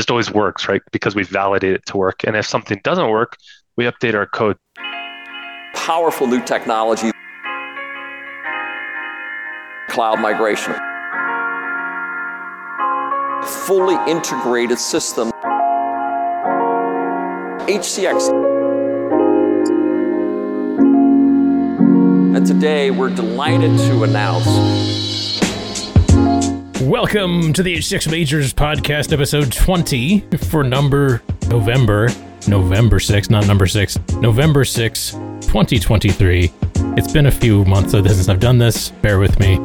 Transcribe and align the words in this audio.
just 0.00 0.10
always 0.10 0.30
works, 0.30 0.66
right? 0.66 0.80
Because 0.92 1.14
we 1.14 1.24
validate 1.24 1.74
it 1.74 1.84
to 1.84 1.98
work. 1.98 2.24
And 2.24 2.34
if 2.34 2.46
something 2.46 2.80
doesn't 2.82 3.10
work, 3.10 3.36
we 3.76 3.84
update 3.84 4.14
our 4.14 4.26
code. 4.26 4.56
Powerful 5.74 6.26
new 6.26 6.42
technology, 6.42 7.10
cloud 9.90 10.20
migration, 10.20 10.72
fully 13.66 13.96
integrated 14.10 14.78
system, 14.78 15.30
HCX. 17.68 18.30
And 22.34 22.46
today 22.46 22.90
we're 22.90 23.14
delighted 23.14 23.76
to 23.80 24.04
announce 24.04 24.99
Welcome 26.80 27.52
to 27.52 27.62
the 27.62 27.76
HCX 27.76 28.10
Majors 28.10 28.54
podcast, 28.54 29.12
episode 29.12 29.52
20 29.52 30.20
for 30.48 30.64
number 30.64 31.20
November, 31.48 32.08
November 32.48 32.98
6, 32.98 33.28
not 33.28 33.46
number 33.46 33.66
6, 33.66 33.98
November 34.14 34.64
6, 34.64 35.10
2023. 35.10 36.50
It's 36.96 37.12
been 37.12 37.26
a 37.26 37.30
few 37.30 37.66
months 37.66 37.92
since 37.92 38.30
I've 38.30 38.40
done 38.40 38.56
this. 38.56 38.88
Bear 39.02 39.18
with 39.18 39.38
me. 39.38 39.58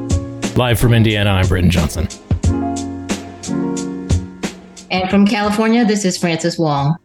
Live 0.57 0.77
from 0.77 0.93
Indiana, 0.93 1.29
I'm 1.29 1.47
Britton 1.47 1.71
Johnson. 1.71 2.09
And 4.91 5.09
from 5.09 5.25
California, 5.25 5.85
this 5.85 6.03
is 6.03 6.17
Francis 6.17 6.59
Wong. 6.59 6.97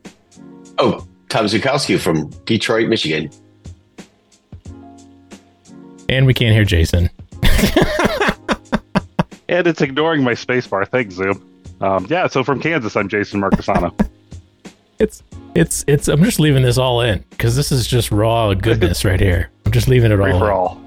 Oh, 0.79 1.07
Tom 1.29 1.47
Zukowski 1.47 2.01
from 2.01 2.31
Detroit, 2.47 2.89
Michigan. 2.89 3.31
And 6.09 6.27
we 6.27 6.35
can't 6.35 6.53
hear 6.53 6.65
Jason. 6.65 7.11
and 9.51 9.67
it's 9.67 9.83
ignoring 9.83 10.23
my 10.23 10.33
spacebar. 10.33 10.87
Thanks, 10.89 11.17
Zoom. 11.17 11.45
Um, 11.81 12.07
yeah, 12.09 12.27
so 12.29 12.45
from 12.45 12.61
Kansas, 12.61 12.97
I'm 12.97 13.09
Jason 13.09 13.41
Marcasano. 13.41 13.93
it's 14.99 15.23
it's 15.55 15.85
it's. 15.89 16.09
I'm 16.09 16.23
just 16.23 16.39
leaving 16.39 16.63
this 16.63 16.79
all 16.79 17.01
in 17.01 17.25
because 17.31 17.57
this 17.57 17.73
is 17.73 17.87
just 17.87 18.11
raw 18.13 18.55
goodness 18.55 19.05
right 19.05 19.21
here. 19.21 19.51
I'm 19.67 19.73
just 19.73 19.89
leaving 19.89 20.13
it 20.13 20.17
Free 20.17 20.33
all. 20.33 20.39
for 20.39 20.47
in. 20.47 20.53
all. 20.53 20.81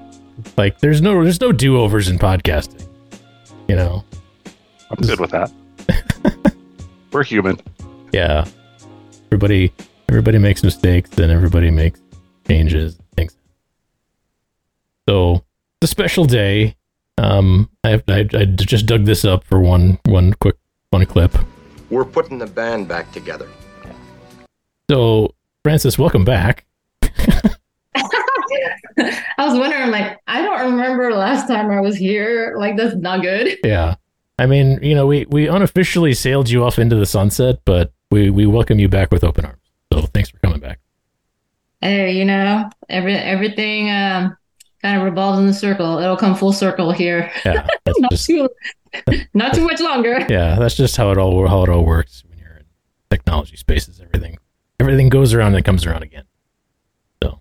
Like 0.56 0.80
there's 0.80 1.00
no 1.02 1.22
there's 1.22 1.40
no 1.40 1.52
do 1.52 1.78
overs 1.78 2.08
in 2.08 2.18
podcasting. 2.18 2.88
You 3.68 3.76
know. 3.76 4.04
I'm 4.90 5.06
good 5.06 5.20
with 5.20 5.30
that. 5.30 5.52
We're 7.12 7.24
human. 7.24 7.60
Yeah. 8.12 8.46
Everybody 9.26 9.72
everybody 10.08 10.38
makes 10.38 10.62
mistakes 10.62 11.10
and 11.18 11.30
everybody 11.30 11.70
makes 11.70 12.00
changes. 12.46 12.96
Things. 13.16 13.36
So 15.08 15.44
the 15.80 15.86
special 15.86 16.24
day. 16.24 16.76
Um, 17.24 17.70
I, 17.84 18.02
I 18.06 18.28
I 18.34 18.44
just 18.44 18.84
dug 18.84 19.06
this 19.06 19.24
up 19.24 19.44
for 19.44 19.58
one 19.58 19.98
one 20.04 20.34
quick 20.34 20.56
funny 20.90 21.06
clip. 21.06 21.34
We're 21.88 22.04
putting 22.04 22.36
the 22.36 22.46
band 22.46 22.86
back 22.86 23.12
together. 23.12 23.48
So 24.90 25.34
Francis, 25.62 25.98
welcome 25.98 26.26
back. 26.26 26.66
I 29.38 29.46
was 29.46 29.58
wondering, 29.58 29.90
like, 29.90 30.18
I 30.26 30.42
don't 30.42 30.72
remember 30.72 31.12
last 31.14 31.48
time 31.48 31.70
I 31.70 31.80
was 31.80 31.96
here. 31.96 32.54
Like, 32.58 32.76
that's 32.76 32.94
not 32.96 33.22
good. 33.22 33.58
Yeah. 33.64 33.94
I 34.38 34.46
mean, 34.46 34.80
you 34.82 34.96
know, 34.96 35.06
we, 35.06 35.26
we 35.26 35.46
unofficially 35.46 36.12
sailed 36.12 36.50
you 36.50 36.64
off 36.64 36.80
into 36.80 36.96
the 36.96 37.06
sunset, 37.06 37.60
but 37.64 37.92
we, 38.10 38.30
we 38.30 38.46
welcome 38.46 38.80
you 38.80 38.88
back 38.88 39.12
with 39.12 39.22
open 39.22 39.44
arms. 39.44 39.62
So 39.92 40.02
thanks 40.02 40.28
for 40.28 40.38
coming 40.38 40.58
back. 40.58 40.80
Hey, 41.80 42.12
you 42.12 42.24
know, 42.24 42.68
every 42.88 43.14
everything 43.14 43.90
um, 43.92 44.36
kind 44.84 44.98
of 44.98 45.02
revolves 45.04 45.38
in 45.38 45.46
the 45.46 45.54
circle. 45.54 45.98
It'll 45.98 46.16
come 46.16 46.34
full 46.34 46.52
circle 46.52 46.92
here. 46.92 47.32
Yeah. 47.42 47.66
Not 47.86 48.10
just, 48.10 48.26
too, 48.26 48.50
not 49.32 49.54
too 49.54 49.64
much 49.64 49.80
longer. 49.80 50.26
yeah, 50.28 50.56
that's 50.56 50.74
just 50.74 50.96
how 50.96 51.10
it 51.10 51.18
all 51.18 51.48
how 51.48 51.64
it 51.64 51.68
all 51.70 51.84
works 51.84 52.22
when 52.28 52.38
you're 52.38 52.56
in 52.58 52.64
technology 53.10 53.56
spaces. 53.56 54.00
Everything 54.00 54.36
everything 54.78 55.08
goes 55.08 55.32
around 55.32 55.54
and 55.54 55.64
comes 55.64 55.86
around 55.86 56.02
again. 56.02 56.24
So 57.22 57.40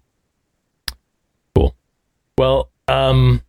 cool. 1.54 1.76
Well, 2.38 2.70
um, 2.88 3.44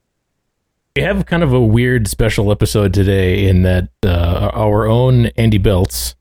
we 0.97 1.03
have 1.03 1.25
kind 1.25 1.43
of 1.43 1.53
a 1.53 1.61
weird 1.61 2.09
special 2.09 2.51
episode 2.51 2.93
today 2.93 3.49
in 3.49 3.63
that 3.63 3.89
uh, 4.05 4.51
our 4.55 4.87
own 4.87 5.27
Andy 5.39 5.59
Belts 5.59 6.15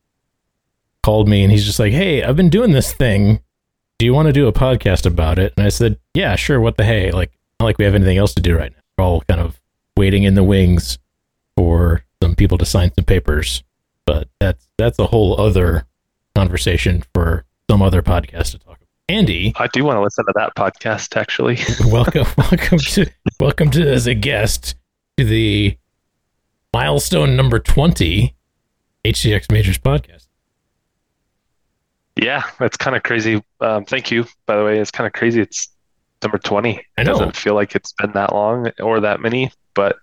called 1.02 1.28
me 1.28 1.44
and 1.44 1.52
he's 1.52 1.66
just 1.66 1.80
like, 1.80 1.92
"Hey, 1.92 2.24
I've 2.24 2.38
been 2.38 2.50
doing 2.50 2.72
this 2.72 2.94
thing. 2.94 3.42
Do 3.98 4.06
you 4.06 4.14
want 4.14 4.28
to 4.28 4.34
do 4.34 4.48
a 4.48 4.54
podcast 4.54 5.06
about 5.06 5.38
it?" 5.40 5.54
And 5.58 5.66
I 5.66 5.70
said, 5.70 6.00
"Yeah, 6.14 6.36
sure. 6.36 6.62
What 6.62 6.78
the 6.78 6.86
hey? 6.86 7.12
Like, 7.12 7.32
not 7.64 7.68
like 7.68 7.78
we 7.78 7.86
have 7.86 7.96
anything 7.96 8.18
else 8.18 8.34
to 8.34 8.42
do 8.42 8.58
right 8.58 8.72
now. 8.72 8.82
We're 8.98 9.06
all 9.06 9.22
kind 9.22 9.40
of 9.40 9.60
waiting 9.96 10.24
in 10.24 10.36
the 10.36 10.44
wings 10.44 11.00
for 11.56 12.04
some 12.22 12.36
people 12.36 12.58
to 12.58 12.66
sign 12.66 12.92
some 12.94 13.06
papers, 13.06 13.64
but 14.06 14.28
that's 14.40 14.68
that's 14.78 15.00
a 15.00 15.06
whole 15.06 15.40
other 15.40 15.86
conversation 16.36 17.04
for 17.14 17.46
some 17.70 17.82
other 17.82 18.02
podcast 18.02 18.52
to 18.52 18.60
talk 18.60 18.76
about." 18.76 18.88
Andy, 19.08 19.54
I 19.56 19.68
do 19.68 19.86
want 19.86 19.96
to 19.96 20.02
listen 20.02 20.26
to 20.26 20.34
that 20.36 20.56
podcast, 20.56 21.16
actually. 21.16 21.58
welcome, 21.90 22.26
welcome 22.38 22.80
to 22.80 23.10
welcome 23.40 23.72
to 23.72 23.90
as 23.90 24.08
a 24.08 24.14
guest 24.14 24.76
to 25.18 25.24
the 25.24 25.78
milestone 26.74 27.38
number 27.38 27.60
twenty 27.60 28.36
HCX 29.06 29.52
Majors 29.54 29.78
podcast. 29.78 30.28
yeah, 32.18 32.44
that's 32.60 32.76
kind 32.76 32.98
of 32.98 33.04
crazy. 33.04 33.42
Um, 33.62 33.86
thank 33.86 34.12
you, 34.12 34.26
by 34.48 34.58
the 34.58 34.66
way. 34.66 34.80
It's 34.80 34.92
kind 34.92 35.08
of 35.08 35.14
crazy. 35.14 35.40
It's 35.40 35.70
number 36.24 36.38
20. 36.38 36.78
I 36.98 37.02
It 37.02 37.04
know. 37.06 37.14
doesn't 37.14 37.36
feel 37.36 37.54
like 37.56 37.76
it's 37.76 37.94
been 37.94 38.12
that 38.14 38.34
long 38.34 38.70
or 38.80 39.00
that 39.02 39.20
many, 39.22 39.52
but 39.74 39.98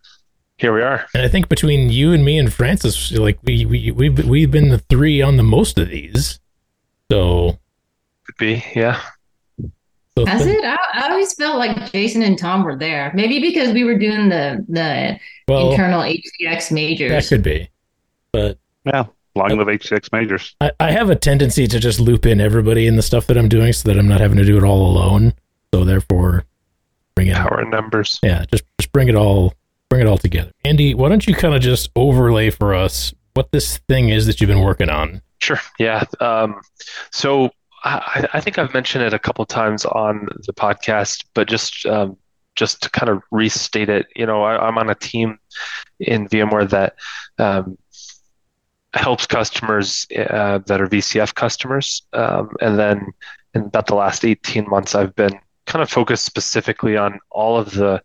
here 0.59 0.73
we 0.75 0.83
are. 0.83 1.07
And 1.15 1.23
I 1.23 1.29
think 1.29 1.49
between 1.49 1.91
you 1.91 2.13
and 2.13 2.25
me 2.25 2.39
and 2.39 2.53
Francis, 2.53 3.13
like 3.13 3.39
we 3.43 3.65
we 3.65 3.91
we've 3.91 4.25
we've 4.27 4.51
been 4.51 4.69
the 4.69 4.79
three 4.79 5.23
on 5.23 5.37
the 5.37 5.43
most 5.43 5.79
of 5.79 5.89
these. 5.89 6.39
So, 7.11 7.59
Could 8.27 8.37
be, 8.39 8.65
yeah. 8.77 9.01
so 10.17 10.27
Has 10.27 10.47
it? 10.47 10.63
I, 10.65 10.77
I 10.95 11.11
always 11.11 11.35
felt 11.35 11.59
like 11.59 11.91
Jason 11.93 12.23
and 12.23 12.39
Tom 12.39 12.63
were 12.63 12.77
there. 12.77 13.11
Maybe 13.15 13.41
because 13.41 13.73
we 13.73 13.85
were 13.85 13.99
doing 13.99 14.29
the 14.29 14.65
the 14.69 15.19
well, 15.49 15.71
internal 15.73 16.03
HCX 16.03 16.71
majors. 16.71 17.11
that 17.11 17.27
could 17.35 17.43
be, 17.43 17.69
but 18.33 18.59
Yeah, 18.85 19.07
long 19.35 19.57
live 19.59 19.67
HCX 19.67 20.13
majors. 20.13 20.55
I, 20.61 20.71
I 20.79 20.91
have 20.93 21.11
a 21.11 21.17
tendency 21.17 21.67
to 21.67 21.81
just 21.81 21.99
loop 21.99 22.27
in 22.27 22.41
everybody 22.41 22.87
in 22.87 22.97
the 22.97 23.03
stuff 23.03 23.27
that 23.29 23.37
I'm 23.39 23.49
doing, 23.49 23.73
so 23.73 23.89
that 23.89 23.99
I'm 23.99 24.07
not 24.09 24.21
having 24.21 24.37
to 24.37 24.45
do 24.45 24.57
it 24.57 24.63
all 24.63 24.87
alone. 24.87 25.33
So 25.75 25.85
therefore, 25.85 26.45
bring 27.15 27.29
it 27.29 27.37
Power 27.37 27.63
in 27.63 27.71
numbers. 27.71 28.19
Yeah, 28.23 28.45
just 28.51 28.65
just 28.79 28.93
bring 28.93 29.09
it 29.09 29.15
all 29.15 29.55
bring 29.89 30.03
it 30.03 30.07
all 30.07 30.19
together. 30.19 30.53
Andy, 30.65 30.95
why 30.95 31.09
don't 31.09 31.27
you 31.27 31.35
kind 31.35 31.55
of 31.55 31.61
just 31.61 31.91
overlay 31.97 32.51
for 32.51 32.75
us 32.75 33.13
what 33.35 33.53
this 33.53 33.79
thing 33.89 34.09
is 34.09 34.27
that 34.27 34.41
you've 34.41 34.49
been 34.49 34.61
working 34.61 34.89
on? 34.89 35.23
Sure. 35.41 35.61
Yeah. 35.79 36.05
Um, 36.21 36.61
so 37.11 37.51
I, 37.85 38.29
I 38.33 38.41
think 38.41 38.59
I've 38.59 38.75
mentioned 38.75 39.05
it 39.05 39.15
a 39.15 39.19
couple 39.19 39.45
times 39.47 39.85
on 39.85 40.29
the 40.47 40.53
podcast, 40.53 41.25
but 41.35 41.49
just 41.49 41.87
um, 41.87 42.17
just 42.57 42.83
to 42.83 42.91
kind 42.91 43.09
of 43.09 43.23
restate 43.31 43.89
it, 43.89 44.07
you 44.15 44.27
know, 44.27 44.43
I, 44.43 44.67
I'm 44.67 44.77
on 44.79 44.91
a 44.91 44.95
team 44.95 45.39
in 45.99 46.29
VMware 46.29 46.69
that 46.71 46.97
um, 47.39 47.79
helps 48.93 49.27
customers 49.27 50.07
uh, 50.17 50.59
that 50.67 50.81
are 50.81 50.87
VCF 50.87 51.35
customers, 51.35 52.03
um, 52.13 52.51
and 52.61 52.79
then 52.79 53.07
in 53.55 53.63
about 53.63 53.87
the 53.87 53.95
last 53.95 54.25
18 54.25 54.69
months, 54.69 54.95
I've 54.95 55.15
been 55.15 55.41
kind 55.71 55.83
of 55.83 55.89
focus 55.89 56.21
specifically 56.21 56.97
on 56.97 57.21
all 57.31 57.57
of 57.57 57.71
the 57.71 58.03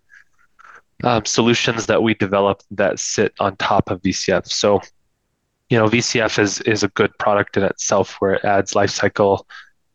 um, 1.03 1.26
solutions 1.26 1.88
that 1.88 2.02
we 2.02 2.14
develop 2.14 2.62
that 2.72 3.00
sit 3.00 3.34
on 3.40 3.56
top 3.58 3.90
of 3.90 4.02
VCF. 4.02 4.48
So 4.48 4.81
you 5.70 5.78
know, 5.78 5.88
VCF 5.88 6.38
is 6.38 6.62
is 6.62 6.84
a 6.84 6.90
good 6.90 7.18
product 7.18 7.58
in 7.58 7.64
itself 7.64 8.18
where 8.20 8.36
it 8.36 8.46
adds 8.46 8.74
lifecycle, 8.74 9.44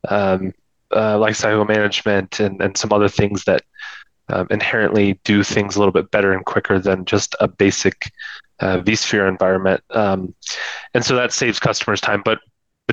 um, 0.08 0.53
uh, 0.91 1.16
lifecycle 1.16 1.66
management 1.66 2.41
and, 2.41 2.60
and 2.60 2.76
some 2.76 2.92
other 2.92 3.08
things 3.08 3.44
that 3.44 3.62
um, 4.31 4.48
inherently 4.50 5.20
do 5.22 5.44
things 5.44 5.76
a 5.76 5.78
little 5.78 5.92
bit 5.92 6.10
better 6.10 6.32
and 6.32 6.44
quicker 6.44 6.81
than 6.81 7.04
just 7.04 7.37
a 7.38 7.47
basic 7.47 8.10
uh, 8.58 8.81
vSphere 8.81 9.28
environment. 9.28 9.82
Um, 9.91 10.34
and 10.92 11.04
so 11.04 11.14
that 11.14 11.32
saves 11.32 11.60
customers 11.60 12.00
time. 12.00 12.22
But 12.25 12.41
but 12.48 12.50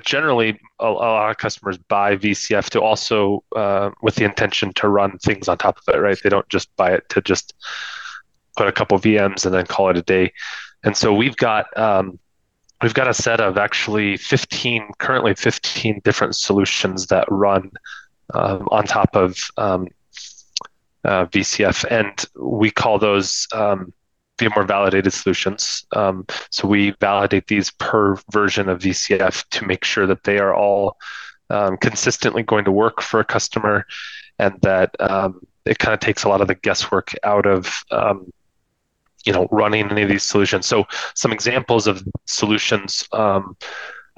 generally, 0.08 0.58
a, 0.80 0.88
a 0.88 0.90
lot 0.90 1.30
of 1.30 1.38
customers 1.38 1.78
buy 1.78 2.16
VCF 2.16 2.70
to 2.70 2.82
also 2.82 3.44
uh, 3.56 3.92
with 4.02 4.16
the 4.16 4.24
intention 4.24 4.72
to 4.74 4.88
run 4.88 5.20
things 5.20 5.50
on 5.50 5.58
top 5.58 5.78
of 5.78 5.94
it, 5.94 5.98
right? 5.98 6.18
They 6.24 6.30
don't 6.30 6.48
just 6.48 6.74
buy 6.78 6.94
it 6.94 7.08
to 7.10 7.22
just 7.22 7.54
put 8.56 8.68
a 8.68 8.72
couple 8.72 8.98
VMs 8.98 9.46
and 9.46 9.54
then 9.54 9.66
call 9.66 9.90
it 9.90 9.98
a 9.98 10.02
day. 10.02 10.32
And 10.84 10.96
so 10.96 11.14
we've 11.14 11.36
got 11.36 11.66
um, 11.78 12.18
we've 12.82 12.94
got 12.94 13.10
a 13.10 13.14
set 13.14 13.42
of 13.42 13.58
actually 13.58 14.16
15 14.16 14.92
currently 14.98 15.36
15 15.36 16.02
different 16.06 16.36
solutions 16.36 17.08
that 17.08 17.26
run 17.30 17.70
um, 18.34 18.68
on 18.72 18.86
top 18.86 19.14
of 19.14 19.38
um, 19.58 19.90
uh, 21.04 21.26
VCF, 21.26 21.86
and 21.92 22.26
we 22.42 22.72
call 22.72 22.98
those 22.98 23.46
um, 23.54 23.94
VMware 24.38 24.68
validated 24.68 25.14
solutions. 25.14 25.86
Um, 25.96 26.26
so 26.50 26.68
we 26.68 26.92
validate 27.00 27.48
these 27.48 27.72
per 27.72 28.16
version 28.32 28.70
of 28.70 28.80
VCF 28.80 29.48
to 29.50 29.66
make 29.66 29.84
sure 29.84 30.08
that 30.08 30.24
they 30.24 30.40
are 30.40 30.54
all 30.54 30.98
um, 31.50 31.78
consistently 31.78 32.44
going 32.44 32.66
to 32.66 32.72
work 32.72 33.02
for 33.02 33.20
a 33.20 33.26
customer, 33.26 33.86
and 34.40 34.60
that 34.62 34.96
um, 35.00 35.42
it 35.66 35.80
kind 35.80 35.94
of 35.94 36.00
takes 36.00 36.24
a 36.24 36.30
lot 36.30 36.42
of 36.42 36.48
the 36.48 36.56
guesswork 36.56 37.14
out 37.24 37.46
of 37.46 37.74
um, 37.92 38.32
you 39.26 39.34
know 39.34 39.48
running 39.52 39.90
any 39.90 40.04
of 40.04 40.10
these 40.10 40.24
solutions. 40.24 40.66
So 40.66 40.86
some 41.14 41.32
examples 41.32 41.88
of 41.88 42.04
solutions 42.26 43.08
um, 43.14 43.58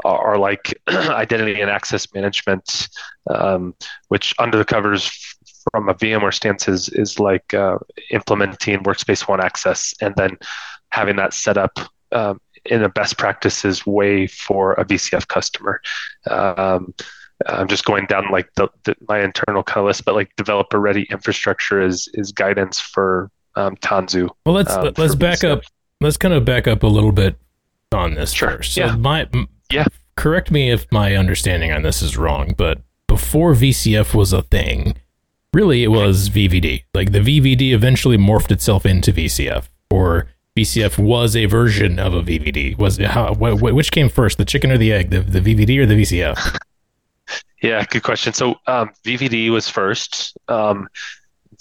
are, 0.04 0.33
are 0.33 0.38
like 0.38 0.80
identity 0.88 1.60
and 1.62 1.69
access 1.69 2.13
management, 2.13 2.89
um, 3.30 3.75
which 4.07 4.33
under 4.39 4.57
the 4.57 4.66
covers 4.66 5.36
from 5.71 5.89
a 5.89 5.94
VMware 5.94 6.33
stance 6.33 6.68
is 6.68 6.89
is 6.89 7.19
like 7.19 7.54
uh, 7.54 7.77
implementing 8.12 8.83
Workspace 8.83 9.27
ONE 9.27 9.42
Access 9.42 9.94
and 10.01 10.16
then 10.16 10.38
having 10.92 11.16
that 11.18 11.33
set 11.33 11.57
up 11.57 11.80
um, 12.12 12.39
in 12.66 12.83
a 12.83 12.89
best 12.89 13.18
practices 13.18 13.86
way 13.86 14.27
for 14.27 14.74
a 14.74 14.86
VCF 14.86 15.27
customer. 15.27 15.81
Um, 16.30 16.94
I'm 17.45 17.68
just 17.68 17.86
going 17.86 18.06
down 18.06 18.31
like 18.31 18.54
the, 18.56 18.68
the, 18.83 18.95
my 19.07 19.21
internal 19.21 19.63
kind 19.63 19.80
of 19.80 19.86
list, 19.86 20.04
but 20.04 20.16
like 20.16 20.36
developer 20.36 20.80
ready 20.80 21.04
infrastructure 21.10 21.81
is 21.81 22.10
is 22.13 22.31
guidance 22.31 22.80
for 22.80 23.31
um, 23.56 23.75
Tanzu. 23.77 24.30
Well, 24.45 24.56
let's 24.56 24.74
um, 24.74 24.94
let's 24.98 25.16
back 25.16 25.39
VCF. 25.39 25.57
up. 25.57 25.63
Let's 26.01 26.18
kind 26.18 26.33
of 26.33 26.45
back 26.45 26.68
up 26.68 26.83
a 26.83 26.88
little 26.88 27.12
bit 27.12 27.38
on 27.94 28.16
this 28.16 28.31
Sure, 28.31 28.51
first. 28.51 28.74
So 28.74 28.86
yeah. 28.86 28.95
my 28.95 29.27
Yeah. 29.71 29.86
Correct 30.16 30.51
me 30.51 30.69
if 30.69 30.86
my 30.92 31.16
understanding 31.16 31.71
on 31.71 31.81
this 31.83 32.01
is 32.01 32.18
wrong, 32.18 32.54
but 32.57 32.81
before 33.07 33.54
VCF 33.54 34.13
was 34.13 34.33
a 34.33 34.42
thing, 34.42 34.95
really 35.53 35.83
it 35.83 35.89
was 35.89 36.29
VVD. 36.29 36.83
Like 36.93 37.11
the 37.11 37.19
VVD 37.19 37.71
eventually 37.71 38.17
morphed 38.17 38.51
itself 38.51 38.85
into 38.85 39.11
VCF, 39.11 39.65
or 39.89 40.27
VCF 40.57 40.97
was 40.97 41.35
a 41.35 41.45
version 41.45 41.99
of 41.99 42.13
a 42.13 42.21
VVD. 42.21 42.77
Was 42.77 42.97
how? 42.97 43.33
Wh- 43.35 43.61
which 43.61 43.91
came 43.91 44.09
first, 44.09 44.37
the 44.37 44.45
chicken 44.45 44.71
or 44.71 44.77
the 44.77 44.91
egg? 44.91 45.09
The, 45.09 45.21
the 45.21 45.39
VVD 45.39 45.79
or 45.79 45.85
the 45.85 46.01
VCF? 46.01 46.57
Yeah, 47.61 47.83
good 47.85 48.03
question. 48.03 48.33
So 48.33 48.55
um, 48.67 48.91
VVD 49.03 49.51
was 49.51 49.67
first. 49.67 50.37
Um, 50.47 50.87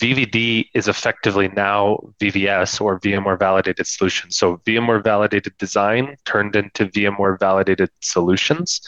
VVD 0.01 0.69
is 0.73 0.87
effectively 0.87 1.49
now 1.49 1.99
VVS 2.21 2.81
or 2.81 3.01
VMware 3.01 3.39
Validated 3.39 3.85
Solutions. 3.87 4.37
So 4.37 4.59
VMware 4.59 5.03
Validated 5.03 5.59
Design 5.59 6.17
turned 6.25 6.55
into 6.55 6.87
VMware 6.87 7.39
Validated 7.41 7.91
Solutions. 8.01 8.81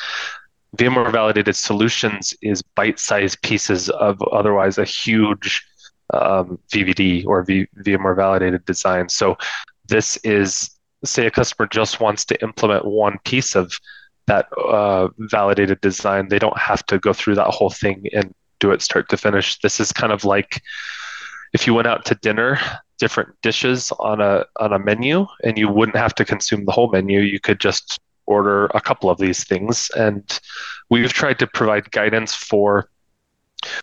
VMware 0.76 1.12
Validated 1.12 1.56
Solutions 1.56 2.34
is 2.42 2.62
bite-sized 2.62 3.42
pieces 3.42 3.88
of 3.90 4.22
otherwise 4.32 4.78
a 4.78 4.84
huge 4.84 5.66
um, 6.14 6.58
VVD 6.72 7.26
or 7.26 7.42
v- 7.42 7.68
VMware 7.78 8.16
Validated 8.16 8.64
Design. 8.64 9.08
So 9.08 9.36
this 9.88 10.16
is, 10.18 10.70
say, 11.04 11.26
a 11.26 11.30
customer 11.30 11.66
just 11.66 12.00
wants 12.00 12.24
to 12.26 12.42
implement 12.42 12.84
one 12.84 13.18
piece 13.24 13.54
of 13.56 13.72
that 14.26 14.46
uh, 14.56 15.08
validated 15.18 15.80
design. 15.80 16.28
They 16.28 16.38
don't 16.38 16.58
have 16.58 16.86
to 16.86 16.98
go 16.98 17.12
through 17.12 17.34
that 17.34 17.48
whole 17.48 17.70
thing 17.70 18.06
and 18.12 18.32
do 18.60 18.70
it 18.70 18.80
start 18.82 19.08
to 19.08 19.16
finish. 19.16 19.58
This 19.58 19.80
is 19.80 19.90
kind 19.92 20.12
of 20.12 20.24
like 20.24 20.62
if 21.52 21.66
you 21.66 21.74
went 21.74 21.88
out 21.88 22.04
to 22.06 22.14
dinner, 22.16 22.60
different 22.98 23.30
dishes 23.42 23.92
on 23.98 24.20
a 24.20 24.44
on 24.60 24.72
a 24.72 24.78
menu, 24.78 25.26
and 25.42 25.58
you 25.58 25.68
wouldn't 25.68 25.96
have 25.96 26.14
to 26.14 26.24
consume 26.24 26.64
the 26.64 26.72
whole 26.72 26.90
menu. 26.90 27.20
You 27.20 27.40
could 27.40 27.58
just 27.58 27.98
order 28.30 28.66
a 28.66 28.80
couple 28.80 29.10
of 29.10 29.18
these 29.18 29.44
things, 29.44 29.90
and 29.96 30.40
we've 30.88 31.12
tried 31.12 31.38
to 31.40 31.46
provide 31.46 31.90
guidance 31.90 32.34
for 32.34 32.88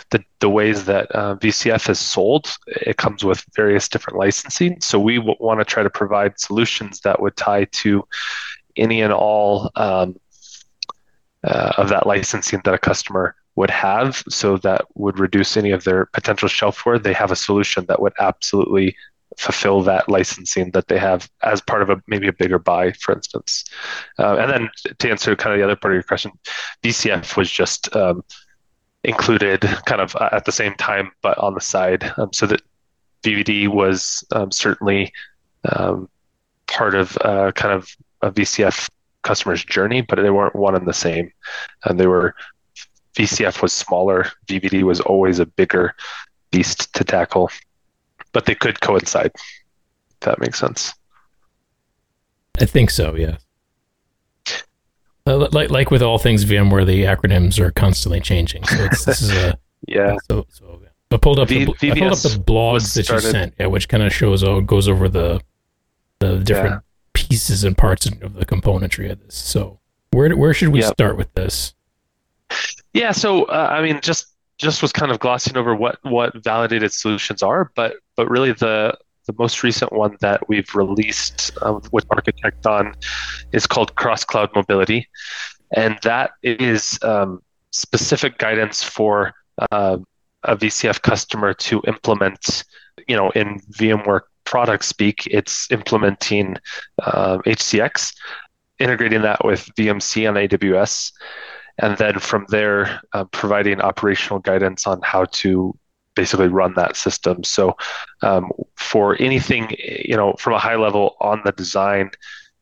the, 0.09 0.23
the 0.39 0.49
ways 0.49 0.85
that 0.85 1.13
uh, 1.13 1.35
VCF 1.35 1.89
is 1.89 1.99
sold. 1.99 2.55
It 2.67 2.97
comes 2.97 3.23
with 3.23 3.45
various 3.55 3.87
different 3.87 4.17
licensing. 4.17 4.81
So 4.81 4.99
we 4.99 5.17
w- 5.17 5.35
want 5.39 5.59
to 5.59 5.65
try 5.65 5.83
to 5.83 5.89
provide 5.89 6.39
solutions 6.39 7.01
that 7.01 7.21
would 7.21 7.35
tie 7.35 7.65
to 7.83 8.03
any 8.75 9.01
and 9.01 9.13
all 9.13 9.71
um, 9.75 10.15
uh, 11.43 11.73
of 11.77 11.89
that 11.89 12.07
licensing 12.07 12.61
that 12.63 12.73
a 12.73 12.79
customer 12.79 13.35
would 13.55 13.69
have 13.69 14.23
so 14.29 14.57
that 14.57 14.85
would 14.95 15.19
reduce 15.19 15.57
any 15.57 15.71
of 15.71 15.83
their 15.83 16.05
potential 16.05 16.47
shelfware 16.47 17.01
they 17.01 17.13
have 17.13 17.31
a 17.31 17.35
solution 17.35 17.85
that 17.87 17.99
would 18.01 18.13
absolutely 18.19 18.95
fulfill 19.37 19.81
that 19.83 20.09
licensing 20.09 20.71
that 20.71 20.87
they 20.87 20.97
have 20.97 21.29
as 21.43 21.61
part 21.61 21.81
of 21.81 21.89
a 21.89 22.01
maybe 22.07 22.27
a 22.27 22.33
bigger 22.33 22.59
buy 22.59 22.91
for 22.93 23.13
instance. 23.13 23.65
Uh, 24.17 24.35
and 24.37 24.51
then 24.51 24.69
to 24.97 25.09
answer 25.09 25.35
kind 25.35 25.53
of 25.53 25.59
the 25.59 25.63
other 25.63 25.75
part 25.75 25.93
of 25.93 25.95
your 25.95 26.03
question 26.03 26.31
vcf 26.83 27.37
was 27.37 27.49
just 27.49 27.95
um, 27.95 28.23
included 29.03 29.61
kind 29.85 30.01
of 30.01 30.15
at 30.31 30.45
the 30.45 30.51
same 30.51 30.73
time 30.75 31.11
but 31.21 31.37
on 31.37 31.53
the 31.53 31.61
side. 31.61 32.11
Um, 32.17 32.33
so 32.33 32.47
that 32.47 32.61
vvd 33.23 33.67
was 33.67 34.23
um, 34.31 34.51
certainly 34.51 35.13
um, 35.71 36.09
part 36.67 36.95
of 36.95 37.17
uh, 37.21 37.51
kind 37.53 37.73
of 37.73 37.89
a 38.21 38.31
vcf 38.31 38.89
customer's 39.21 39.63
journey 39.63 40.01
but 40.01 40.15
they 40.15 40.29
weren't 40.29 40.55
one 40.55 40.75
and 40.75 40.87
the 40.87 40.93
same. 40.93 41.31
And 41.85 41.99
they 41.99 42.07
were 42.07 42.33
VCF 43.17 43.63
was 43.63 43.73
smaller, 43.73 44.27
VVD 44.47 44.83
was 44.83 45.01
always 45.01 45.39
a 45.39 45.45
bigger 45.45 45.95
beast 46.51 46.93
to 46.93 47.03
tackle, 47.03 47.49
but 48.37 48.45
they 48.45 48.53
could 48.53 48.79
coincide. 48.81 49.31
If 49.33 50.19
that 50.19 50.39
makes 50.39 50.59
sense. 50.59 50.93
I 52.61 52.65
think 52.65 52.91
so. 52.91 53.15
Yeah. 53.15 53.37
Uh, 55.25 55.49
like 55.51 55.71
like 55.71 55.89
with 55.89 56.03
all 56.03 56.19
things 56.19 56.45
VMware, 56.45 56.85
the 56.85 57.05
acronyms 57.05 57.57
are 57.57 57.71
constantly 57.71 58.19
changing. 58.19 58.63
So 58.65 58.75
it's, 58.83 59.05
this 59.05 59.23
is 59.23 59.31
a 59.31 59.57
Yeah. 59.87 60.17
So, 60.29 60.45
so. 60.49 60.83
I 61.09 61.17
pulled 61.17 61.39
up 61.39 61.49
V- 61.49 61.65
the 61.79 61.91
I 61.91 61.97
pulled 61.97 62.11
up 62.11 62.19
the 62.19 62.29
blogs 62.45 62.93
that 62.93 63.09
you 63.09 63.19
sent, 63.21 63.55
yeah, 63.59 63.65
which 63.65 63.89
kind 63.89 64.03
of 64.03 64.13
shows 64.13 64.43
oh, 64.43 64.61
goes 64.61 64.87
over 64.87 65.09
the 65.09 65.41
the 66.19 66.37
different 66.37 66.73
Yeah. 66.75 66.79
pieces 67.13 67.63
and 67.63 67.75
parts 67.75 68.05
of 68.05 68.35
the 68.35 68.45
componentry 68.45 69.09
of 69.11 69.19
this. 69.19 69.33
So 69.33 69.79
where 70.11 70.29
where 70.37 70.53
should 70.53 70.69
we 70.69 70.81
Yep. 70.81 70.93
start 70.93 71.17
with 71.17 71.33
this? 71.33 71.73
Yeah. 72.93 73.13
So 73.13 73.45
uh, 73.45 73.69
I 73.71 73.81
mean, 73.81 73.99
just 74.01 74.27
just 74.57 74.81
was 74.81 74.91
kind 74.91 75.11
of 75.11 75.19
glossing 75.19 75.57
over 75.57 75.75
what 75.75 75.99
what 76.03 76.33
validated 76.43 76.91
solutions 76.91 77.43
are, 77.43 77.71
but 77.75 77.95
but 78.15 78.29
really 78.29 78.51
the 78.53 78.97
the 79.27 79.35
most 79.37 79.61
recent 79.61 79.91
one 79.91 80.17
that 80.21 80.47
we've 80.47 80.73
released 80.73 81.51
um, 81.61 81.81
with 81.91 82.05
Architect 82.11 82.65
on 82.65 82.93
is 83.51 83.67
called 83.67 83.93
Cross 83.95 84.23
Cloud 84.23 84.49
Mobility, 84.55 85.07
and 85.75 85.97
that 86.03 86.31
is 86.43 86.97
um, 87.03 87.41
specific 87.71 88.37
guidance 88.37 88.81
for 88.81 89.33
uh, 89.71 89.97
a 90.43 90.55
VCF 90.55 91.01
customer 91.01 91.53
to 91.53 91.81
implement. 91.87 92.63
You 93.07 93.15
know, 93.15 93.29
in 93.31 93.59
VMware 93.73 94.21
product 94.43 94.85
speak, 94.85 95.27
it's 95.27 95.69
implementing 95.71 96.55
um, 97.03 97.41
HCX, 97.43 98.13
integrating 98.79 99.21
that 99.21 99.43
with 99.45 99.69
VMC 99.75 100.27
on 100.27 100.35
AWS, 100.35 101.11
and 101.79 101.97
then 101.97 102.19
from 102.19 102.45
there, 102.49 103.01
uh, 103.13 103.25
providing 103.25 103.81
operational 103.81 104.39
guidance 104.39 104.87
on 104.87 104.99
how 105.03 105.25
to 105.25 105.77
basically 106.15 106.47
run 106.47 106.73
that 106.75 106.95
system. 106.95 107.43
So, 107.43 107.77
um, 108.23 108.51
for 108.75 109.15
anything, 109.21 109.75
you 109.79 110.17
know, 110.17 110.33
from 110.39 110.53
a 110.53 110.59
high 110.59 110.75
level 110.75 111.15
on 111.21 111.41
the 111.45 111.51
design, 111.51 112.09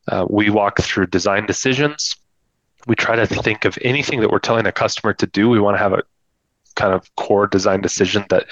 uh, 0.08 0.26
we 0.28 0.50
walk 0.50 0.80
through 0.80 1.06
design 1.06 1.46
decisions. 1.46 2.16
We 2.86 2.94
try 2.94 3.16
to 3.16 3.26
think 3.26 3.64
of 3.64 3.78
anything 3.82 4.20
that 4.20 4.30
we're 4.30 4.38
telling 4.38 4.66
a 4.66 4.72
customer 4.72 5.14
to 5.14 5.26
do. 5.26 5.48
We 5.48 5.58
want 5.58 5.76
to 5.76 5.78
have 5.78 5.92
a 5.94 6.02
kind 6.76 6.92
of 6.92 7.12
core 7.16 7.46
design 7.46 7.80
decision 7.80 8.26
that 8.28 8.46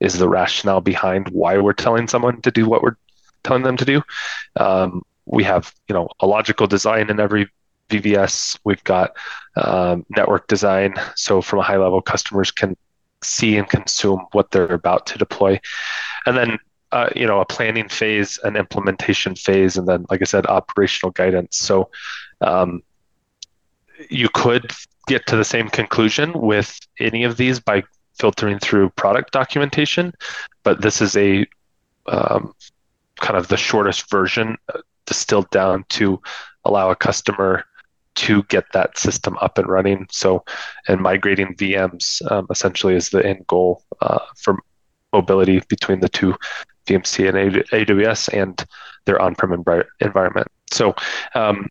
is 0.00 0.18
the 0.18 0.28
rationale 0.28 0.80
behind 0.80 1.28
why 1.28 1.58
we're 1.58 1.72
telling 1.72 2.08
someone 2.08 2.40
to 2.42 2.50
do 2.50 2.66
what 2.68 2.82
we're 2.82 2.96
telling 3.44 3.62
them 3.62 3.76
to 3.76 3.84
do. 3.84 4.02
Um, 4.56 5.02
we 5.26 5.44
have, 5.44 5.72
you 5.88 5.94
know, 5.94 6.08
a 6.20 6.26
logical 6.26 6.66
design 6.66 7.10
in 7.10 7.20
every 7.20 7.48
VVS. 7.88 8.58
We've 8.64 8.82
got 8.84 9.16
um, 9.56 10.04
network 10.10 10.46
design. 10.46 10.94
So 11.16 11.42
from 11.42 11.60
a 11.60 11.62
high 11.62 11.76
level, 11.76 12.00
customers 12.00 12.50
can 12.50 12.76
see 13.22 13.56
and 13.56 13.68
consume 13.68 14.26
what 14.32 14.50
they're 14.50 14.66
about 14.66 15.06
to 15.06 15.18
deploy. 15.18 15.60
And 16.26 16.36
then, 16.36 16.58
uh, 16.92 17.10
you 17.16 17.26
know, 17.26 17.40
a 17.40 17.46
planning 17.46 17.88
phase, 17.88 18.38
an 18.44 18.56
implementation 18.56 19.34
phase, 19.34 19.76
and 19.76 19.86
then, 19.86 20.06
like 20.10 20.22
I 20.22 20.24
said, 20.24 20.46
operational 20.46 21.10
guidance. 21.12 21.58
So 21.58 21.90
um, 22.40 22.82
you 24.08 24.28
could 24.28 24.70
get 25.06 25.26
to 25.26 25.36
the 25.36 25.44
same 25.44 25.68
conclusion 25.68 26.32
with 26.34 26.78
any 27.00 27.24
of 27.24 27.36
these 27.36 27.58
by 27.60 27.82
filtering 28.18 28.58
through 28.58 28.90
product 28.90 29.32
documentation, 29.32 30.12
but 30.62 30.82
this 30.82 31.00
is 31.00 31.16
a 31.16 31.46
um, 32.06 32.52
kind 33.16 33.36
of 33.36 33.48
the 33.48 33.56
shortest 33.56 34.10
version 34.10 34.56
uh, 34.74 34.80
distilled 35.06 35.48
down 35.50 35.84
to 35.88 36.20
allow 36.64 36.90
a 36.90 36.96
customer 36.96 37.64
to 38.18 38.42
get 38.44 38.64
that 38.72 38.98
system 38.98 39.38
up 39.40 39.58
and 39.58 39.68
running. 39.68 40.06
So, 40.10 40.44
and 40.88 41.00
migrating 41.00 41.54
VMs 41.54 42.28
um, 42.30 42.46
essentially 42.50 42.94
is 42.96 43.10
the 43.10 43.24
end 43.24 43.46
goal 43.46 43.84
uh, 44.00 44.18
for 44.36 44.58
mobility 45.12 45.62
between 45.68 46.00
the 46.00 46.08
two 46.08 46.34
VMC 46.86 47.28
and 47.28 47.64
AWS 47.66 48.28
and 48.32 48.64
their 49.04 49.20
on-prem 49.22 49.62
envi- 49.62 49.86
environment. 50.00 50.48
So, 50.72 50.94
um, 51.34 51.68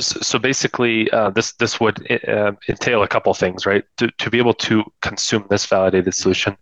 so, 0.00 0.20
so 0.20 0.38
basically, 0.38 1.08
uh, 1.12 1.30
this 1.30 1.52
this 1.52 1.78
would 1.78 2.10
uh, 2.26 2.52
entail 2.68 3.02
a 3.02 3.08
couple 3.08 3.32
things, 3.34 3.64
right? 3.64 3.84
To 3.98 4.10
to 4.10 4.30
be 4.30 4.38
able 4.38 4.54
to 4.54 4.82
consume 5.02 5.46
this 5.50 5.66
validated 5.66 6.14
solution, 6.14 6.56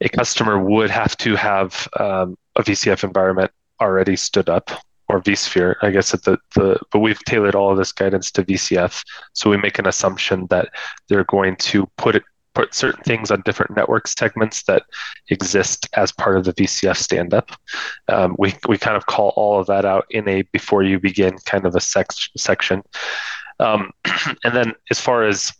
a 0.00 0.08
customer 0.08 0.58
would 0.58 0.90
have 0.90 1.16
to 1.18 1.36
have 1.36 1.86
um, 2.00 2.36
a 2.56 2.62
VCF 2.62 3.04
environment 3.04 3.52
already 3.80 4.16
stood 4.16 4.48
up 4.48 4.70
or 5.08 5.20
vSphere, 5.20 5.76
I 5.82 5.90
guess 5.90 6.14
at 6.14 6.22
the, 6.22 6.38
the 6.54 6.78
but 6.90 7.00
we've 7.00 7.22
tailored 7.24 7.54
all 7.54 7.70
of 7.70 7.78
this 7.78 7.92
guidance 7.92 8.30
to 8.32 8.44
VCF. 8.44 9.02
So 9.32 9.50
we 9.50 9.56
make 9.56 9.78
an 9.78 9.86
assumption 9.86 10.46
that 10.50 10.70
they're 11.08 11.24
going 11.24 11.56
to 11.56 11.86
put 11.96 12.16
it 12.16 12.24
put 12.54 12.72
certain 12.72 13.02
things 13.02 13.32
on 13.32 13.42
different 13.44 13.76
network 13.76 14.06
segments 14.06 14.62
that 14.62 14.84
exist 15.28 15.88
as 15.94 16.12
part 16.12 16.36
of 16.36 16.44
the 16.44 16.52
VCF 16.52 16.96
stand 16.96 17.34
up. 17.34 17.50
Um, 18.08 18.36
we 18.38 18.54
we 18.68 18.78
kind 18.78 18.96
of 18.96 19.06
call 19.06 19.32
all 19.36 19.60
of 19.60 19.66
that 19.66 19.84
out 19.84 20.06
in 20.10 20.28
a 20.28 20.42
before 20.52 20.82
you 20.82 20.98
begin 20.98 21.36
kind 21.44 21.66
of 21.66 21.74
a 21.74 21.80
sec- 21.80 22.12
section. 22.36 22.82
Um, 23.60 23.90
and 24.44 24.54
then 24.54 24.72
as 24.90 25.00
far 25.00 25.24
as 25.24 25.52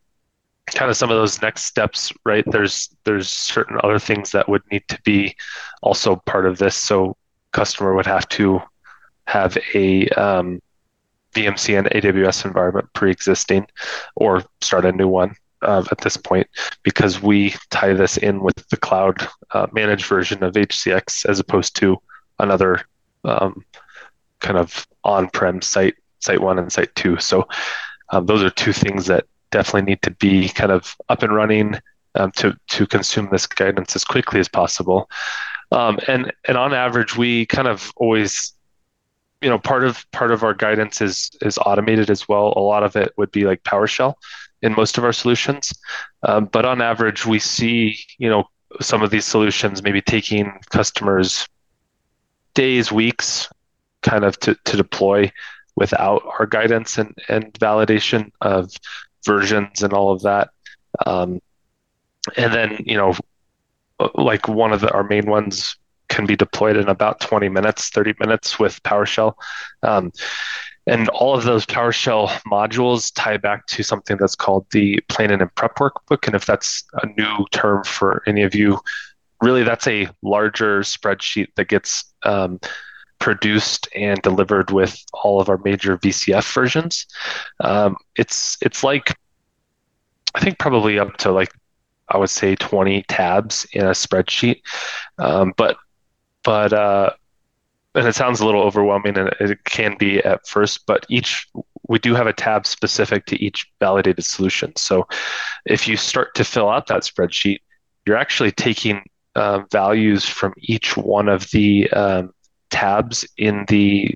kind 0.67 0.91
of 0.91 0.97
some 0.97 1.11
of 1.11 1.17
those 1.17 1.43
next 1.43 1.65
steps, 1.65 2.13
right? 2.25 2.45
There's 2.47 2.89
there's 3.05 3.29
certain 3.29 3.79
other 3.83 3.99
things 3.99 4.31
that 4.33 4.49
would 4.49 4.63
need 4.71 4.85
to 4.89 4.99
be 5.03 5.37
also 5.83 6.17
part 6.17 6.47
of 6.47 6.59
this. 6.59 6.75
So 6.75 7.17
customer 7.53 7.95
would 7.95 8.07
have 8.07 8.29
to 8.31 8.61
have 9.27 9.57
a 9.75 10.09
um, 10.11 10.61
VMC 11.35 11.79
and 11.79 11.89
AWS 11.89 12.45
environment 12.45 12.89
pre-existing, 12.93 13.67
or 14.17 14.45
start 14.61 14.85
a 14.85 14.93
new 14.93 15.09
one 15.09 15.35
uh, 15.63 15.85
at 15.91 15.99
this 15.99 16.17
point, 16.17 16.47
because 16.83 17.23
we 17.23 17.55
tie 17.71 17.93
this 17.93 18.17
in 18.17 18.41
with 18.41 18.57
the 18.69 18.77
cloud 18.77 19.27
uh, 19.53 19.67
managed 19.73 20.07
version 20.07 20.43
of 20.43 20.55
HCX 20.55 21.27
as 21.27 21.41
opposed 21.41 21.77
to 21.77 21.97
another 22.39 22.81
um, 23.25 23.65
kind 24.41 24.59
of 24.59 24.87
on-prem 25.05 25.63
site, 25.63 25.95
site 26.21 26.41
one 26.41 26.59
and 26.59 26.73
site 26.73 26.95
two. 26.95 27.19
So 27.19 27.49
um, 28.11 28.27
those 28.27 28.43
are 28.43 28.51
two 28.51 28.73
things 28.73 29.07
that 29.07 29.25
definitely 29.51 29.91
need 29.91 30.03
to 30.03 30.11
be 30.11 30.49
kind 30.49 30.73
of 30.73 30.95
up 31.09 31.23
and 31.23 31.35
running 31.35 31.77
um, 32.15 32.31
to 32.33 32.57
to 32.69 32.87
consume 32.87 33.29
this 33.31 33.47
guidance 33.47 33.97
as 33.97 34.05
quickly 34.05 34.41
as 34.41 34.49
possible. 34.49 35.09
Um, 35.73 35.99
and 36.07 36.33
and 36.47 36.57
on 36.57 36.75
average, 36.75 37.17
we 37.17 37.47
kind 37.47 37.69
of 37.69 37.93
always, 37.97 38.53
you 39.45 39.51
know, 39.51 39.59
part 39.59 39.85
of 39.85 40.11
part 40.11 40.31
of 40.31 40.43
our 40.43 40.55
guidance 40.55 41.03
is 41.03 41.31
is 41.43 41.59
automated 41.59 42.09
as 42.09 42.27
well. 42.27 42.55
A 42.57 42.61
lot 42.61 42.83
of 42.83 42.97
it 42.97 43.13
would 43.19 43.31
be 43.31 43.45
like 43.45 43.63
PowerShell 43.63 44.15
in 44.63 44.73
most 44.75 44.97
of 44.97 45.05
our 45.05 45.13
solutions, 45.13 45.71
um, 46.23 46.47
but 46.47 46.65
on 46.65 46.81
average, 46.81 47.27
we 47.27 47.39
see 47.39 47.99
you 48.17 48.31
know 48.31 48.45
some 48.81 49.03
of 49.03 49.11
these 49.11 49.27
solutions 49.27 49.83
maybe 49.83 50.01
taking 50.01 50.59
customers 50.71 51.47
days, 52.55 52.91
weeks, 52.91 53.51
kind 54.01 54.25
of 54.25 54.41
to 54.41 54.57
to 54.65 54.79
deploy 54.79 55.31
without 55.77 56.23
our 56.39 56.47
guidance 56.47 56.97
and, 56.97 57.15
and 57.29 57.53
validation 57.55 58.31
of 58.41 58.73
versions 59.27 59.83
and 59.83 59.93
all 59.93 60.11
of 60.11 60.23
that. 60.23 60.49
Um, 61.05 61.43
and 62.37 62.55
then, 62.55 62.79
you 62.87 62.97
know, 62.97 63.15
like 64.15 64.49
one 64.49 64.73
of 64.73 64.81
the, 64.81 64.91
our 64.93 65.05
main 65.05 65.27
ones 65.27 65.77
can 66.15 66.27
be 66.27 66.37
deployed 66.37 66.77
in 66.77 66.89
about 66.89 67.21
20 67.21 67.49
minutes, 67.49 67.89
30 67.89 68.15
minutes 68.21 68.59
with 68.59 68.83
PowerShell. 68.85 69.35
Um, 69.83 70.13
and 70.87 71.09
all 71.09 71.35
of 71.35 71.45
those 71.45 71.67
PowerShell 71.67 72.29
modules 72.43 73.11
tie 73.15 73.37
back 73.37 73.67
to 73.69 73.83
something 73.83 74.17
that's 74.19 74.37
called 74.37 74.67
the 74.71 75.01
Planning 75.09 75.41
and 75.41 75.55
Prep 75.55 75.77
Workbook. 75.77 76.27
And 76.27 76.37
if 76.37 76.47
that's 76.47 76.85
a 77.03 77.07
new 77.07 77.47
term 77.51 77.85
for 77.85 78.23
any 78.27 78.43
of 78.43 78.55
you, 78.55 78.79
really 79.41 79.65
that's 79.65 79.87
a 79.87 80.09
larger 80.23 80.81
spreadsheet 80.81 81.49
that 81.57 81.69
gets 81.69 82.05
um, 82.25 82.61
produced 83.19 83.89
and 83.95 84.21
delivered 84.23 84.71
with 84.71 85.03
all 85.15 85.41
of 85.41 85.49
our 85.49 85.59
major 85.65 85.99
VCF 85.99 86.53
versions. 86.53 87.07
Um, 87.61 87.97
it's 88.17 88.57
it's 88.61 88.85
like 88.85 89.17
I 90.35 90.41
think 90.41 90.59
probably 90.59 90.99
up 90.99 91.17
to 91.19 91.33
like 91.33 91.51
I 92.09 92.19
would 92.19 92.31
say 92.31 92.55
20 92.55 93.03
tabs 93.09 93.67
in 93.73 93.85
a 93.87 93.91
spreadsheet, 93.91 94.61
um, 95.19 95.55
but 95.57 95.77
but 96.45 96.73
uh, 96.73 97.11
and 97.95 98.07
it 98.07 98.15
sounds 98.15 98.41
a 98.41 98.47
little 98.47 98.63
overwhelming 98.63 99.17
and 99.17 99.29
it 99.41 99.65
can 99.65 99.97
be 99.99 100.19
at 100.19 100.47
first, 100.47 100.87
but 100.87 101.07
each 101.09 101.47
we 101.89 101.99
do 101.99 102.15
have 102.15 102.27
a 102.27 102.33
tab 102.33 102.67
specific 102.67 103.27
to 103.27 103.43
each 103.43 103.71
validated 103.79 104.25
solution. 104.25 104.75
So 104.77 105.07
if 105.67 105.87
you 105.87 105.97
start 105.97 106.35
to 106.37 106.45
fill 106.45 106.69
out 106.69 106.87
that 106.87 107.03
spreadsheet, 107.03 107.59
you're 108.07 108.17
actually 108.17 108.53
taking 108.53 109.03
uh, 109.35 109.61
values 109.71 110.25
from 110.25 110.55
each 110.59 110.97
one 110.97 111.29
of 111.29 111.51
the 111.51 111.91
um, 111.91 112.33
tabs 112.71 113.27
in 113.37 113.65
the 113.69 114.15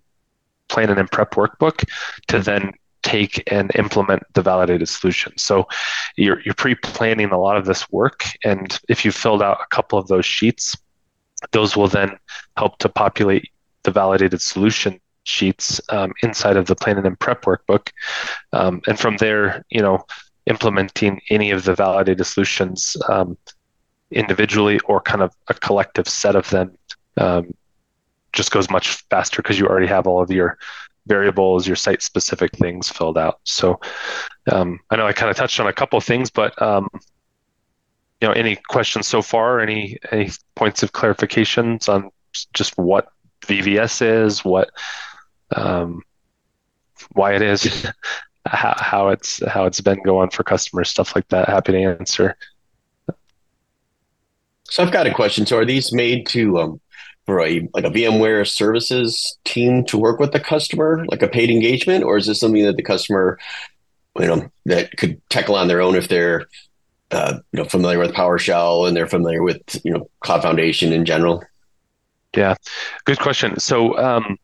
plan 0.69 0.91
and 0.91 1.11
prep 1.11 1.33
workbook 1.33 1.85
to 2.29 2.41
then 2.41 2.73
take 3.03 3.43
and 3.51 3.71
implement 3.77 4.23
the 4.35 4.43
validated 4.43 4.89
solution. 4.89 5.33
So 5.37 5.67
you're, 6.17 6.41
you're 6.41 6.55
pre-planning 6.55 7.31
a 7.31 7.39
lot 7.39 7.57
of 7.57 7.65
this 7.65 7.91
work. 7.91 8.25
And 8.45 8.79
if 8.89 9.05
you 9.05 9.13
filled 9.13 9.43
out 9.43 9.61
a 9.61 9.75
couple 9.75 9.99
of 9.99 10.09
those 10.09 10.27
sheets, 10.27 10.77
those 11.53 11.77
will 11.77 11.89
then 11.89 12.19
help 12.57 12.79
to 12.79 12.89
populate 12.89 13.51
the 13.83 13.91
validated 13.91 14.41
solution 14.41 15.01
sheets 15.25 15.81
um, 15.91 16.13
inside 16.23 16.57
of 16.57 16.67
the 16.67 16.75
plan 16.75 16.99
and 16.99 17.19
prep 17.21 17.45
workbook. 17.45 17.91
Um, 18.53 18.81
and 18.87 18.99
from 18.99 19.17
there, 19.19 19.65
you 19.71 19.83
know, 19.83 20.05
implementing 20.47 21.21
any 21.31 21.51
of 21.51 21.65
the 21.65 21.75
validated 21.75 22.27
solutions 22.27 22.97
um, 23.09 23.37
individually 24.11 24.81
or 24.87 25.01
kind 25.01 25.23
of 25.23 25.33
a 25.49 25.55
collective 25.55 26.09
set 26.09 26.35
of 26.35 26.49
them 26.51 26.77
um, 27.19 27.55
just 28.33 28.51
goes 28.51 28.71
much 28.71 28.89
faster 29.11 29.43
because 29.43 29.59
you 29.59 29.67
already 29.67 29.87
have 29.87 30.07
all 30.07 30.23
of 30.23 30.31
your 30.31 30.59
variables, 31.07 31.67
your 31.67 31.77
site 31.77 32.03
specific 32.03 32.53
things 32.57 32.89
filled 32.89 33.19
out. 33.19 33.41
So 33.45 33.81
um, 34.51 34.79
I 34.91 34.97
know 34.97 35.07
I 35.07 35.13
kind 35.13 35.31
of 35.31 35.37
touched 35.37 35.61
on 35.61 35.67
a 35.67 35.73
couple 35.73 36.01
things, 36.01 36.31
but 36.31 36.61
um, 36.61 36.89
you 38.21 38.29
know, 38.29 38.35
any 38.35 38.57
questions 38.57 39.07
so 39.07 39.23
far? 39.23 39.61
Any 39.61 39.99
any 40.11 40.31
points 40.55 40.83
of 40.83 40.93
clarifications 40.93 41.89
on 41.89 42.11
just 42.53 42.77
what 42.77 43.09
VVS 43.43 44.25
is, 44.25 44.45
what 44.45 44.71
um, 45.55 46.03
why 47.13 47.35
it 47.35 47.43
is, 47.43 47.87
how, 48.47 48.75
how 48.79 49.09
it's 49.09 49.45
how 49.47 49.67
it's 49.67 49.81
been 49.81 50.03
going 50.03 50.31
for 50.31 50.43
customers, 50.43 50.89
stuff 50.89 51.15
like 51.15 51.29
that. 51.29 51.49
Happy 51.49 51.73
to 51.73 51.79
answer. 51.79 52.37
So 54.65 54.83
I've 54.83 54.93
got 54.93 55.07
a 55.07 55.15
question. 55.15 55.47
So 55.47 55.57
are 55.59 55.65
these 55.65 55.93
made 55.93 56.27
to 56.29 56.59
um, 56.59 56.81
for 57.25 57.41
a 57.41 57.69
like 57.73 57.85
a 57.85 57.91
VMware 57.91 58.47
services 58.47 59.39
team 59.45 59.85
to 59.85 59.99
work 59.99 60.19
with 60.19 60.33
the 60.33 60.41
customer, 60.41 61.05
like 61.09 61.23
a 61.23 61.29
paid 61.29 61.51
engagement, 61.51 62.05
or 62.05 62.17
is 62.17 62.27
this 62.27 62.41
something 62.41 62.65
that 62.65 62.77
the 62.77 62.83
customer, 62.83 63.39
you 64.19 64.27
know, 64.27 64.51
that 64.67 64.97
could 64.97 65.21
tackle 65.31 65.55
on 65.55 65.69
their 65.69 65.81
own 65.81 65.95
if 65.95 66.09
they're 66.09 66.47
uh, 67.11 67.39
you 67.53 67.63
know 67.63 67.69
familiar 67.69 67.99
with 67.99 68.13
PowerShell 68.13 68.87
and 68.87 68.97
they're 68.97 69.07
familiar 69.07 69.43
with 69.43 69.61
you 69.85 69.93
know 69.93 70.11
Cloud 70.21 70.43
Foundation 70.43 70.93
in 70.93 71.05
general? 71.05 71.43
Yeah, 72.37 72.55
good 73.05 73.19
question. 73.19 73.59
So 73.59 73.97
um, 73.99 74.39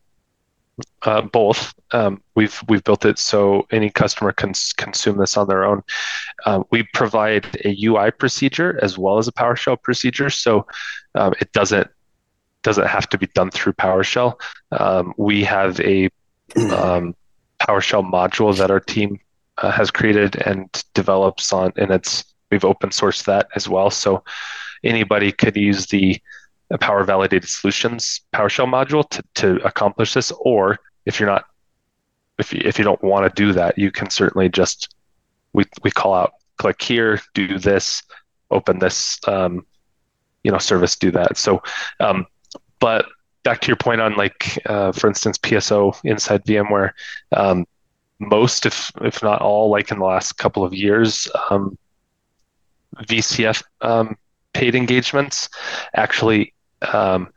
uh, 1.03 1.21
both. 1.21 1.73
Um, 1.91 2.21
we've 2.35 2.59
we've 2.67 2.83
built 2.83 3.05
it 3.05 3.19
so 3.19 3.67
any 3.71 3.89
customer 3.89 4.31
can 4.31 4.53
consume 4.77 5.17
this 5.17 5.37
on 5.37 5.47
their 5.47 5.63
own. 5.63 5.83
Um, 6.45 6.65
we 6.71 6.83
provide 6.93 7.45
a 7.63 7.77
UI 7.85 8.11
procedure 8.11 8.79
as 8.81 8.97
well 8.97 9.17
as 9.17 9.27
a 9.27 9.31
PowerShell 9.31 9.81
procedure, 9.81 10.29
so 10.29 10.65
um, 11.15 11.33
it 11.39 11.51
doesn't 11.53 11.87
doesn't 12.63 12.87
have 12.87 13.07
to 13.09 13.17
be 13.17 13.27
done 13.27 13.51
through 13.51 13.73
PowerShell. 13.73 14.39
Um, 14.71 15.13
we 15.17 15.43
have 15.43 15.79
a 15.81 16.05
um, 16.55 17.15
PowerShell 17.61 18.09
module 18.11 18.57
that 18.57 18.71
our 18.71 18.79
team 18.79 19.19
uh, 19.59 19.71
has 19.71 19.91
created 19.91 20.35
and 20.37 20.67
develops 20.93 21.53
on, 21.53 21.71
and 21.77 21.91
it's 21.91 22.25
we've 22.51 22.65
open 22.65 22.89
sourced 22.89 23.25
that 23.25 23.47
as 23.55 23.67
well. 23.67 23.89
So 23.89 24.23
anybody 24.83 25.31
could 25.31 25.55
use 25.55 25.87
the 25.87 26.19
Power 26.79 27.03
Validated 27.03 27.49
Solutions 27.49 28.21
PowerShell 28.33 28.67
module 28.67 29.07
to, 29.09 29.23
to 29.35 29.65
accomplish 29.65 30.13
this. 30.13 30.31
Or 30.39 30.77
if 31.05 31.19
you're 31.19 31.29
not, 31.29 31.45
if 32.39 32.53
you, 32.53 32.61
if 32.63 32.77
you 32.77 32.83
don't 32.83 33.03
want 33.03 33.25
to 33.25 33.43
do 33.43 33.53
that, 33.53 33.77
you 33.77 33.91
can 33.91 34.09
certainly 34.09 34.49
just 34.49 34.95
we 35.53 35.63
we 35.83 35.91
call 35.91 36.13
out 36.13 36.33
click 36.57 36.81
here, 36.81 37.21
do 37.33 37.59
this, 37.59 38.03
open 38.51 38.79
this 38.79 39.19
um, 39.27 39.65
you 40.43 40.51
know 40.51 40.57
service, 40.57 40.95
do 40.95 41.11
that. 41.11 41.37
So 41.37 41.61
um, 41.99 42.25
but 42.79 43.05
back 43.43 43.61
to 43.61 43.67
your 43.67 43.77
point 43.77 44.01
on 44.01 44.15
like, 44.15 44.59
uh, 44.65 44.91
for 44.91 45.07
instance, 45.07 45.37
PSO 45.37 45.95
inside 46.03 46.43
VMware, 46.45 46.91
um, 47.31 47.65
most, 48.19 48.65
if 48.65 48.91
if 49.01 49.21
not 49.23 49.41
all, 49.41 49.69
like 49.69 49.91
in 49.91 49.99
the 49.99 50.05
last 50.05 50.33
couple 50.33 50.63
of 50.63 50.73
years, 50.73 51.27
um, 51.49 51.77
VCF 53.03 53.63
um, 53.81 54.17
paid 54.53 54.75
engagements 54.75 55.49
actually 55.95 56.53
um, 56.93 57.29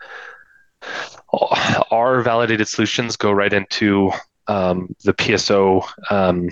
our 1.90 2.22
validated 2.22 2.68
solutions 2.68 3.16
go 3.16 3.30
right 3.30 3.52
into 3.52 4.10
um, 4.46 4.94
the 5.04 5.12
PSO 5.12 5.82
um, 6.10 6.48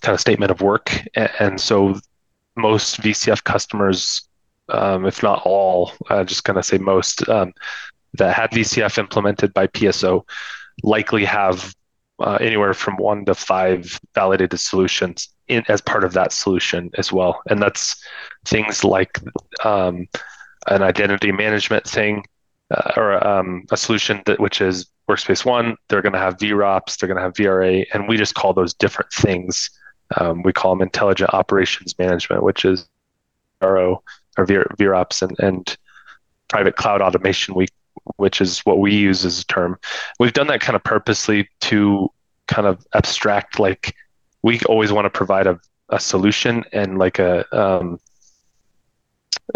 kind 0.00 0.14
of 0.14 0.20
statement 0.20 0.50
of 0.50 0.60
work, 0.60 0.90
and, 1.14 1.60
so 1.60 1.98
most 2.56 3.00
VCF 3.00 3.44
customers, 3.44 4.28
um, 4.68 5.06
if 5.06 5.22
not 5.22 5.42
all, 5.44 5.92
uh, 6.10 6.24
just 6.24 6.44
gonna 6.44 6.62
say 6.62 6.78
most, 6.78 7.28
um, 7.28 7.52
that 8.14 8.34
had 8.34 8.50
VCF 8.50 8.98
implemented 8.98 9.54
by 9.54 9.66
PSO 9.68 10.26
likely 10.82 11.24
have 11.24 11.74
uh, 12.22 12.38
anywhere 12.40 12.74
from 12.74 12.96
one 12.96 13.24
to 13.24 13.34
five 13.34 14.00
validated 14.14 14.58
solutions 14.58 15.28
in, 15.48 15.64
as 15.68 15.80
part 15.80 16.04
of 16.04 16.12
that 16.12 16.32
solution 16.32 16.90
as 16.96 17.12
well. 17.12 17.42
And 17.48 17.60
that's 17.60 18.02
things 18.44 18.84
like 18.84 19.20
um, 19.64 20.08
an 20.68 20.82
identity 20.82 21.32
management 21.32 21.84
thing 21.84 22.24
uh, 22.70 22.92
or 22.96 23.26
um, 23.26 23.64
a 23.70 23.76
solution 23.76 24.22
that 24.26 24.40
which 24.40 24.60
is 24.60 24.86
Workspace 25.08 25.44
ONE. 25.44 25.76
They're 25.88 26.02
going 26.02 26.12
to 26.14 26.18
have 26.18 26.36
VROPS, 26.38 26.96
they're 26.96 27.08
going 27.08 27.18
to 27.18 27.22
have 27.22 27.34
VRA, 27.34 27.86
and 27.92 28.08
we 28.08 28.16
just 28.16 28.34
call 28.34 28.54
those 28.54 28.74
different 28.74 29.12
things. 29.12 29.70
Um, 30.16 30.42
we 30.42 30.52
call 30.52 30.74
them 30.74 30.82
intelligent 30.82 31.34
operations 31.34 31.98
management, 31.98 32.42
which 32.42 32.64
is 32.64 32.88
RO 33.60 34.02
or 34.38 34.46
VROPS 34.46 35.22
and, 35.22 35.38
and 35.40 35.76
private 36.48 36.76
cloud 36.76 37.02
automation. 37.02 37.54
We 37.54 37.66
which 38.16 38.40
is 38.40 38.60
what 38.60 38.78
we 38.78 38.94
use 38.94 39.24
as 39.24 39.40
a 39.40 39.46
term. 39.46 39.78
We've 40.18 40.32
done 40.32 40.48
that 40.48 40.60
kind 40.60 40.76
of 40.76 40.84
purposely 40.84 41.48
to 41.62 42.10
kind 42.48 42.66
of 42.66 42.84
abstract 42.94 43.58
like 43.58 43.94
we 44.42 44.60
always 44.68 44.92
want 44.92 45.06
to 45.06 45.10
provide 45.10 45.46
a, 45.46 45.58
a 45.88 46.00
solution 46.00 46.64
and 46.72 46.98
like 46.98 47.18
a 47.18 47.46
um, 47.56 47.98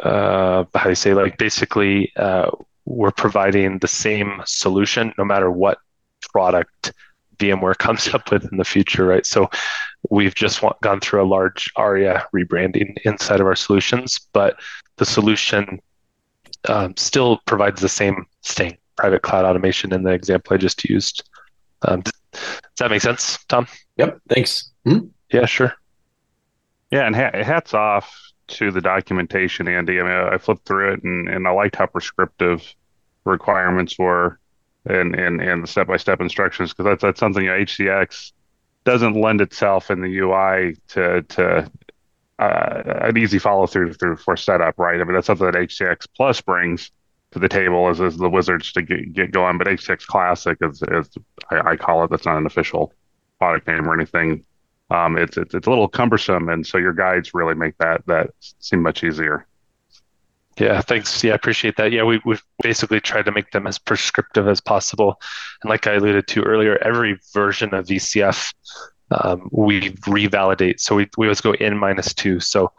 uh, 0.02 0.64
how 0.74 0.84
do 0.84 0.90
you 0.90 0.94
say 0.94 1.14
like 1.14 1.38
basically 1.38 2.12
uh, 2.16 2.50
we're 2.84 3.10
providing 3.10 3.78
the 3.78 3.88
same 3.88 4.42
solution 4.44 5.12
no 5.18 5.24
matter 5.24 5.50
what 5.50 5.78
product 6.32 6.92
VMware 7.38 7.76
comes 7.86 8.08
up 8.08 8.30
with 8.30 8.50
in 8.50 8.58
the 8.58 8.64
future, 8.64 9.04
right? 9.06 9.26
So 9.26 9.50
we've 10.10 10.34
just 10.34 10.62
want, 10.62 10.80
gone 10.80 11.00
through 11.00 11.22
a 11.22 11.26
large 11.26 11.70
ARIA 11.76 12.26
rebranding 12.34 12.96
inside 13.04 13.40
of 13.40 13.46
our 13.46 13.56
solutions, 13.56 14.20
but 14.32 14.56
the 14.96 15.06
solution 15.06 15.80
um, 16.68 16.96
still 16.96 17.38
provides 17.46 17.80
the 17.80 17.88
same 17.88 18.26
thing, 18.44 18.76
private 18.96 19.22
cloud 19.22 19.44
automation 19.44 19.92
in 19.92 20.02
the 20.02 20.12
example 20.12 20.54
I 20.54 20.56
just 20.58 20.84
used. 20.84 21.28
Um, 21.82 22.02
does 22.02 22.52
that 22.78 22.90
make 22.90 23.02
sense, 23.02 23.38
Tom? 23.48 23.66
Yep. 23.96 24.20
Thanks. 24.28 24.72
Hmm? 24.84 25.06
Yeah, 25.32 25.46
sure. 25.46 25.72
Yeah, 26.90 27.06
and 27.06 27.16
hats 27.16 27.74
off 27.74 28.14
to 28.48 28.70
the 28.70 28.80
documentation, 28.80 29.68
Andy. 29.68 30.00
I 30.00 30.02
mean, 30.02 30.12
I 30.12 30.38
flipped 30.38 30.66
through 30.66 30.94
it 30.94 31.02
and, 31.02 31.28
and 31.28 31.48
I 31.48 31.50
liked 31.50 31.76
how 31.76 31.86
prescriptive 31.86 32.74
requirements 33.24 33.98
were 33.98 34.38
and 34.84 35.14
and 35.16 35.40
and 35.40 35.62
the 35.62 35.66
step 35.66 35.88
by 35.88 35.96
step 35.96 36.20
instructions 36.20 36.72
because 36.72 36.84
that's 36.84 37.02
that's 37.02 37.20
something 37.20 37.44
HCX 37.44 38.32
doesn't 38.84 39.20
lend 39.20 39.40
itself 39.40 39.90
in 39.90 40.00
the 40.00 40.18
UI 40.18 40.76
to 40.88 41.22
to 41.22 41.70
uh, 42.38 42.82
an 43.02 43.16
easy 43.16 43.38
follow 43.38 43.66
through 43.66 43.94
through 43.94 44.16
for 44.16 44.36
setup, 44.36 44.78
right? 44.78 45.00
I 45.00 45.04
mean 45.04 45.14
that's 45.14 45.26
something 45.26 45.46
that 45.46 45.54
HCX 45.54 46.06
Plus 46.14 46.40
brings 46.40 46.90
to 47.32 47.38
the 47.38 47.48
table 47.48 47.88
as, 47.88 48.00
as 48.00 48.16
the 48.16 48.28
wizards 48.28 48.72
to 48.72 48.82
get, 48.82 49.12
get 49.12 49.32
going, 49.32 49.58
but 49.58 49.66
HCX 49.66 50.06
Classic 50.06 50.56
is, 50.60 50.82
is 50.90 51.10
I, 51.50 51.70
I 51.70 51.76
call 51.76 52.04
it. 52.04 52.10
That's 52.10 52.26
not 52.26 52.38
an 52.38 52.46
official 52.46 52.92
product 53.38 53.66
name 53.66 53.88
or 53.88 53.94
anything. 53.94 54.44
Um, 54.90 55.18
it's, 55.18 55.36
it's 55.36 55.54
it's 55.54 55.66
a 55.66 55.70
little 55.70 55.88
cumbersome, 55.88 56.48
and 56.48 56.64
so 56.64 56.78
your 56.78 56.92
guides 56.92 57.34
really 57.34 57.54
make 57.54 57.76
that 57.78 58.06
that 58.06 58.30
seem 58.60 58.82
much 58.82 59.02
easier. 59.02 59.46
Yeah, 60.58 60.80
thanks. 60.80 61.22
Yeah, 61.22 61.32
I 61.32 61.34
appreciate 61.34 61.76
that. 61.76 61.92
Yeah, 61.92 62.04
we, 62.04 62.20
we've 62.24 62.42
basically 62.62 63.00
tried 63.00 63.26
to 63.26 63.32
make 63.32 63.50
them 63.50 63.66
as 63.66 63.78
prescriptive 63.78 64.48
as 64.48 64.60
possible. 64.60 65.20
And 65.62 65.68
like 65.68 65.86
I 65.86 65.94
alluded 65.94 66.26
to 66.28 66.42
earlier, 66.42 66.78
every 66.78 67.18
version 67.34 67.74
of 67.74 67.86
VCF 67.86 68.54
um, 69.10 69.48
we 69.52 69.90
revalidate. 69.90 70.80
So 70.80 70.96
we, 70.96 71.08
we 71.16 71.26
always 71.26 71.40
go 71.40 71.52
n 71.52 71.76
minus 71.76 72.14
two. 72.14 72.40
So 72.40 72.72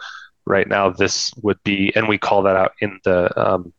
right 0.45 0.67
now 0.67 0.89
this 0.89 1.33
would 1.41 1.61
be, 1.63 1.91
and 1.95 2.07
we 2.07 2.17
call 2.17 2.43
that 2.43 2.55
out 2.55 2.73
in 2.81 2.99
the 3.03 3.31
um, 3.39 3.73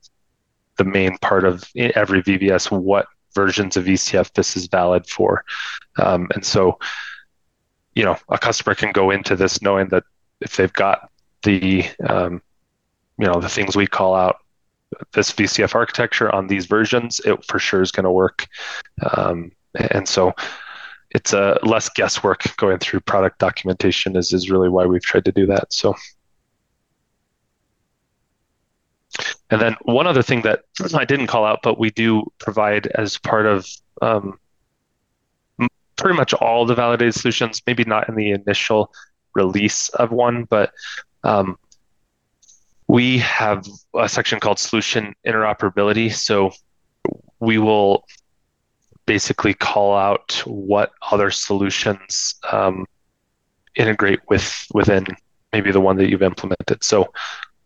the 0.77 0.85
main 0.85 1.19
part 1.19 1.45
of 1.45 1.65
every 1.77 2.23
VVS 2.23 2.71
what 2.71 3.07
versions 3.35 3.77
of 3.77 3.85
VCF 3.85 4.33
this 4.33 4.57
is 4.57 4.67
valid 4.69 5.07
for. 5.07 5.45
Um, 5.99 6.29
and 6.35 6.45
so, 6.45 6.79
you 7.95 8.05
know, 8.05 8.17
a 8.29 8.39
customer 8.39 8.75
can 8.75 8.93
go 8.93 9.11
into 9.11 9.37
this 9.37 9.61
knowing 9.61 9.89
that 9.89 10.05
if 10.41 10.57
they've 10.57 10.73
got 10.73 11.11
the 11.43 11.85
um, 12.09 12.43
you 13.19 13.27
know 13.27 13.41
the 13.41 13.49
things 13.49 13.77
we 13.77 13.87
call 13.87 14.15
out 14.15 14.39
this 15.13 15.33
VCF 15.33 15.75
architecture 15.75 16.35
on 16.35 16.47
these 16.47 16.67
versions, 16.67 17.21
it 17.25 17.45
for 17.45 17.59
sure 17.59 17.83
is 17.83 17.93
going 17.93 18.05
to 18.05 18.11
work. 18.11 18.47
Um, 19.13 19.53
and 19.75 20.09
so 20.09 20.33
it's 21.11 21.33
a 21.33 21.57
uh, 21.57 21.59
less 21.67 21.89
guesswork 21.89 22.57
going 22.57 22.79
through 22.79 23.01
product 23.01 23.39
documentation 23.39 24.17
is, 24.17 24.33
is 24.33 24.51
really 24.51 24.69
why 24.69 24.85
we've 24.85 25.03
tried 25.03 25.25
to 25.25 25.33
do 25.33 25.47
that. 25.47 25.73
So, 25.73 25.95
and 29.51 29.61
then 29.61 29.77
one 29.83 30.07
other 30.07 30.23
thing 30.23 30.43
that 30.43 30.65
I 30.95 31.05
didn't 31.05 31.29
call 31.29 31.45
out, 31.45 31.61
but 31.63 31.79
we 31.79 31.91
do 31.91 32.31
provide 32.39 32.89
as 32.89 33.17
part 33.19 33.47
of 33.47 33.67
um, 34.03 34.39
pretty 35.97 36.17
much 36.17 36.35
all 36.35 36.67
the 36.67 36.75
validated 36.75 37.15
solutions, 37.15 37.63
maybe 37.67 37.85
not 37.85 38.09
in 38.09 38.15
the 38.15 38.31
initial 38.31 38.93
release 39.35 39.89
of 39.91 40.11
one, 40.11 40.45
but 40.45 40.73
um, 41.25 41.59
we 42.87 43.19
have 43.19 43.67
a 43.95 44.09
section 44.09 44.41
called 44.41 44.59
solution 44.59 45.15
interoperability. 45.27 46.13
So 46.13 46.53
we 47.41 47.59
will 47.59 48.05
basically 49.09 49.55
call 49.55 49.97
out 49.97 50.43
what 50.45 50.93
other 51.11 51.31
solutions 51.31 52.35
um, 52.53 52.85
integrate 53.75 54.21
with 54.29 54.67
within 54.75 55.07
maybe 55.51 55.73
the 55.73 55.81
one 55.81 55.97
that 55.97 56.11
you've 56.11 56.23
implemented. 56.23 56.85
So 56.85 57.11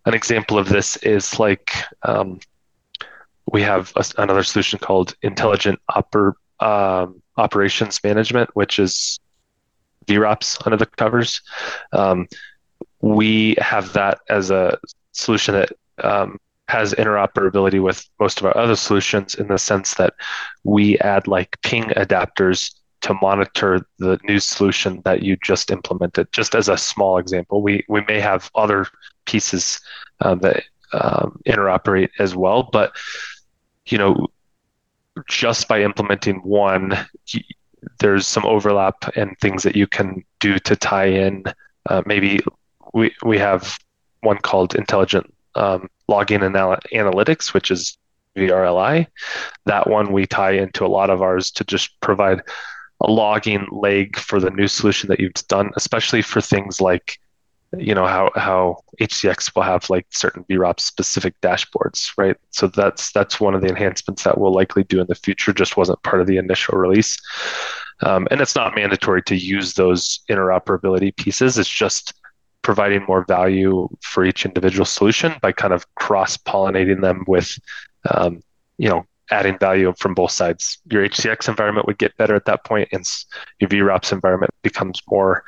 an 0.06 0.14
example 0.14 0.56
of 0.56 0.68
this 0.68 0.96
is 0.98 1.40
like 1.40 1.74
um, 2.04 2.38
we 3.50 3.60
have 3.62 3.92
a, 3.96 4.04
another 4.18 4.44
solution 4.44 4.78
called 4.78 5.16
intelligent 5.22 5.80
oper, 5.90 6.34
um, 6.60 7.20
operations 7.36 7.98
management, 8.04 8.48
which 8.54 8.78
is 8.78 9.18
VROPS 10.06 10.64
under 10.64 10.76
the 10.76 10.86
covers. 10.86 11.42
Um, 11.92 12.28
we 13.00 13.56
have 13.58 13.92
that 13.94 14.20
as 14.28 14.52
a 14.52 14.78
solution 15.10 15.54
that 15.54 15.70
um, 16.04 16.38
has 16.72 16.94
interoperability 16.94 17.82
with 17.82 18.08
most 18.18 18.40
of 18.40 18.46
our 18.46 18.56
other 18.56 18.76
solutions 18.76 19.34
in 19.34 19.46
the 19.48 19.58
sense 19.58 19.94
that 19.96 20.14
we 20.64 20.98
add 21.00 21.28
like 21.28 21.60
ping 21.60 21.84
adapters 22.04 22.74
to 23.02 23.12
monitor 23.20 23.86
the 23.98 24.18
new 24.24 24.40
solution 24.40 25.02
that 25.04 25.22
you 25.22 25.36
just 25.44 25.70
implemented. 25.70 26.32
Just 26.32 26.54
as 26.54 26.68
a 26.70 26.78
small 26.78 27.18
example, 27.18 27.60
we 27.60 27.84
we 27.88 28.00
may 28.08 28.20
have 28.20 28.50
other 28.54 28.86
pieces 29.26 29.80
uh, 30.20 30.34
that 30.36 30.64
um, 30.94 31.38
interoperate 31.46 32.10
as 32.18 32.34
well, 32.34 32.70
but 32.72 32.92
you 33.86 33.98
know, 33.98 34.28
just 35.28 35.68
by 35.68 35.82
implementing 35.82 36.36
one, 36.36 36.96
there's 37.98 38.26
some 38.26 38.46
overlap 38.46 38.96
and 39.14 39.36
things 39.40 39.62
that 39.62 39.76
you 39.76 39.86
can 39.86 40.24
do 40.40 40.58
to 40.60 40.74
tie 40.74 41.12
in. 41.26 41.44
Uh, 41.90 42.02
maybe 42.06 42.40
we 42.94 43.12
we 43.22 43.36
have 43.36 43.78
one 44.22 44.38
called 44.38 44.74
Intelligent 44.74 45.26
um, 45.54 45.88
Logging 46.08 46.42
Anal- 46.42 46.78
Analytics, 46.92 47.54
which 47.54 47.70
is 47.70 47.96
VRLI. 48.36 49.06
That 49.66 49.88
one 49.88 50.12
we 50.12 50.26
tie 50.26 50.52
into 50.52 50.84
a 50.84 50.88
lot 50.88 51.10
of 51.10 51.22
ours 51.22 51.50
to 51.52 51.64
just 51.64 52.00
provide 52.00 52.42
a 53.00 53.10
logging 53.10 53.66
leg 53.70 54.16
for 54.16 54.40
the 54.40 54.50
new 54.50 54.68
solution 54.68 55.08
that 55.08 55.20
you've 55.20 55.34
done, 55.48 55.70
especially 55.76 56.22
for 56.22 56.40
things 56.40 56.80
like 56.80 57.18
you 57.78 57.94
know 57.94 58.06
how 58.06 58.30
how 58.34 58.78
HCX 59.00 59.54
will 59.54 59.62
have 59.62 59.88
like 59.88 60.06
certain 60.10 60.44
VROP 60.44 60.78
specific 60.78 61.34
dashboards, 61.40 62.12
right? 62.18 62.36
So 62.50 62.66
that's 62.66 63.12
that's 63.12 63.40
one 63.40 63.54
of 63.54 63.62
the 63.62 63.68
enhancements 63.68 64.24
that 64.24 64.38
we'll 64.38 64.52
likely 64.52 64.84
do 64.84 65.00
in 65.00 65.06
the 65.06 65.14
future. 65.14 65.52
Just 65.52 65.76
wasn't 65.76 66.02
part 66.02 66.20
of 66.20 66.26
the 66.26 66.36
initial 66.36 66.76
release, 66.76 67.18
um, 68.02 68.28
and 68.30 68.40
it's 68.40 68.56
not 68.56 68.74
mandatory 68.74 69.22
to 69.22 69.36
use 69.36 69.74
those 69.74 70.20
interoperability 70.28 71.16
pieces. 71.16 71.58
It's 71.58 71.68
just 71.68 72.12
providing 72.62 73.04
more 73.08 73.24
value 73.24 73.88
for 74.02 74.24
each 74.24 74.44
individual 74.44 74.84
solution 74.84 75.34
by 75.42 75.52
kind 75.52 75.72
of 75.72 75.92
cross 75.96 76.36
pollinating 76.36 77.00
them 77.00 77.24
with, 77.26 77.58
um, 78.10 78.42
you 78.78 78.88
know, 78.88 79.04
adding 79.30 79.58
value 79.58 79.92
from 79.98 80.14
both 80.14 80.30
sides. 80.30 80.78
Your 80.90 81.06
HCX 81.08 81.48
environment 81.48 81.86
would 81.86 81.98
get 81.98 82.16
better 82.16 82.34
at 82.34 82.44
that 82.46 82.64
point, 82.64 82.88
and 82.92 83.04
your 83.60 83.68
VROPS 83.68 84.12
environment 84.12 84.52
becomes 84.62 85.00
more 85.08 85.44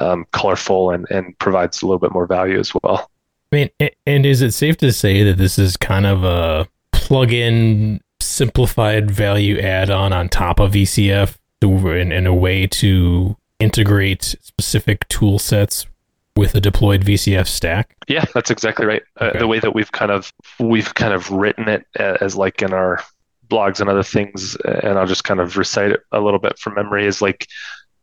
um, 0.00 0.24
colorful 0.32 0.90
and, 0.90 1.06
and 1.10 1.38
provides 1.38 1.82
a 1.82 1.86
little 1.86 1.98
bit 1.98 2.12
more 2.12 2.26
value 2.26 2.58
as 2.58 2.72
well. 2.82 3.10
I 3.52 3.56
mean, 3.56 3.90
and 4.06 4.24
is 4.24 4.40
it 4.40 4.52
safe 4.52 4.78
to 4.78 4.92
say 4.92 5.22
that 5.24 5.36
this 5.36 5.58
is 5.58 5.76
kind 5.76 6.06
of 6.06 6.24
a 6.24 6.66
plug-in 6.92 8.00
simplified 8.20 9.10
value 9.10 9.58
add-on 9.58 10.12
on 10.12 10.28
top 10.28 10.58
of 10.58 10.72
VCF 10.72 11.36
in, 11.62 12.12
in 12.12 12.26
a 12.26 12.34
way 12.34 12.66
to 12.66 13.36
integrate 13.60 14.22
specific 14.42 15.06
tool 15.08 15.38
sets 15.38 15.86
with 16.36 16.54
a 16.54 16.60
deployed 16.60 17.02
VCF 17.02 17.46
stack? 17.46 17.96
Yeah, 18.08 18.24
that's 18.34 18.50
exactly 18.50 18.86
right. 18.86 19.02
Uh, 19.20 19.26
okay. 19.26 19.38
Uh, 19.38 19.40
the 19.40 19.46
way 19.46 19.60
that 19.60 19.74
we've 19.74 19.92
kind 19.92 20.10
of 20.10 20.32
we've 20.58 20.94
kind 20.94 21.12
of 21.12 21.30
written 21.30 21.68
it 21.68 21.86
as 21.96 22.36
like 22.36 22.62
in 22.62 22.72
our 22.72 23.02
blogs 23.48 23.80
and 23.80 23.90
other 23.90 24.02
things, 24.02 24.56
and 24.64 24.98
I'll 24.98 25.06
just 25.06 25.24
kind 25.24 25.40
of 25.40 25.56
recite 25.56 25.90
it 25.92 26.00
a 26.12 26.20
little 26.20 26.40
bit 26.40 26.58
from 26.58 26.74
memory 26.74 27.06
is 27.06 27.20
like 27.20 27.46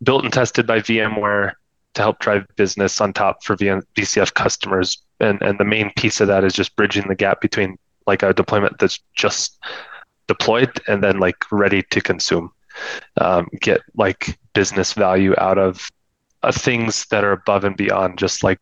built 0.03 0.23
and 0.23 0.31
tested 0.31 0.67
by 0.67 0.79
VMware 0.79 1.53
to 1.95 2.01
help 2.01 2.19
drive 2.19 2.45
business 2.55 3.01
on 3.01 3.13
top 3.13 3.43
for 3.43 3.55
VM, 3.55 3.81
VCF 3.95 4.33
customers. 4.33 5.01
And 5.19 5.41
and 5.41 5.59
the 5.59 5.65
main 5.65 5.91
piece 5.97 6.21
of 6.21 6.27
that 6.27 6.43
is 6.43 6.53
just 6.53 6.75
bridging 6.75 7.07
the 7.07 7.15
gap 7.15 7.41
between 7.41 7.77
like 8.07 8.23
a 8.23 8.33
deployment 8.33 8.79
that's 8.79 8.99
just 9.15 9.57
deployed 10.27 10.71
and 10.87 11.03
then 11.03 11.19
like 11.19 11.51
ready 11.51 11.83
to 11.91 12.01
consume. 12.01 12.51
Um, 13.17 13.49
get 13.59 13.81
like 13.95 14.37
business 14.53 14.93
value 14.93 15.33
out 15.37 15.57
of 15.57 15.89
uh, 16.43 16.52
things 16.52 17.06
that 17.12 17.23
are 17.23 17.32
above 17.32 17.63
and 17.63 17.75
beyond 17.75 18.17
just 18.17 18.43
like 18.43 18.60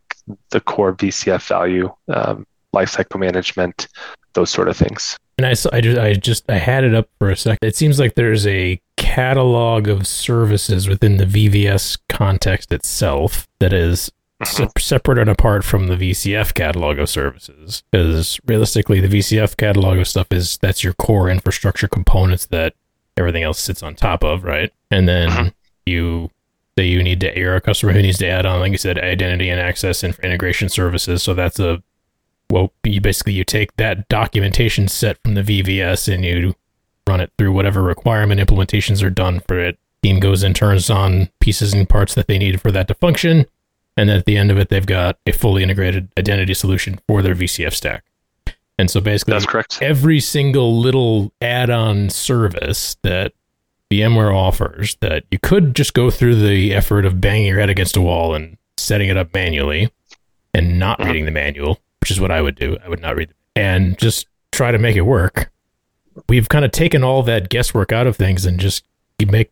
the 0.50 0.60
core 0.60 0.96
VCF 0.96 1.48
value, 1.48 1.94
um, 2.10 2.46
lifecycle 2.74 3.20
management, 3.20 3.88
those 4.34 4.50
sort 4.50 4.68
of 4.68 4.78
things. 4.78 5.18
And 5.38 5.46
I, 5.46 5.52
I 5.72 5.82
just, 5.82 6.00
I 6.00 6.14
just, 6.14 6.50
I 6.50 6.58
had 6.58 6.84
it 6.84 6.96
up 6.96 7.10
for 7.20 7.30
a 7.30 7.38
second. 7.38 7.60
It 7.68 7.76
seems 7.76 8.00
like 8.00 8.16
there's 8.16 8.48
a 8.48 8.82
catalog 8.98 9.88
of 9.88 10.08
services 10.08 10.88
within 10.88 11.18
the 11.18 11.26
VVS 11.26 12.00
context 12.10 12.74
itself 12.74 13.48
that 13.60 13.72
is 13.72 14.12
mm-hmm. 14.42 14.64
se- 14.64 14.72
separate 14.80 15.20
and 15.20 15.30
apart 15.30 15.64
from 15.64 15.88
the 15.88 15.96
VCF 15.96 16.56
catalog 16.56 16.98
of 16.98 17.08
services. 17.10 17.84
Because 17.92 18.40
realistically, 18.48 19.00
the 19.00 19.20
VCF 19.20 19.56
catalog 19.58 20.00
of 20.00 20.08
stuff 20.08 20.28
is 20.32 20.58
that's 20.58 20.84
your 20.84 20.94
core 20.94 21.30
infrastructure 21.30 21.88
components 21.88 22.48
that 22.48 22.74
everything 23.16 23.44
else 23.44 23.60
sits 23.60 23.84
on 23.84 23.94
top 23.94 24.24
of, 24.24 24.44
right? 24.44 24.74
And 24.90 25.08
then 25.08 25.30
mm-hmm. 25.30 25.48
you 25.86 26.32
Say 26.78 26.86
you 26.86 27.02
need 27.02 27.22
to, 27.22 27.38
you're 27.38 27.56
a 27.56 27.62
customer 27.62 27.94
who 27.94 28.02
needs 28.02 28.20
to 28.20 28.28
add 28.28 28.46
on, 28.46 28.60
like 28.60 28.72
you 28.72 28.78
said, 28.78 29.00
identity 29.00 29.50
and 29.50 29.60
access 29.60 30.04
and 30.04 30.18
integration 30.20 30.70
services. 30.70 31.24
So 31.24 31.34
that's 31.34 31.60
a 31.60 31.82
well, 32.50 32.72
you 32.84 33.02
basically 33.02 33.34
you 33.34 33.44
take 33.44 33.76
that 33.78 34.08
documentation 34.08 34.88
set 34.88 35.18
from 35.24 35.34
the 35.34 35.42
VVS 35.42 36.14
and 36.14 36.24
you 36.24 36.56
run 37.08 37.20
it 37.20 37.32
through 37.38 37.52
whatever 37.52 37.82
requirement 37.82 38.40
implementations 38.40 39.04
are 39.04 39.10
done 39.10 39.42
for 39.42 39.60
it. 39.60 39.78
Team 40.04 40.20
goes 40.20 40.44
and 40.44 40.56
turns 40.56 40.90
on 40.90 41.30
pieces 41.40 41.74
and 41.74 41.90
parts 41.90 42.14
that 42.16 42.28
they 42.28 42.38
need 42.38 42.62
for 42.62 42.72
that 42.72 42.88
to 42.88 42.94
function, 42.94 43.46
and 43.98 44.10
then 44.10 44.18
at 44.18 44.26
the 44.26 44.38
end 44.38 44.52
of 44.52 44.58
it, 44.58 44.70
they've 44.70 44.86
got 44.86 45.18
a 45.26 45.32
fully 45.32 45.64
integrated 45.64 46.10
identity 46.18 46.54
solution 46.54 47.00
for 47.08 47.22
their 47.22 47.36
VCF 47.36 47.74
stack. 47.74 48.04
And 48.78 48.92
so 48.92 49.02
basically, 49.02 49.34
That's 49.34 49.46
correct. 49.48 49.80
every 49.82 50.20
single 50.20 50.80
little 50.80 51.34
add-on 51.42 52.12
service 52.12 52.96
that 53.02 53.34
VMware 53.92 54.36
offers 54.36 54.96
that 55.02 55.24
you 55.32 55.40
could 55.40 55.76
just 55.76 55.94
go 55.94 56.10
through 56.10 56.36
the 56.36 56.74
effort 56.74 57.06
of 57.06 57.22
banging 57.22 57.48
your 57.48 57.60
head 57.60 57.70
against 57.70 57.96
a 57.98 58.02
wall 58.02 58.36
and 58.36 58.58
setting 58.78 59.10
it 59.10 59.18
up 59.18 59.34
manually 59.34 59.92
and 60.54 60.78
not 60.78 61.00
reading 61.04 61.26
the 61.26 61.32
manual, 61.32 61.80
which 62.02 62.12
is 62.12 62.20
what 62.20 62.32
I 62.32 62.42
would 62.42 62.56
do. 62.56 62.78
I 62.84 62.90
would 62.90 63.02
not 63.02 63.16
read 63.16 63.34
and 63.56 63.98
just 63.98 64.28
try 64.52 64.72
to 64.72 64.78
make 64.78 64.96
it 64.96 65.02
work. 65.02 65.52
We've 66.28 66.50
kind 66.50 66.66
of 66.66 66.72
taken 66.72 67.04
all 67.04 67.24
that 67.24 67.50
guesswork 67.50 67.92
out 67.92 68.08
of 68.08 68.16
things 68.16 68.46
and 68.46 68.60
just 68.60 68.84
make 69.26 69.52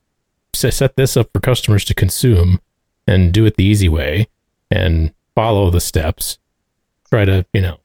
set 0.54 0.96
this 0.96 1.18
up 1.18 1.30
for 1.34 1.40
customers 1.40 1.84
to 1.86 1.94
consume 1.94 2.60
and 3.08 3.34
do 3.34 3.46
it 3.46 3.56
the 3.56 3.64
easy 3.64 3.90
way 3.90 4.28
and 4.72 5.14
follow 5.36 5.70
the 5.70 5.82
steps. 5.82 6.40
Try 7.10 7.26
to, 7.26 7.46
you 7.54 7.62
know, 7.62 7.80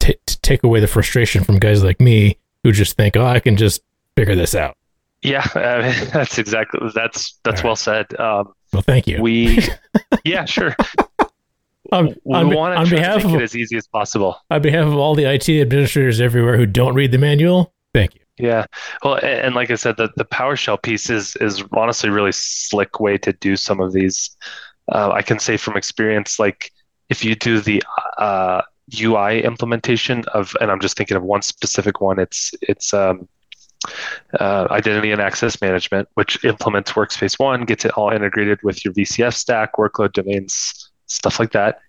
t- 0.00 0.16
take 0.26 0.64
away 0.64 0.80
the 0.80 0.86
frustration 0.86 1.44
from 1.44 1.58
guys 1.58 1.84
like 1.84 2.00
me 2.00 2.38
who 2.64 2.72
just 2.72 2.96
think, 2.96 3.16
"Oh, 3.16 3.24
I 3.24 3.40
can 3.40 3.56
just 3.56 3.82
figure 4.16 4.34
this 4.34 4.54
out." 4.54 4.76
Yeah, 5.22 5.46
I 5.54 5.82
mean, 5.82 6.08
that's 6.12 6.38
exactly 6.38 6.80
that's 6.94 7.38
that's 7.44 7.60
right. 7.60 7.64
well 7.64 7.76
said. 7.76 8.18
Um, 8.20 8.52
Well, 8.72 8.82
thank 8.82 9.06
you. 9.06 9.20
we, 9.22 9.60
yeah, 10.24 10.44
sure. 10.44 10.74
on, 11.92 12.14
We 12.24 12.34
on, 12.34 12.54
want 12.54 12.74
on 12.78 12.84
to 12.86 12.90
try 12.90 12.98
behalf 13.00 13.20
to 13.22 13.26
make 13.26 13.34
of 13.36 13.40
it 13.40 13.44
as 13.44 13.56
easy 13.56 13.76
as 13.76 13.86
possible. 13.86 14.36
on 14.50 14.62
behalf 14.62 14.86
of 14.86 14.96
all 14.96 15.14
the 15.14 15.24
IT 15.24 15.48
administrators 15.48 16.20
everywhere 16.20 16.56
who 16.56 16.66
don't 16.66 16.94
read 16.94 17.12
the 17.12 17.18
manual, 17.18 17.72
thank 17.94 18.14
you. 18.14 18.20
Yeah. 18.38 18.64
Well, 19.04 19.14
a- 19.16 19.44
and 19.44 19.54
like 19.54 19.70
I 19.70 19.74
said, 19.74 19.96
the, 19.98 20.08
the 20.16 20.24
PowerShell 20.24 20.82
piece 20.82 21.10
is 21.10 21.36
is 21.36 21.62
honestly 21.72 22.08
a 22.08 22.12
really 22.12 22.32
slick 22.32 23.00
way 23.00 23.18
to 23.18 23.32
do 23.34 23.56
some 23.56 23.80
of 23.80 23.92
these. 23.92 24.30
Uh, 24.90 25.10
I 25.12 25.22
can 25.22 25.38
say 25.38 25.56
from 25.56 25.76
experience, 25.76 26.38
like 26.38 26.72
if 27.10 27.24
you 27.24 27.34
do 27.34 27.60
the 27.60 27.82
uh, 28.18 28.62
UI 29.00 29.42
implementation 29.44 30.24
of, 30.32 30.56
and 30.60 30.70
I'm 30.70 30.80
just 30.80 30.96
thinking 30.96 31.16
of 31.16 31.22
one 31.22 31.42
specific 31.42 32.00
one, 32.00 32.18
it's 32.18 32.52
it's 32.62 32.94
um, 32.94 33.28
uh, 34.38 34.68
identity 34.70 35.10
and 35.10 35.20
access 35.20 35.60
management, 35.60 36.08
which 36.14 36.44
implements 36.44 36.92
Workspace 36.92 37.38
ONE, 37.38 37.64
gets 37.64 37.84
it 37.84 37.92
all 37.92 38.10
integrated 38.10 38.62
with 38.62 38.84
your 38.84 38.92
VCF 38.94 39.34
stack, 39.34 39.74
workload 39.76 40.12
domains, 40.12 40.90
stuff 41.06 41.38
like 41.38 41.52
that. 41.52 41.80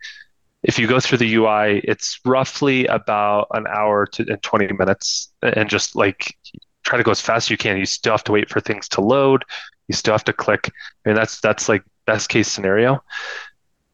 If 0.63 0.77
you 0.77 0.87
go 0.87 0.99
through 0.99 1.17
the 1.19 1.35
UI, 1.35 1.81
it's 1.83 2.19
roughly 2.23 2.85
about 2.85 3.47
an 3.51 3.65
hour 3.67 4.05
to 4.07 4.25
and 4.31 4.41
20 4.41 4.73
minutes, 4.73 5.31
and 5.41 5.69
just 5.69 5.95
like 5.95 6.35
try 6.83 6.97
to 6.97 7.03
go 7.03 7.11
as 7.11 7.21
fast 7.21 7.47
as 7.47 7.49
you 7.51 7.57
can. 7.57 7.77
You 7.77 7.85
still 7.85 8.13
have 8.13 8.23
to 8.25 8.31
wait 8.31 8.49
for 8.49 8.59
things 8.59 8.87
to 8.89 9.01
load. 9.01 9.43
You 9.87 9.95
still 9.95 10.13
have 10.13 10.23
to 10.25 10.33
click. 10.33 10.71
I 11.05 11.09
mean, 11.09 11.15
that's 11.15 11.39
that's 11.41 11.67
like 11.67 11.83
best 12.05 12.29
case 12.29 12.47
scenario. 12.47 13.03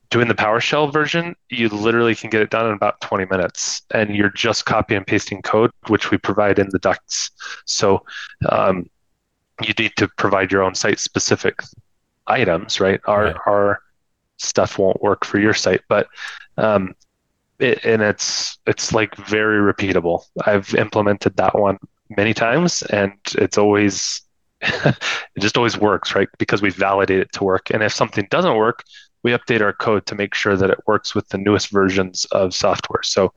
Doing 0.09 0.27
the 0.27 0.35
PowerShell 0.35 0.91
version, 0.93 1.35
you 1.49 1.67
literally 1.69 2.15
can 2.15 2.29
get 2.29 2.41
it 2.41 2.49
done 2.49 2.67
in 2.67 2.73
about 2.73 3.01
20 3.01 3.25
minutes, 3.25 3.81
and 3.93 4.15
you're 4.15 4.29
just 4.29 4.65
copy 4.65 4.95
and 4.95 5.05
pasting 5.05 5.41
code, 5.41 5.71
which 5.87 6.11
we 6.11 6.17
provide 6.17 6.59
in 6.59 6.69
the 6.71 6.79
ducts. 6.79 7.31
So 7.65 8.03
um, 8.49 8.89
you 9.63 9.73
need 9.77 9.93
to 9.97 10.07
provide 10.17 10.51
your 10.51 10.63
own 10.63 10.75
site 10.75 10.99
specific 10.99 11.59
items, 12.27 12.79
right? 12.79 13.01
Our 13.07 13.25
Right. 13.25 13.35
our 13.47 13.79
stuff 14.37 14.77
won't 14.79 15.01
work 15.01 15.25
for 15.25 15.39
your 15.39 15.53
site, 15.53 15.81
but 15.89 16.07
um, 16.57 16.95
it, 17.59 17.83
and 17.85 18.01
it's 18.01 18.57
it's 18.67 18.93
like 18.93 19.15
very 19.17 19.59
repeatable. 19.73 20.23
I've 20.45 20.73
implemented 20.75 21.35
that 21.37 21.57
one 21.57 21.77
many 22.09 22.33
times, 22.33 22.81
and 22.83 23.13
it's 23.35 23.57
always 23.57 24.21
it 24.61 24.95
just 25.39 25.57
always 25.57 25.77
works, 25.77 26.15
right? 26.15 26.29
Because 26.39 26.61
we 26.61 26.69
validate 26.69 27.19
it 27.19 27.31
to 27.33 27.43
work. 27.43 27.69
And 27.71 27.83
if 27.83 27.93
something 27.93 28.27
doesn't 28.29 28.55
work, 28.55 28.83
we 29.27 29.33
update 29.33 29.61
our 29.61 29.73
code 29.73 30.05
to 30.05 30.15
make 30.15 30.33
sure 30.33 30.55
that 30.55 30.69
it 30.69 30.79
works 30.87 31.13
with 31.13 31.27
the 31.27 31.37
newest 31.37 31.69
versions 31.69 32.23
of 32.31 32.53
software. 32.53 33.03
So 33.03 33.33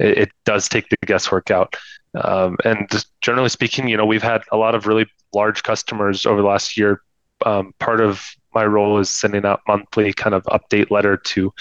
it, 0.00 0.18
it 0.18 0.30
does 0.44 0.68
take 0.68 0.88
the 0.88 0.96
guesswork 1.06 1.52
out. 1.52 1.76
Um, 2.24 2.56
and 2.64 2.88
generally 3.20 3.48
speaking, 3.48 3.86
you 3.86 3.96
know, 3.96 4.04
we've 4.04 4.22
had 4.22 4.42
a 4.50 4.56
lot 4.56 4.74
of 4.74 4.88
really 4.88 5.06
large 5.32 5.62
customers 5.62 6.26
over 6.26 6.42
the 6.42 6.48
last 6.48 6.76
year. 6.76 7.02
Um, 7.46 7.72
part 7.78 8.00
of 8.00 8.20
my 8.52 8.66
role 8.66 8.98
is 8.98 9.10
sending 9.10 9.46
out 9.46 9.60
monthly 9.68 10.12
kind 10.12 10.34
of 10.34 10.42
update 10.44 10.90
letter 10.90 11.16
to 11.16 11.54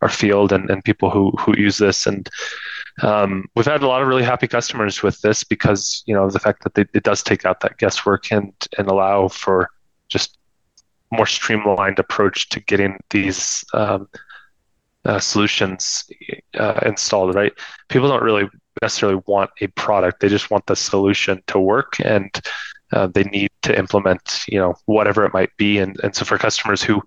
our 0.00 0.08
field 0.08 0.50
and, 0.50 0.70
and 0.70 0.82
people 0.82 1.10
who 1.10 1.30
who 1.32 1.54
use 1.58 1.76
this 1.76 2.06
and 2.06 2.30
um, 3.02 3.44
we've 3.54 3.66
had 3.66 3.82
a 3.82 3.86
lot 3.86 4.00
of 4.00 4.08
really 4.08 4.22
happy 4.22 4.48
customers 4.48 5.02
with 5.02 5.20
this 5.20 5.44
because 5.44 6.02
you 6.06 6.14
know 6.14 6.30
the 6.30 6.38
fact 6.38 6.62
that 6.62 6.72
they, 6.72 6.86
it 6.94 7.02
does 7.02 7.22
take 7.22 7.44
out 7.44 7.60
that 7.60 7.76
guesswork 7.76 8.32
and 8.32 8.54
and 8.78 8.88
allow 8.88 9.28
for 9.28 9.68
just 10.08 10.38
more 11.10 11.26
streamlined 11.26 11.98
approach 11.98 12.48
to 12.48 12.60
getting 12.60 12.98
these 13.10 13.64
um, 13.74 14.08
uh, 15.04 15.18
solutions 15.18 16.10
uh, 16.58 16.80
installed 16.84 17.34
right 17.34 17.52
people 17.88 18.08
don't 18.08 18.22
really 18.22 18.48
necessarily 18.82 19.20
want 19.26 19.50
a 19.60 19.66
product 19.68 20.20
they 20.20 20.28
just 20.28 20.50
want 20.50 20.64
the 20.66 20.76
solution 20.76 21.42
to 21.46 21.58
work 21.58 21.96
and 22.04 22.40
uh, 22.92 23.06
they 23.06 23.24
need 23.24 23.50
to 23.62 23.76
implement 23.78 24.44
you 24.46 24.58
know 24.58 24.74
whatever 24.86 25.24
it 25.24 25.32
might 25.32 25.54
be 25.56 25.78
and, 25.78 25.98
and 26.02 26.14
so 26.14 26.24
for 26.24 26.36
customers 26.36 26.82
who 26.82 27.02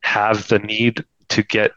have 0.00 0.48
the 0.48 0.58
need 0.58 1.04
to 1.28 1.42
get 1.42 1.72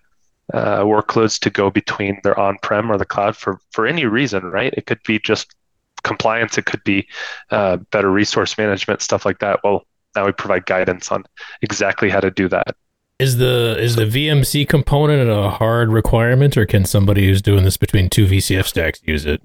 uh, 0.53 0.79
workloads 0.79 1.39
to 1.39 1.49
go 1.49 1.69
between 1.69 2.19
their 2.23 2.39
on-prem 2.39 2.91
or 2.91 2.97
the 2.97 3.05
cloud 3.05 3.35
for 3.35 3.59
for 3.71 3.85
any 3.85 4.05
reason, 4.05 4.43
right? 4.45 4.73
It 4.75 4.85
could 4.85 5.01
be 5.05 5.19
just 5.19 5.55
compliance, 6.03 6.57
it 6.57 6.65
could 6.65 6.83
be 6.83 7.07
uh, 7.51 7.77
better 7.91 8.09
resource 8.09 8.57
management, 8.57 9.01
stuff 9.01 9.25
like 9.25 9.39
that. 9.39 9.59
Well, 9.63 9.85
now 10.15 10.25
we 10.25 10.31
provide 10.31 10.65
guidance 10.65 11.11
on 11.11 11.23
exactly 11.61 12.09
how 12.09 12.19
to 12.19 12.31
do 12.31 12.47
that. 12.49 12.75
Is 13.19 13.37
the 13.37 13.75
is 13.77 13.95
the 13.95 14.05
VMC 14.05 14.67
component 14.67 15.29
a 15.29 15.49
hard 15.49 15.91
requirement, 15.91 16.55
or 16.55 16.65
can 16.65 16.85
somebody 16.85 17.27
who's 17.27 17.41
doing 17.41 17.65
this 17.65 17.75
between 17.75 18.09
two 18.09 18.25
VCF 18.25 18.65
stacks 18.65 19.01
use 19.03 19.25
it? 19.25 19.41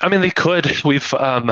I 0.00 0.08
mean, 0.08 0.20
they 0.20 0.30
could. 0.30 0.72
We've 0.84 1.12
um, 1.14 1.50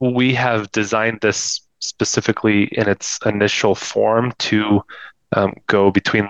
we 0.00 0.34
have 0.34 0.70
designed 0.72 1.20
this 1.20 1.60
specifically 1.78 2.64
in 2.72 2.88
its 2.88 3.18
initial 3.24 3.74
form 3.74 4.32
to 4.38 4.82
um, 5.34 5.54
go 5.66 5.90
between 5.90 6.28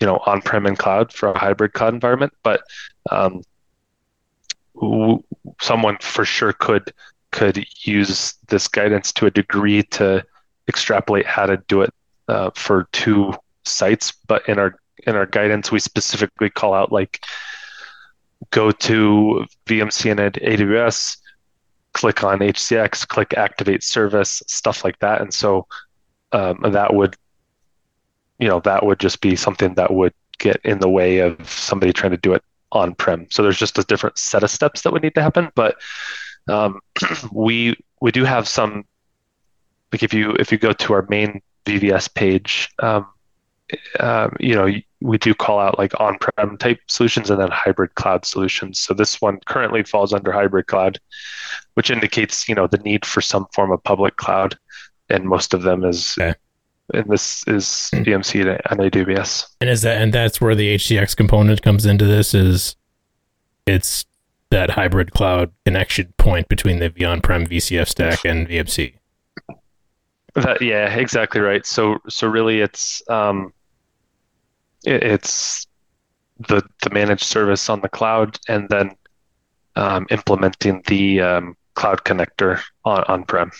you 0.00 0.06
know 0.06 0.18
on-prem 0.26 0.66
and 0.66 0.78
cloud 0.78 1.12
for 1.12 1.30
a 1.30 1.38
hybrid 1.38 1.72
cloud 1.74 1.94
environment 1.94 2.32
but 2.42 2.62
um, 3.10 3.42
w- 4.74 5.22
someone 5.60 5.96
for 6.00 6.24
sure 6.24 6.52
could 6.52 6.92
could 7.30 7.64
use 7.84 8.34
this 8.48 8.66
guidance 8.66 9.12
to 9.12 9.26
a 9.26 9.30
degree 9.30 9.82
to 9.84 10.24
extrapolate 10.68 11.26
how 11.26 11.46
to 11.46 11.56
do 11.68 11.82
it 11.82 11.92
uh, 12.28 12.50
for 12.54 12.88
two 12.92 13.32
sites 13.64 14.12
but 14.26 14.48
in 14.48 14.58
our 14.58 14.76
in 15.06 15.16
our 15.16 15.26
guidance 15.26 15.70
we 15.72 15.78
specifically 15.78 16.50
call 16.50 16.74
out 16.74 16.92
like 16.92 17.24
go 18.50 18.70
to 18.70 19.46
VMC 19.66 20.10
and 20.10 20.34
AWS 20.34 21.18
click 21.92 22.24
on 22.24 22.38
HCX 22.38 23.06
click 23.06 23.34
activate 23.34 23.82
service 23.82 24.42
stuff 24.46 24.84
like 24.84 24.98
that. 25.00 25.20
And 25.20 25.32
so 25.32 25.66
um, 26.32 26.60
that 26.70 26.94
would 26.94 27.16
you 28.38 28.48
know 28.48 28.60
that 28.60 28.84
would 28.84 28.98
just 28.98 29.20
be 29.20 29.36
something 29.36 29.74
that 29.74 29.92
would 29.92 30.14
get 30.38 30.60
in 30.64 30.80
the 30.80 30.88
way 30.88 31.18
of 31.18 31.48
somebody 31.48 31.92
trying 31.92 32.10
to 32.12 32.16
do 32.16 32.32
it 32.32 32.42
on 32.72 32.94
prem 32.94 33.26
so 33.30 33.42
there's 33.42 33.58
just 33.58 33.78
a 33.78 33.84
different 33.84 34.16
set 34.16 34.42
of 34.42 34.50
steps 34.50 34.80
that 34.80 34.92
would 34.92 35.02
need 35.02 35.14
to 35.14 35.22
happen 35.22 35.50
but 35.54 35.76
um, 36.48 36.80
we 37.32 37.76
we 38.00 38.10
do 38.10 38.24
have 38.24 38.48
some 38.48 38.84
like 39.92 40.02
if 40.02 40.12
you 40.12 40.32
if 40.38 40.50
you 40.50 40.58
go 40.58 40.72
to 40.72 40.92
our 40.92 41.06
main 41.08 41.40
vvs 41.66 42.12
page 42.14 42.68
um, 42.80 43.06
uh, 44.00 44.28
you 44.40 44.54
know 44.54 44.68
we 45.00 45.18
do 45.18 45.34
call 45.34 45.58
out 45.58 45.78
like 45.78 45.98
on-prem 46.00 46.56
type 46.58 46.78
solutions 46.88 47.30
and 47.30 47.40
then 47.40 47.50
hybrid 47.50 47.94
cloud 47.94 48.24
solutions 48.24 48.78
so 48.80 48.94
this 48.94 49.20
one 49.20 49.38
currently 49.46 49.82
falls 49.82 50.12
under 50.12 50.32
hybrid 50.32 50.66
cloud 50.66 50.98
which 51.74 51.90
indicates 51.90 52.48
you 52.48 52.54
know 52.54 52.66
the 52.66 52.78
need 52.78 53.04
for 53.04 53.20
some 53.20 53.46
form 53.52 53.70
of 53.72 53.82
public 53.84 54.16
cloud 54.16 54.56
and 55.08 55.24
most 55.24 55.54
of 55.54 55.62
them 55.62 55.84
is 55.84 56.16
Okay. 56.18 56.34
and 56.94 57.06
this 57.06 57.44
is 57.46 57.90
VMC 57.92 58.58
and 58.70 58.80
AWS. 58.80 59.46
And 59.60 59.70
is 59.70 59.82
that 59.82 60.00
and 60.00 60.12
that's 60.12 60.40
where 60.40 60.54
the 60.54 60.74
HCX 60.74 61.16
component 61.16 61.62
comes 61.62 61.86
into 61.86 62.04
this? 62.04 62.34
Is 62.34 62.76
it's 63.66 64.04
that 64.50 64.70
hybrid 64.70 65.12
cloud 65.12 65.50
connection 65.64 66.12
point 66.18 66.48
between 66.48 66.78
the 66.78 67.04
on-prem 67.04 67.46
VCF 67.46 67.88
stack 67.88 68.24
and 68.24 68.48
VMC? 68.48 68.94
That 70.34 70.62
yeah, 70.62 70.94
exactly 70.94 71.40
right. 71.40 71.64
So 71.66 71.98
so 72.08 72.26
really, 72.26 72.60
it's 72.60 73.02
um, 73.08 73.52
it, 74.84 75.02
it's 75.02 75.66
the 76.48 76.62
the 76.82 76.90
managed 76.90 77.24
service 77.24 77.68
on 77.68 77.80
the 77.80 77.88
cloud, 77.88 78.38
and 78.48 78.68
then 78.68 78.92
um, 79.76 80.06
implementing 80.10 80.82
the 80.86 81.20
um, 81.20 81.56
cloud 81.74 82.04
connector 82.04 82.60
on 82.84 83.04
on 83.08 83.24
prem. 83.24 83.50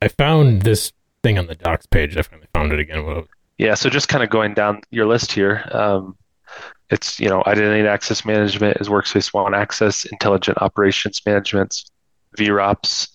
I 0.00 0.08
found 0.08 0.62
this 0.62 0.92
thing 1.22 1.38
on 1.38 1.46
the 1.46 1.54
docs 1.54 1.86
page. 1.86 2.16
I 2.16 2.22
finally 2.22 2.48
found 2.54 2.72
it 2.72 2.78
again. 2.78 3.04
Well, 3.04 3.26
Yeah, 3.58 3.74
so 3.74 3.90
just 3.90 4.08
kind 4.08 4.24
of 4.24 4.30
going 4.30 4.54
down 4.54 4.80
your 4.90 5.06
list 5.06 5.32
here. 5.32 5.68
Um, 5.72 6.16
it's 6.90 7.20
you 7.20 7.28
know 7.28 7.42
identity 7.46 7.86
access 7.86 8.24
management 8.24 8.78
is 8.80 8.88
workspace 8.88 9.32
one 9.32 9.54
access, 9.54 10.04
intelligent 10.06 10.58
operations 10.62 11.20
management, 11.26 11.84
VROPS, 12.38 13.08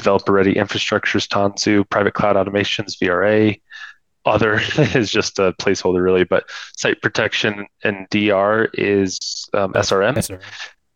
developer 0.00 0.32
ready 0.32 0.54
infrastructures, 0.54 1.28
Tanzu, 1.28 1.88
private 1.88 2.14
cloud 2.14 2.36
automations, 2.36 2.98
VRA. 2.98 3.60
Other 4.24 4.60
is 4.78 5.10
just 5.10 5.38
a 5.38 5.52
placeholder 5.60 6.02
really, 6.02 6.24
but 6.24 6.44
site 6.76 7.00
protection 7.02 7.66
and 7.84 8.08
DR 8.10 8.68
is 8.74 9.48
um, 9.54 9.72
SRM. 9.74 10.16
SRM. 10.16 10.40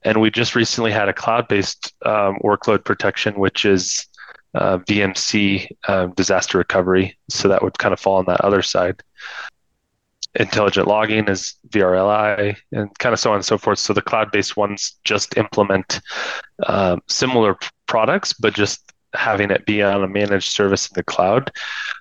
And 0.03 0.21
we 0.21 0.31
just 0.31 0.55
recently 0.55 0.93
had 0.93 1.09
a 1.09 1.15
cloud-based 1.15 1.95
um, 2.05 2.39
workload 2.45 2.85
protection, 2.85 3.39
which 3.39 3.65
is 3.65 4.07
uh, 4.55 4.79
VMC 4.79 5.69
um, 5.89 6.13
disaster 6.13 6.59
recovery. 6.59 7.17
So 7.31 7.49
that 7.49 7.63
would 7.63 7.79
kind 7.79 7.93
of 7.93 8.01
fall 8.01 8.17
on 8.17 8.27
that 8.27 8.43
other 8.43 8.63
side. 8.63 9.03
Intelligent 10.35 10.89
logging 10.89 11.29
is 11.29 11.55
VRLI, 11.69 12.57
and 12.73 12.99
kind 12.99 13.13
of 13.13 13.21
so 13.21 13.31
on 13.31 13.37
and 13.37 13.45
so 13.45 13.57
forth. 13.57 13.79
So 13.79 13.93
the 13.93 14.03
cloud-based 14.03 14.57
ones 14.57 14.97
just 15.05 15.37
implement 15.37 16.01
um, 16.67 17.01
similar 17.09 17.57
products, 17.87 18.33
but 18.33 18.53
just 18.53 18.93
having 19.15 19.51
it 19.51 19.67
be 19.67 19.83
on 19.83 20.03
a 20.03 20.09
managed 20.09 20.53
service 20.53 20.89
in 20.89 20.95
the 20.95 21.03
cloud. 21.03 21.51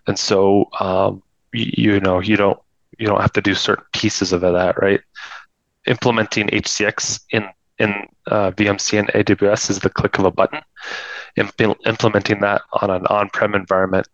And 0.07 0.17
so 0.17 0.69
um, 0.79 1.21
you, 1.53 1.93
you 1.93 1.99
know 1.99 2.19
you 2.19 2.35
don't 2.35 2.59
you 2.97 3.07
don't 3.07 3.21
have 3.21 3.33
to 3.33 3.41
do 3.41 3.53
certain 3.53 3.85
pieces 3.93 4.33
of 4.33 4.41
that, 4.41 4.81
right? 4.81 5.01
Implementing 5.87 6.47
HCX 6.47 7.21
in 7.31 7.47
in 7.79 8.07
uh, 8.27 8.51
VMC 8.51 8.99
and 8.99 9.07
AWS 9.09 9.69
is 9.69 9.79
the 9.79 9.89
click 9.89 10.17
of 10.19 10.25
a 10.25 10.31
button. 10.31 10.61
Imp- 11.35 11.59
implementing 11.85 12.39
that 12.41 12.61
on 12.81 12.91
an 12.91 13.05
on-prem 13.07 13.55
environment, 13.55 14.07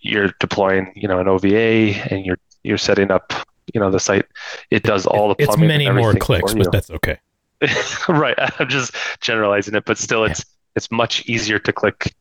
you're 0.00 0.32
deploying, 0.40 0.92
you 0.96 1.06
know, 1.06 1.18
an 1.18 1.28
OVA, 1.28 1.92
and 2.10 2.24
you're 2.24 2.38
you're 2.62 2.78
setting 2.78 3.10
up, 3.10 3.32
you 3.74 3.80
know, 3.80 3.90
the 3.90 4.00
site. 4.00 4.24
It 4.70 4.82
does 4.82 5.06
all 5.06 5.28
the 5.28 5.34
plumbing. 5.34 5.70
It's 5.70 5.84
many 5.84 5.90
more 5.90 6.14
clicks, 6.14 6.54
but 6.54 6.72
that's 6.72 6.90
okay. 6.90 7.18
right. 8.08 8.34
I'm 8.58 8.68
just 8.68 8.94
generalizing 9.20 9.74
it, 9.74 9.84
but 9.84 9.98
still, 9.98 10.24
it's 10.24 10.44
it's 10.76 10.90
much 10.90 11.24
easier 11.26 11.58
to 11.58 11.72
click 11.72 12.12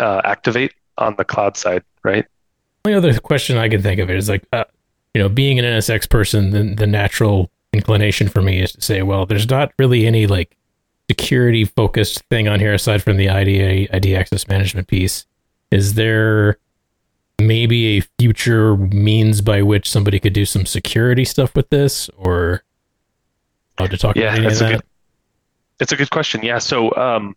uh, 0.00 0.22
activate 0.24 0.72
on 0.98 1.14
the 1.16 1.24
cloud 1.24 1.56
side, 1.56 1.82
right? 2.02 2.24
only 2.84 2.96
other 2.96 3.18
question 3.18 3.56
I 3.58 3.68
can 3.68 3.82
think 3.82 4.00
of 4.00 4.08
is 4.10 4.28
like, 4.28 4.44
uh, 4.52 4.64
you 5.12 5.20
know, 5.20 5.28
being 5.28 5.58
an 5.58 5.64
NSX 5.64 6.08
person, 6.08 6.50
the, 6.50 6.74
the 6.74 6.86
natural 6.86 7.50
inclination 7.72 8.28
for 8.28 8.40
me 8.42 8.62
is 8.62 8.72
to 8.72 8.80
say, 8.80 9.02
well, 9.02 9.26
there's 9.26 9.50
not 9.50 9.72
really 9.78 10.06
any 10.06 10.26
like 10.26 10.56
security 11.10 11.64
focused 11.64 12.22
thing 12.30 12.46
on 12.48 12.60
here 12.60 12.72
aside 12.72 13.02
from 13.02 13.16
the 13.16 13.28
IDA 13.28 13.94
ID 13.94 14.14
access 14.14 14.46
management 14.46 14.86
piece. 14.86 15.26
Is 15.72 15.94
there 15.94 16.58
maybe 17.40 17.98
a 17.98 18.02
future 18.20 18.76
means 18.76 19.40
by 19.40 19.62
which 19.62 19.90
somebody 19.90 20.20
could 20.20 20.32
do 20.32 20.44
some 20.46 20.64
security 20.64 21.24
stuff 21.24 21.54
with 21.56 21.68
this, 21.70 22.08
or 22.16 22.62
how 23.78 23.86
to 23.86 23.96
talk 23.98 24.16
Yeah, 24.16 24.28
about 24.28 24.38
any 24.38 24.46
of 24.46 24.50
that's 24.52 24.60
a 24.60 24.64
that? 24.64 24.70
good. 24.74 24.82
It's 25.80 25.92
a 25.92 25.96
good 25.96 26.10
question. 26.10 26.42
Yeah. 26.42 26.58
So 26.58 26.94
um, 26.96 27.36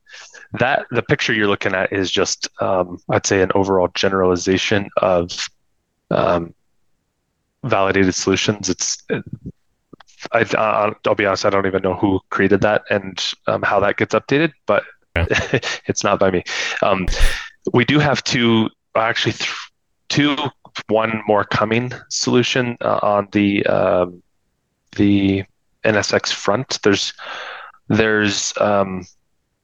that 0.53 0.88
the 0.91 1.03
picture 1.03 1.33
you're 1.33 1.47
looking 1.47 1.73
at 1.73 1.93
is 1.93 2.12
just, 2.12 2.47
um, 2.62 2.99
I'd 3.09 3.25
say, 3.25 3.41
an 3.41 3.51
overall 3.53 3.89
generalization 3.93 4.89
of 4.97 5.49
um, 6.09 6.53
validated 7.63 8.15
solutions. 8.15 8.69
It's, 8.69 9.03
I, 10.31 10.45
I, 10.57 10.91
I'll 11.05 11.15
be 11.15 11.25
honest, 11.25 11.45
I 11.45 11.49
don't 11.49 11.67
even 11.67 11.83
know 11.83 11.93
who 11.93 12.19
created 12.29 12.62
that 12.62 12.83
and 12.89 13.23
um, 13.47 13.62
how 13.62 13.79
that 13.81 13.97
gets 13.97 14.15
updated, 14.15 14.53
but 14.65 14.83
it's 15.85 16.03
not 16.03 16.19
by 16.19 16.31
me. 16.31 16.43
Um, 16.81 17.07
we 17.73 17.85
do 17.85 17.99
have 17.99 18.23
two, 18.23 18.69
actually, 18.95 19.33
th- 19.33 19.69
two, 20.09 20.35
one 20.88 21.21
more 21.27 21.43
coming 21.43 21.91
solution 22.09 22.77
uh, 22.81 22.99
on 23.01 23.27
the 23.31 23.65
um, 23.65 24.21
the 24.95 25.43
NSX 25.83 26.31
front. 26.31 26.79
There's 26.83 27.13
there's 27.88 28.53
um, 28.59 29.05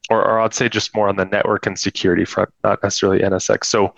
or, 0.09 0.23
or 0.23 0.39
I'd 0.39 0.53
say 0.53 0.69
just 0.69 0.95
more 0.95 1.09
on 1.09 1.15
the 1.15 1.25
network 1.25 1.65
and 1.65 1.77
security 1.77 2.25
front, 2.25 2.49
not 2.63 2.81
necessarily 2.83 3.19
NSX. 3.19 3.65
So 3.65 3.93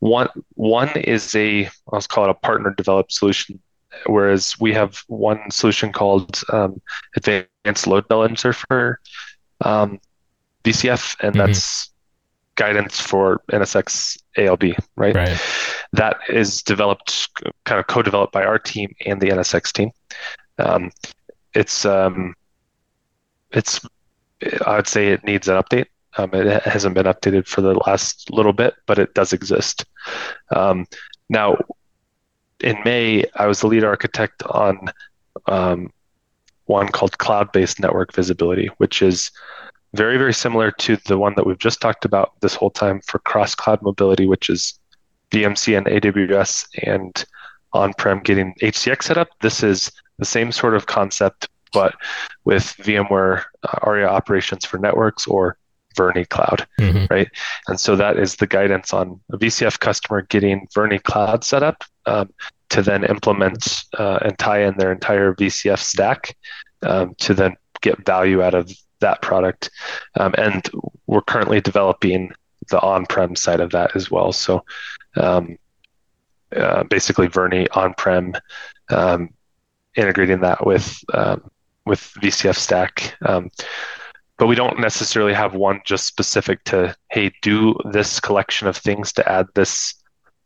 one 0.00 0.28
one 0.54 0.90
is 0.96 1.34
a 1.34 1.68
let's 1.92 2.06
call 2.06 2.24
it 2.24 2.30
a 2.30 2.34
partner 2.34 2.72
developed 2.74 3.12
solution, 3.12 3.60
whereas 4.06 4.58
we 4.60 4.72
have 4.74 5.02
one 5.08 5.50
solution 5.50 5.92
called 5.92 6.40
um, 6.52 6.80
Advanced 7.16 7.86
Load 7.86 8.06
Balancer 8.08 8.52
for 8.52 9.00
um, 9.64 9.98
VCF, 10.64 11.16
and 11.20 11.34
Mhm. 11.34 11.46
that's 11.46 11.90
guidance 12.54 13.00
for 13.00 13.40
NSX 13.52 14.18
ALB, 14.36 14.74
right? 14.96 15.14
Right. 15.14 15.40
That 15.92 16.18
is 16.28 16.62
developed, 16.62 17.28
kind 17.64 17.78
of 17.80 17.86
co-developed 17.86 18.32
by 18.32 18.44
our 18.44 18.58
team 18.58 18.94
and 19.06 19.20
the 19.20 19.28
NSX 19.30 19.72
team. 19.72 19.90
Um, 20.58 20.90
it's 21.54 21.84
um, 21.84 22.34
it's 23.52 23.80
I'd 24.66 24.86
say 24.86 25.08
it 25.08 25.24
needs 25.24 25.48
an 25.48 25.60
update. 25.62 25.86
Um, 26.16 26.30
it 26.32 26.62
hasn't 26.64 26.94
been 26.94 27.06
updated 27.06 27.46
for 27.46 27.60
the 27.60 27.74
last 27.86 28.30
little 28.30 28.52
bit, 28.52 28.74
but 28.86 28.98
it 28.98 29.14
does 29.14 29.32
exist. 29.32 29.84
Um, 30.54 30.86
now, 31.28 31.58
in 32.60 32.76
May, 32.84 33.24
I 33.34 33.46
was 33.46 33.60
the 33.60 33.66
lead 33.68 33.84
architect 33.84 34.42
on 34.44 34.90
um, 35.46 35.92
one 36.66 36.88
called 36.88 37.18
Cloud-Based 37.18 37.80
Network 37.80 38.12
Visibility, 38.12 38.68
which 38.78 39.00
is 39.02 39.30
very, 39.94 40.18
very 40.18 40.34
similar 40.34 40.70
to 40.70 40.96
the 41.06 41.18
one 41.18 41.34
that 41.36 41.46
we've 41.46 41.58
just 41.58 41.80
talked 41.80 42.04
about 42.04 42.32
this 42.40 42.54
whole 42.54 42.70
time 42.70 43.00
for 43.00 43.18
cross-cloud 43.20 43.80
mobility, 43.82 44.26
which 44.26 44.50
is 44.50 44.78
VMC 45.30 45.76
and 45.76 45.86
AWS 45.86 46.66
and 46.84 47.24
on-prem 47.72 48.20
getting 48.20 48.54
HCX 48.62 49.04
set 49.04 49.18
up. 49.18 49.28
This 49.40 49.62
is 49.62 49.90
the 50.18 50.24
same 50.24 50.52
sort 50.52 50.74
of 50.74 50.86
concept, 50.86 51.48
but 51.72 51.94
with 52.44 52.64
VMware 52.78 53.44
uh, 53.62 53.78
ARIA 53.82 54.06
operations 54.08 54.64
for 54.64 54.78
networks 54.78 55.26
or 55.26 55.56
vRNI 55.96 56.28
Cloud, 56.28 56.66
Mhm. 56.80 57.10
right? 57.10 57.28
And 57.66 57.78
so 57.80 57.96
that 57.96 58.16
is 58.18 58.36
the 58.36 58.46
guidance 58.46 58.92
on 58.92 59.20
a 59.32 59.36
VCF 59.36 59.78
customer 59.80 60.22
getting 60.22 60.68
vRNI 60.74 61.02
Cloud 61.02 61.44
set 61.44 61.62
up 61.62 61.82
um, 62.06 62.32
to 62.70 62.82
then 62.82 63.04
implement 63.04 63.84
uh, 63.98 64.18
and 64.22 64.38
tie 64.38 64.62
in 64.62 64.76
their 64.78 64.92
entire 64.92 65.34
VCF 65.34 65.78
stack 65.80 66.36
um, 66.82 67.14
to 67.18 67.34
then 67.34 67.56
get 67.80 68.04
value 68.06 68.42
out 68.42 68.54
of 68.54 68.70
that 69.00 69.22
product. 69.22 69.70
Um, 70.18 70.34
and 70.38 70.68
we're 71.06 71.22
currently 71.22 71.60
developing 71.60 72.32
the 72.70 72.80
on-prem 72.80 73.34
side 73.34 73.60
of 73.60 73.70
that 73.70 73.96
as 73.96 74.10
well. 74.10 74.32
So 74.32 74.64
um, 75.16 75.56
uh, 76.54 76.84
basically 76.84 77.28
vRNI 77.28 77.68
on-prem, 77.76 78.34
um, 78.90 79.30
integrating 79.96 80.40
that 80.40 80.64
with 80.66 80.98
um, 81.14 81.50
with 81.88 82.00
VCF 82.22 82.56
stack. 82.56 83.16
Um, 83.22 83.50
but 84.36 84.46
we 84.46 84.54
don't 84.54 84.78
necessarily 84.78 85.34
have 85.34 85.54
one 85.54 85.80
just 85.84 86.06
specific 86.06 86.62
to 86.64 86.94
hey, 87.10 87.32
do 87.42 87.74
this 87.90 88.20
collection 88.20 88.68
of 88.68 88.76
things 88.76 89.12
to 89.14 89.28
add 89.28 89.46
this 89.54 89.94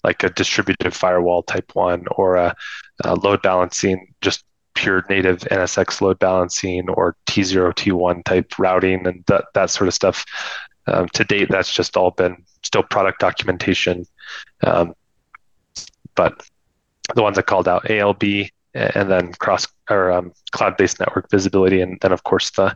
like 0.02 0.22
a 0.22 0.30
distributed 0.30 0.94
firewall 0.94 1.42
type 1.42 1.70
one 1.74 2.04
or 2.16 2.36
a, 2.36 2.56
a 3.04 3.14
load 3.14 3.42
balancing 3.42 4.12
just 4.20 4.44
pure 4.74 5.04
native 5.08 5.40
NSX 5.40 6.00
load 6.00 6.18
balancing 6.18 6.88
or 6.88 7.16
T0 7.26 7.74
T1 7.74 8.24
type 8.24 8.58
routing 8.58 9.06
and 9.06 9.22
that 9.26 9.44
that 9.54 9.70
sort 9.70 9.88
of 9.88 9.94
stuff. 9.94 10.24
Um, 10.88 11.08
to 11.10 11.22
date, 11.22 11.48
that's 11.48 11.72
just 11.72 11.96
all 11.96 12.10
been 12.10 12.42
still 12.62 12.82
product 12.82 13.20
documentation. 13.20 14.04
Um, 14.64 14.94
but 16.16 16.44
the 17.14 17.22
ones 17.22 17.38
I 17.38 17.42
called 17.42 17.68
out, 17.68 17.84
ALB, 17.84 18.50
and 18.74 19.10
then 19.10 19.32
cross 19.34 19.66
or 19.90 20.10
um, 20.10 20.32
cloud-based 20.52 21.00
network 21.00 21.30
visibility, 21.30 21.80
and 21.80 21.98
then 22.00 22.12
of 22.12 22.24
course 22.24 22.50
the 22.50 22.74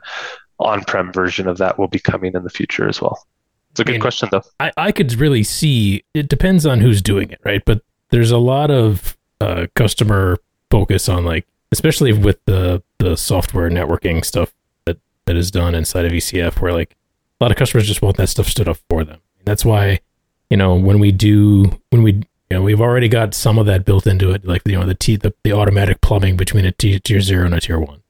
on-prem 0.59 1.13
version 1.13 1.49
of 1.49 1.59
that 1.59 1.79
will 1.79 1.89
be 1.89 1.99
coming 1.99 2.35
in 2.35 2.43
the 2.43 2.51
future 2.51 2.89
as 2.89 3.01
well. 3.01 3.27
It's 3.71 3.81
a 3.81 3.85
good 3.85 3.93
mean, 3.93 4.01
question, 4.01 4.29
though. 4.33 4.43
I, 4.59 4.73
I 4.77 4.93
could 4.93 5.13
really 5.15 5.43
see 5.43 6.03
it 6.15 6.29
depends 6.29 6.65
on 6.65 6.81
who's 6.81 7.03
doing 7.03 7.31
it, 7.31 7.41
right? 7.45 7.63
But 7.65 7.83
there's 8.11 8.31
a 8.31 8.39
lot 8.39 8.71
of 8.71 9.17
uh, 9.41 9.67
customer 9.75 10.39
focus 10.71 11.09
on 11.09 11.25
like, 11.25 11.47
especially 11.73 12.13
with 12.13 12.39
the 12.47 12.83
the 12.99 13.17
software 13.17 13.69
networking 13.69 14.25
stuff 14.25 14.55
that 14.87 14.99
that 15.27 15.37
is 15.37 15.51
done 15.51 15.75
inside 15.75 16.07
of 16.07 16.13
VCF, 16.13 16.61
where 16.61 16.73
like 16.73 16.97
a 17.39 17.45
lot 17.45 17.51
of 17.51 17.59
customers 17.59 17.87
just 17.87 18.01
want 18.01 18.17
that 18.17 18.29
stuff 18.29 18.49
stood 18.49 18.69
up 18.69 18.79
for 18.89 19.05
them. 19.05 19.21
That's 19.45 19.65
why, 19.65 20.01
you 20.49 20.57
know, 20.57 20.75
when 20.75 20.99
we 20.99 21.13
do 21.13 21.79
when 21.91 22.03
we 22.03 22.23
know 22.51 22.63
we've 22.63 22.81
already 22.81 23.09
got 23.09 23.35
some 23.35 23.59
of 23.59 23.67
that 23.67 23.85
built 23.85 24.07
into 24.07 24.31
it, 24.31 24.47
like 24.47 24.63
you 24.67 24.79
know 24.79 24.87
the 24.87 24.95
T 24.95 25.17
the, 25.17 25.35
the 25.43 25.53
automatic 25.53 26.01
plumbing 26.01 26.37
between 26.37 26.65
a 26.65 26.73
t- 26.73 27.01
tier 27.01 27.21
zero 27.21 27.47
and 27.47 27.55
a 27.55 27.61
tier 27.61 27.79
one. 27.79 28.03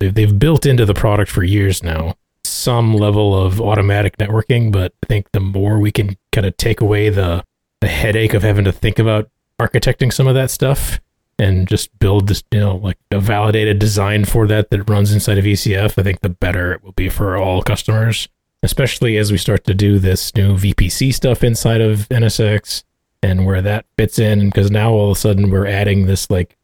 They've 0.00 0.14
they've 0.14 0.38
built 0.38 0.66
into 0.66 0.84
the 0.84 0.94
product 0.94 1.30
for 1.30 1.42
years 1.42 1.82
now 1.82 2.16
some 2.44 2.94
level 2.94 3.34
of 3.34 3.60
automatic 3.60 4.18
networking, 4.18 4.70
but 4.70 4.92
I 5.02 5.06
think 5.06 5.32
the 5.32 5.40
more 5.40 5.78
we 5.78 5.90
can 5.90 6.16
kind 6.30 6.46
of 6.46 6.56
take 6.56 6.80
away 6.80 7.08
the 7.08 7.44
the 7.80 7.88
headache 7.88 8.34
of 8.34 8.42
having 8.42 8.64
to 8.64 8.72
think 8.72 9.00
about 9.00 9.28
architecting 9.60 10.12
some 10.12 10.28
of 10.28 10.34
that 10.36 10.50
stuff 10.50 11.00
and 11.38 11.66
just 11.66 11.98
build 11.98 12.28
this, 12.28 12.44
you 12.52 12.60
know, 12.60 12.76
like 12.76 12.98
a 13.10 13.18
validated 13.18 13.80
design 13.80 14.24
for 14.24 14.46
that 14.46 14.70
that 14.70 14.88
runs 14.88 15.12
inside 15.12 15.38
of 15.38 15.44
VCF, 15.44 15.98
I 15.98 16.02
think 16.04 16.20
the 16.20 16.28
better 16.28 16.72
it 16.72 16.84
will 16.84 16.92
be 16.92 17.08
for 17.08 17.36
all 17.36 17.62
customers, 17.62 18.28
especially 18.62 19.16
as 19.16 19.32
we 19.32 19.38
start 19.38 19.64
to 19.64 19.74
do 19.74 19.98
this 19.98 20.32
new 20.36 20.54
VPC 20.54 21.12
stuff 21.12 21.42
inside 21.42 21.80
of 21.80 22.08
NSX 22.10 22.84
and 23.22 23.46
where 23.46 23.62
that 23.62 23.86
fits 23.96 24.18
in 24.18 24.48
because 24.48 24.70
now 24.70 24.90
all 24.92 25.10
of 25.10 25.16
a 25.16 25.20
sudden 25.20 25.50
we're 25.50 25.66
adding 25.66 26.06
this 26.06 26.30
like 26.30 26.56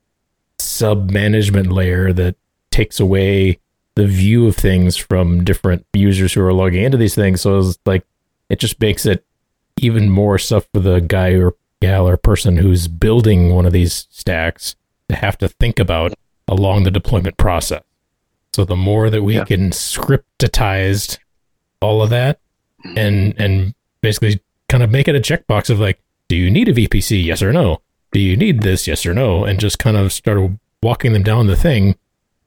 sub 0.58 1.10
management 1.10 1.70
layer 1.70 2.12
that 2.12 2.36
takes 2.70 2.98
away 2.98 3.58
the 3.94 4.06
view 4.06 4.46
of 4.46 4.56
things 4.56 4.96
from 4.96 5.44
different 5.44 5.86
users 5.92 6.32
who 6.32 6.40
are 6.42 6.52
logging 6.52 6.84
into 6.84 6.98
these 6.98 7.14
things. 7.14 7.40
So 7.40 7.58
it's 7.58 7.78
like 7.86 8.04
it 8.48 8.58
just 8.58 8.80
makes 8.80 9.06
it 9.06 9.24
even 9.80 10.10
more 10.10 10.38
stuff 10.38 10.66
for 10.72 10.80
the 10.80 11.00
guy 11.00 11.30
or 11.30 11.54
gal 11.80 12.08
or 12.08 12.16
person 12.16 12.56
who's 12.56 12.88
building 12.88 13.54
one 13.54 13.66
of 13.66 13.72
these 13.72 14.08
stacks 14.10 14.74
to 15.08 15.16
have 15.16 15.38
to 15.38 15.48
think 15.48 15.78
about 15.78 16.14
along 16.48 16.82
the 16.82 16.90
deployment 16.90 17.36
process. 17.36 17.82
So 18.52 18.64
the 18.64 18.76
more 18.76 19.10
that 19.10 19.22
we 19.22 19.36
yeah. 19.36 19.44
can 19.44 19.70
scriptitize 19.70 21.18
all 21.80 22.02
of 22.02 22.10
that 22.10 22.40
and 22.96 23.34
and 23.38 23.74
basically 24.00 24.40
kind 24.68 24.82
of 24.82 24.90
make 24.90 25.08
it 25.08 25.14
a 25.14 25.20
checkbox 25.20 25.70
of 25.70 25.80
like, 25.80 26.00
do 26.28 26.36
you 26.36 26.50
need 26.50 26.68
a 26.68 26.74
VPC? 26.74 27.24
Yes 27.24 27.42
or 27.42 27.52
no? 27.52 27.80
Do 28.12 28.20
you 28.20 28.36
need 28.36 28.62
this? 28.62 28.86
Yes 28.86 29.04
or 29.06 29.14
no? 29.14 29.44
And 29.44 29.58
just 29.58 29.78
kind 29.78 29.96
of 29.96 30.12
start 30.12 30.50
walking 30.82 31.12
them 31.12 31.22
down 31.22 31.46
the 31.46 31.56
thing 31.56 31.96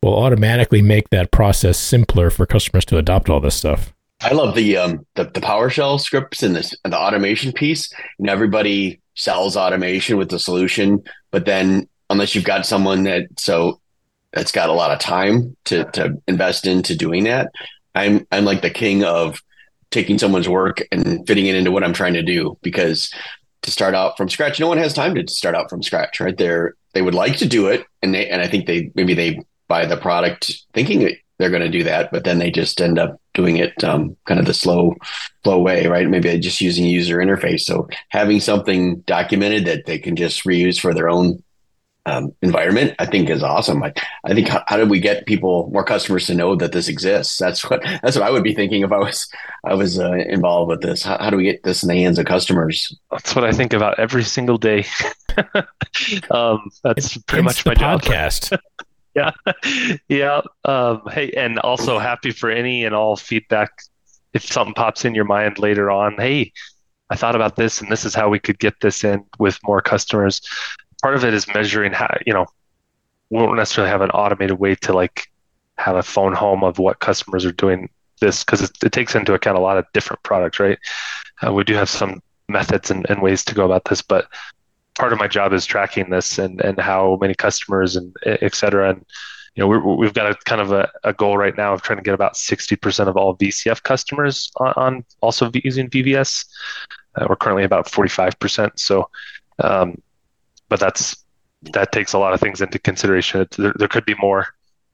will 0.02 0.18
automatically 0.18 0.82
make 0.82 1.10
that 1.10 1.32
process 1.32 1.78
simpler 1.78 2.30
for 2.30 2.46
customers 2.46 2.86
to 2.86 2.98
adopt 2.98 3.30
all 3.30 3.40
this 3.40 3.56
stuff. 3.56 3.94
I 4.22 4.34
love 4.34 4.56
the 4.56 4.78
um 4.78 5.06
the, 5.16 5.26
the 5.26 5.42
PowerShell 5.42 6.00
scripts 6.00 6.44
and 6.44 6.56
this 6.56 6.76
and 6.84 6.94
the 6.94 6.98
automation 6.98 7.52
piece. 7.54 7.92
You 8.20 8.26
know, 8.26 8.34
everybody 8.34 9.02
sells 9.16 9.58
automation 9.58 10.18
with 10.18 10.30
the 10.30 10.40
solution, 10.40 11.04
but 11.32 11.46
then 11.46 11.88
unless 12.10 12.36
you've 12.36 12.44
got 12.44 12.66
someone 12.66 13.04
that 13.04 13.28
so 13.38 13.80
that's 14.32 14.52
got 14.52 14.70
a 14.70 14.74
lot 14.74 14.92
of 14.92 15.00
time 15.00 15.56
to 15.66 15.86
to 15.92 16.22
invest 16.28 16.68
into 16.68 16.96
doing 16.96 17.24
that, 17.24 17.52
I'm 17.96 18.28
I'm 18.32 18.46
like 18.46 18.62
the 18.62 18.70
king 18.70 19.04
of 19.04 19.42
taking 19.90 20.18
someone's 20.18 20.48
work 20.48 20.82
and 20.92 21.26
fitting 21.28 21.48
it 21.48 21.56
into 21.56 21.72
what 21.72 21.84
I'm 21.84 21.94
trying 21.94 22.14
to 22.14 22.24
do 22.24 22.58
because 22.62 23.12
to 23.64 23.72
start 23.72 23.94
out 23.94 24.18
from 24.18 24.30
scratch, 24.30 24.60
no 24.60 24.68
one 24.68 24.78
has 24.78 24.94
time 24.94 25.16
to 25.16 25.28
start 25.28 25.56
out 25.56 25.70
from 25.70 25.84
scratch, 25.84 26.20
right? 26.20 26.38
They're 26.38 26.76
they 26.94 27.02
would 27.02 27.16
like 27.16 27.38
to 27.38 27.48
do 27.48 27.68
it, 27.68 27.86
and 28.02 28.14
they 28.14 28.28
and 28.30 28.42
I 28.42 28.48
think 28.48 28.66
they 28.66 28.92
maybe 28.96 29.14
they 29.14 29.44
buy 29.68 29.86
the 29.86 29.98
product 29.98 30.54
thinking 30.74 31.00
that 31.00 31.16
they're 31.42 31.50
going 31.50 31.64
to 31.64 31.70
do 31.70 31.84
that, 31.84 32.12
but 32.12 32.24
then 32.24 32.38
they 32.38 32.52
just 32.52 32.80
end 32.80 33.00
up 33.00 33.20
doing 33.34 33.58
it 33.58 33.84
um, 33.84 34.16
kind 34.26 34.40
of 34.40 34.46
the 34.46 34.54
slow, 34.54 34.96
slow 35.44 35.60
way, 35.60 35.88
right? 35.88 36.08
Maybe 36.08 36.38
just 36.40 36.62
using 36.62 36.86
user 36.86 37.18
interface. 37.18 37.62
So 37.62 37.90
having 38.10 38.40
something 38.40 39.00
documented 39.02 39.66
that 39.66 39.86
they 39.88 39.98
can 39.98 40.16
just 40.16 40.44
reuse 40.44 40.80
for 40.80 40.94
their 40.94 41.10
own 41.10 41.42
um, 42.06 42.34
environment, 42.42 42.96
I 43.00 43.06
think 43.06 43.30
is 43.30 43.44
awesome. 43.44 43.84
I, 43.84 43.94
I 44.24 44.34
think 44.34 44.48
how, 44.48 44.64
how 44.68 44.78
do 44.78 44.86
we 44.86 45.00
get 45.00 45.26
people 45.26 45.70
more 45.72 45.84
customers 45.84 46.26
to 46.28 46.34
know 46.34 46.56
that 46.56 46.72
this 46.72 46.88
exists? 46.88 47.38
That's 47.38 47.70
what 47.70 47.82
that's 47.84 48.16
what 48.16 48.26
I 48.26 48.32
would 48.32 48.44
be 48.44 48.56
thinking 48.56 48.82
if 48.82 48.92
I 48.92 48.98
was 48.98 49.30
I 49.64 49.76
was 49.76 50.00
uh, 50.00 50.14
involved 50.14 50.70
with 50.70 50.82
this. 50.82 51.04
How, 51.04 51.18
how, 51.20 51.30
do 51.30 51.38
we 51.38 51.44
get 51.44 51.64
this 51.64 51.84
in 51.84 51.90
the 51.90 51.96
hands 51.96 52.18
of 52.18 52.26
customers? 52.26 52.96
That's 53.12 53.36
what 53.36 53.44
I 53.44 53.52
think 53.52 53.74
about 53.74 54.00
every 54.00 54.24
single 54.24 54.58
day. 54.58 54.86
um, 56.32 56.70
that's 56.84 57.16
it's, 57.16 57.18
pretty 57.18 57.44
much 57.44 57.66
my 57.66 57.76
podcast. 57.76 58.58
yeah, 59.16 59.32
yeah. 60.08 60.42
Um, 60.66 61.04
hey, 61.12 61.32
and 61.32 61.60
also 61.60 62.00
happy 62.00 62.32
for 62.32 62.50
any 62.50 62.84
and 62.84 62.96
all 62.96 63.16
feedback. 63.16 63.72
If 64.34 64.46
something 64.46 64.74
pops 64.74 65.06
in 65.06 65.14
your 65.14 65.26
mind 65.26 65.60
later 65.60 65.92
on, 65.92 66.16
hey, 66.18 66.54
I 67.10 67.16
thought 67.18 67.36
about 67.36 67.58
this, 67.58 67.82
and 67.82 67.92
this 67.92 68.06
is 68.06 68.16
how 68.16 68.30
we 68.30 68.40
could 68.40 68.58
get 68.58 68.80
this 68.80 69.04
in 69.04 69.26
with 69.38 69.60
more 69.66 69.82
customers 69.82 70.42
part 71.02 71.16
of 71.16 71.24
it 71.24 71.34
is 71.34 71.48
measuring 71.54 71.92
how 71.94 72.16
you 72.26 72.34
know 72.34 72.46
we 73.30 73.38
won't 73.38 73.58
necessarily 73.58 73.90
have 73.90 74.02
an 74.02 74.12
automated 74.12 74.60
way 74.60 74.76
to 74.76 74.94
like 74.94 75.28
have 75.78 75.96
a 75.96 76.04
phone 76.04 76.34
home 76.34 76.64
of 76.64 76.78
what 76.78 77.00
customers 77.00 77.46
are 77.46 77.52
doing 77.52 77.90
this 78.20 78.44
because 78.44 78.62
it, 78.62 78.72
it, 78.84 78.92
takes 78.92 79.16
into 79.16 79.34
account 79.34 79.58
a 79.58 79.62
lot 79.62 79.78
of 79.78 79.86
different 79.94 80.22
products 80.24 80.60
right? 80.60 80.78
Uh, 81.46 81.52
we 81.52 81.64
do 81.64 81.74
have 81.74 81.90
some 81.90 82.22
methods 82.50 82.92
and, 82.92 83.10
and, 83.10 83.22
ways 83.22 83.44
to 83.44 83.56
go 83.56 83.66
about 83.66 83.86
this 83.86 84.02
but 84.02 84.28
part 84.96 85.14
of 85.14 85.20
my 85.20 85.28
job 85.28 85.54
is 85.54 85.66
tracking 85.66 86.10
this 86.10 86.38
and 86.38 86.62
and 86.62 86.80
how 86.80 87.18
many 87.22 87.34
customers 87.34 87.96
and 87.96 88.16
et 88.26 88.54
cetera 88.54 88.90
and 88.90 89.06
you 89.56 89.62
know 89.62 89.68
we 89.68 90.06
have 90.06 90.14
got 90.14 90.30
a 90.30 90.36
kind 90.46 90.62
of 90.62 90.72
a, 90.72 90.90
a, 91.04 91.14
goal 91.14 91.38
right 91.38 91.58
now 91.58 91.74
of 91.74 91.82
trying 91.82 91.98
to 91.98 92.04
get 92.04 92.14
about 92.14 92.34
60% 92.34 93.08
of 93.08 93.16
all 93.18 93.38
vcf 93.38 93.82
customers 93.84 94.52
on, 94.58 94.74
on 94.76 95.06
also 95.22 95.50
using 95.54 95.90
vvs 95.90 96.46
uh, 97.16 97.26
we're 97.30 97.36
currently 97.38 97.64
about 97.64 97.90
45% 97.90 98.72
so 98.76 99.10
um, 99.60 100.02
but 100.72 100.80
that's 100.80 101.26
that 101.74 101.92
takes 101.92 102.14
a 102.14 102.18
lot 102.18 102.34
of 102.34 102.40
things 102.40 102.62
into 102.62 102.80
consideration. 102.80 103.46
There, 103.58 103.74
there 103.78 103.90
could 103.90 104.06
be 104.06 104.16
more. 104.20 104.48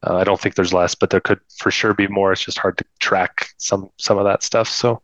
Uh, 0.06 0.16
I 0.16 0.24
don't 0.24 0.42
think 0.42 0.56
there's 0.56 0.74
less, 0.74 0.96
but 0.96 1.12
there 1.12 1.22
could 1.22 1.40
for 1.60 1.72
sure 1.72 1.94
be 1.94 2.08
more. 2.08 2.34
It's 2.34 2.44
just 2.44 2.58
hard 2.58 2.80
to 2.80 2.86
track 3.00 3.50
some 3.58 3.90
some 3.98 4.18
of 4.18 4.26
that 4.26 4.42
stuff. 4.42 4.68
So, 4.68 5.04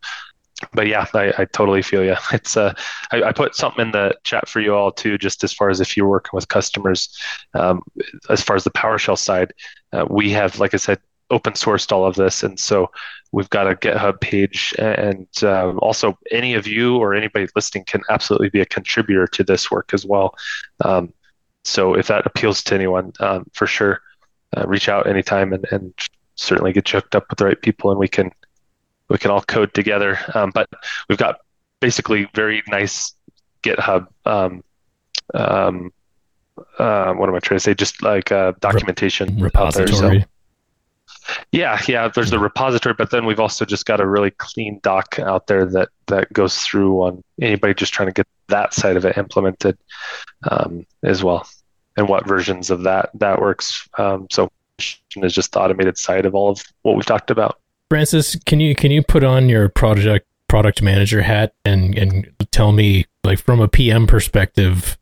but 0.73 0.87
yeah, 0.87 1.05
I, 1.13 1.31
I 1.37 1.45
totally 1.45 1.83
feel 1.83 2.03
you. 2.03 2.15
It's 2.33 2.57
uh, 2.57 2.73
I, 3.11 3.23
I, 3.23 3.31
put 3.31 3.55
something 3.55 3.85
in 3.85 3.91
the 3.91 4.15
chat 4.23 4.49
for 4.49 4.61
you 4.61 4.73
all 4.73 4.91
too, 4.91 5.17
just 5.19 5.43
as 5.43 5.53
far 5.53 5.69
as 5.69 5.79
if 5.79 5.95
you're 5.95 6.09
working 6.09 6.31
with 6.33 6.47
customers. 6.47 7.15
Um, 7.53 7.83
as 8.29 8.41
far 8.41 8.55
as 8.55 8.63
the 8.63 8.71
PowerShell 8.71 9.17
side, 9.17 9.53
uh, 9.93 10.05
we 10.09 10.31
have, 10.31 10.59
like 10.59 10.73
I 10.73 10.77
said, 10.77 10.99
open 11.29 11.53
sourced 11.53 11.91
all 11.91 12.05
of 12.05 12.15
this, 12.15 12.41
and 12.41 12.59
so 12.59 12.89
we've 13.33 13.49
got 13.49 13.69
a 13.69 13.75
GitHub 13.75 14.21
page, 14.21 14.73
and 14.77 15.27
um, 15.43 15.79
also 15.79 16.17
any 16.31 16.53
of 16.53 16.67
you 16.67 16.97
or 16.97 17.15
anybody 17.15 17.47
listening 17.55 17.83
can 17.83 18.01
absolutely 18.09 18.49
be 18.49 18.61
a 18.61 18.65
contributor 18.65 19.27
to 19.27 19.43
this 19.43 19.69
work 19.71 19.93
as 19.93 20.05
well. 20.05 20.35
Um, 20.85 21.11
so 21.65 21.95
if 21.95 22.07
that 22.07 22.27
appeals 22.27 22.63
to 22.63 22.75
anyone, 22.75 23.11
um, 23.19 23.49
for 23.53 23.65
sure, 23.65 24.01
uh, 24.55 24.65
reach 24.67 24.87
out 24.87 25.07
anytime 25.07 25.51
and, 25.51 25.65
and 25.71 25.93
certainly 26.35 26.73
get 26.73 26.93
you 26.93 26.99
hooked 26.99 27.15
up 27.15 27.25
with 27.29 27.39
the 27.39 27.45
right 27.45 27.61
people, 27.61 27.89
and 27.89 27.99
we 27.99 28.07
can 28.07 28.31
we 29.09 29.17
can 29.17 29.31
all 29.31 29.41
code 29.41 29.73
together. 29.73 30.19
Um, 30.35 30.51
but 30.53 30.69
we've 31.09 31.17
got 31.17 31.39
basically 31.79 32.29
very 32.35 32.61
nice 32.67 33.13
GitHub. 33.63 34.07
Um, 34.25 34.63
um, 35.33 35.91
uh, 36.77 37.13
what 37.13 37.29
am 37.29 37.35
I 37.35 37.39
trying 37.39 37.57
to 37.57 37.63
say? 37.63 37.73
Just 37.73 38.03
like 38.03 38.31
uh, 38.31 38.53
documentation 38.59 39.39
repository. 39.39 40.19
There, 40.19 40.21
so. 40.21 40.27
Yeah, 41.51 41.79
yeah. 41.87 42.07
There's 42.07 42.31
the 42.31 42.39
repository, 42.39 42.95
but 42.97 43.11
then 43.11 43.25
we've 43.25 43.39
also 43.39 43.65
just 43.65 43.85
got 43.85 43.99
a 43.99 44.07
really 44.07 44.31
clean 44.31 44.79
doc 44.83 45.19
out 45.19 45.47
there 45.47 45.65
that 45.65 45.89
that 46.07 46.31
goes 46.33 46.57
through 46.59 47.01
on 47.03 47.23
anybody 47.41 47.73
just 47.73 47.93
trying 47.93 48.07
to 48.07 48.13
get 48.13 48.27
that 48.47 48.73
side 48.73 48.97
of 48.97 49.05
it 49.05 49.17
implemented 49.17 49.77
um, 50.49 50.85
as 51.03 51.23
well, 51.23 51.47
and 51.97 52.09
what 52.09 52.27
versions 52.27 52.69
of 52.69 52.83
that 52.83 53.09
that 53.15 53.39
works. 53.39 53.87
Um, 53.97 54.27
so 54.31 54.49
is 55.17 55.33
just 55.33 55.51
the 55.53 55.59
automated 55.59 55.97
side 55.97 56.25
of 56.25 56.35
all 56.35 56.49
of 56.49 56.63
what 56.81 56.95
we've 56.95 57.05
talked 57.05 57.31
about. 57.31 57.59
Francis, 57.89 58.35
can 58.45 58.59
you 58.59 58.75
can 58.75 58.91
you 58.91 59.03
put 59.03 59.23
on 59.23 59.49
your 59.49 59.69
project 59.69 60.27
product 60.47 60.81
manager 60.81 61.21
hat 61.21 61.53
and 61.65 61.97
and 61.97 62.31
tell 62.51 62.71
me 62.71 63.05
like 63.23 63.39
from 63.39 63.59
a 63.59 63.67
PM 63.67 64.07
perspective 64.07 64.97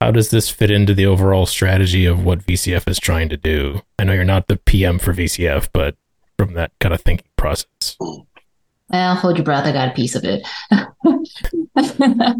how 0.00 0.10
does 0.10 0.30
this 0.30 0.48
fit 0.48 0.70
into 0.70 0.94
the 0.94 1.06
overall 1.06 1.46
strategy 1.46 2.06
of 2.06 2.24
what 2.24 2.46
VCF 2.46 2.88
is 2.88 2.98
trying 2.98 3.28
to 3.30 3.36
do? 3.36 3.82
I 3.98 4.04
know 4.04 4.12
you're 4.12 4.24
not 4.24 4.48
the 4.48 4.56
PM 4.56 4.98
for 4.98 5.12
VCF, 5.12 5.68
but 5.72 5.96
from 6.38 6.54
that 6.54 6.70
kind 6.78 6.94
of 6.94 7.00
thinking 7.00 7.26
process. 7.36 7.96
Well, 7.98 9.14
hold 9.16 9.36
your 9.36 9.44
breath. 9.44 9.66
I 9.66 9.72
got 9.72 9.88
a 9.88 9.94
piece 9.94 10.14
of 10.14 10.24
it. 10.24 10.46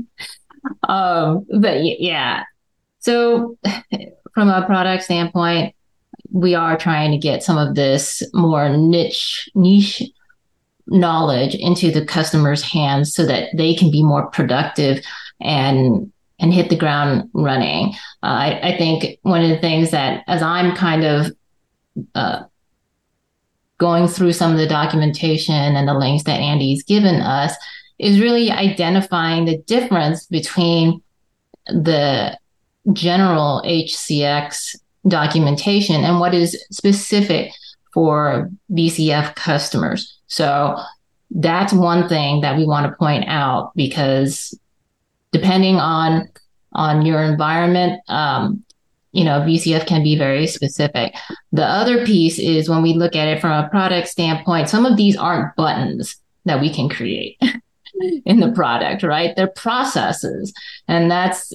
um, 0.89 1.47
but 1.61 1.81
yeah. 1.83 2.45
So, 3.01 3.59
from 4.35 4.49
a 4.49 4.65
product 4.65 5.05
standpoint, 5.05 5.75
we 6.31 6.55
are 6.55 6.77
trying 6.77 7.11
to 7.11 7.19
get 7.19 7.43
some 7.43 7.59
of 7.59 7.75
this 7.75 8.23
more 8.35 8.69
niche 8.69 9.49
niche 9.55 10.03
knowledge 10.87 11.55
into 11.55 11.91
the 11.91 12.05
customer's 12.05 12.63
hands 12.63 13.13
so 13.13 13.27
that 13.27 13.51
they 13.55 13.75
can 13.75 13.91
be 13.91 14.03
more 14.03 14.27
productive 14.31 15.05
and 15.41 16.11
and 16.39 16.55
hit 16.55 16.71
the 16.71 16.77
ground 16.77 17.29
running. 17.33 17.95
Uh, 18.23 18.27
I, 18.27 18.61
I, 18.75 18.79
think 18.79 19.19
one 19.23 19.43
of 19.43 19.51
the 19.51 19.59
things 19.59 19.91
that, 19.91 20.23
as 20.29 20.43
I'm 20.43 20.77
kind 20.77 21.05
of 21.05 21.33
uh, 22.15 22.45
going 23.79 24.09
through 24.09 24.33
some 24.33 24.53
of 24.53 24.59
the 24.59 24.67
documentation 24.67 25.55
and 25.55 25.89
the 25.89 25.95
links 25.95 26.25
that 26.25 26.41
Andy's 26.41 26.85
given 26.85 27.21
us, 27.21 27.55
is 27.99 28.21
really 28.21 28.51
identifying 28.51 29.45
the 29.45 29.59
difference 29.59 30.27
between 30.27 31.03
the 31.67 32.39
general 32.93 33.63
HCX 33.67 34.77
documentation 35.07 36.05
and 36.05 36.21
what 36.21 36.35
is 36.35 36.65
specific 36.71 37.53
for 37.93 38.51
VCF 38.71 39.35
customers. 39.35 40.19
So 40.27 40.79
that's 41.31 41.73
one 41.73 42.09
thing 42.09 42.41
that 42.43 42.57
we 42.57 42.65
want 42.65 42.87
to 42.87 42.97
point 42.97 43.25
out 43.27 43.73
because 43.75 44.59
depending 45.33 45.77
on 45.77 46.29
on 46.73 47.05
your 47.05 47.23
environment, 47.23 48.01
um, 48.09 48.63
you 49.13 49.25
know, 49.25 49.41
VCF 49.41 49.87
can 49.87 50.03
be 50.03 50.17
very 50.17 50.47
specific. 50.47 51.15
The 51.53 51.65
other 51.65 52.05
piece 52.05 52.39
is 52.39 52.69
when 52.69 52.83
we 52.83 52.93
look 52.95 53.17
at 53.17 53.29
it 53.29 53.41
from 53.41 53.53
a 53.53 53.69
product 53.69 54.09
standpoint, 54.09 54.69
some 54.69 54.85
of 54.85 54.97
these 54.97 55.17
aren't 55.17 55.57
buttons 55.57 56.17
that 56.45 56.61
we 56.61 56.73
can 56.73 56.89
create 56.89 57.41
in 58.25 58.41
the 58.41 58.53
product, 58.53 59.03
right? 59.03 59.35
They're 59.35 59.49
processes. 59.49 60.53
And 60.87 61.11
that's 61.11 61.53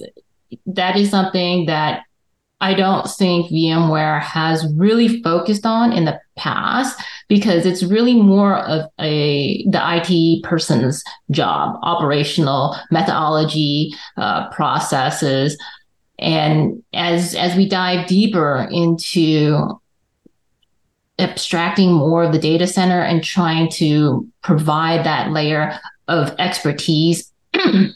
that 0.66 0.96
is 0.96 1.10
something 1.10 1.66
that 1.66 2.02
I 2.60 2.74
don't 2.74 3.08
think 3.08 3.50
VMware 3.50 4.20
has 4.20 4.66
really 4.74 5.22
focused 5.22 5.66
on 5.66 5.92
in 5.92 6.04
the 6.04 6.20
past 6.36 7.00
because 7.28 7.66
it's 7.66 7.82
really 7.82 8.14
more 8.14 8.58
of 8.58 8.90
a 9.00 9.64
the 9.70 9.80
IT 9.82 10.42
person's 10.44 11.02
job, 11.30 11.78
operational 11.82 12.76
methodology, 12.90 13.92
uh, 14.16 14.50
processes, 14.50 15.56
and 16.18 16.82
as 16.92 17.34
as 17.34 17.56
we 17.56 17.68
dive 17.68 18.06
deeper 18.06 18.68
into 18.70 19.80
abstracting 21.18 21.92
more 21.92 22.24
of 22.24 22.32
the 22.32 22.38
data 22.38 22.66
center 22.66 23.00
and 23.00 23.22
trying 23.22 23.70
to 23.70 24.28
provide 24.42 25.06
that 25.06 25.30
layer 25.30 25.78
of 26.08 26.34
expertise 26.38 27.30
and 27.54 27.94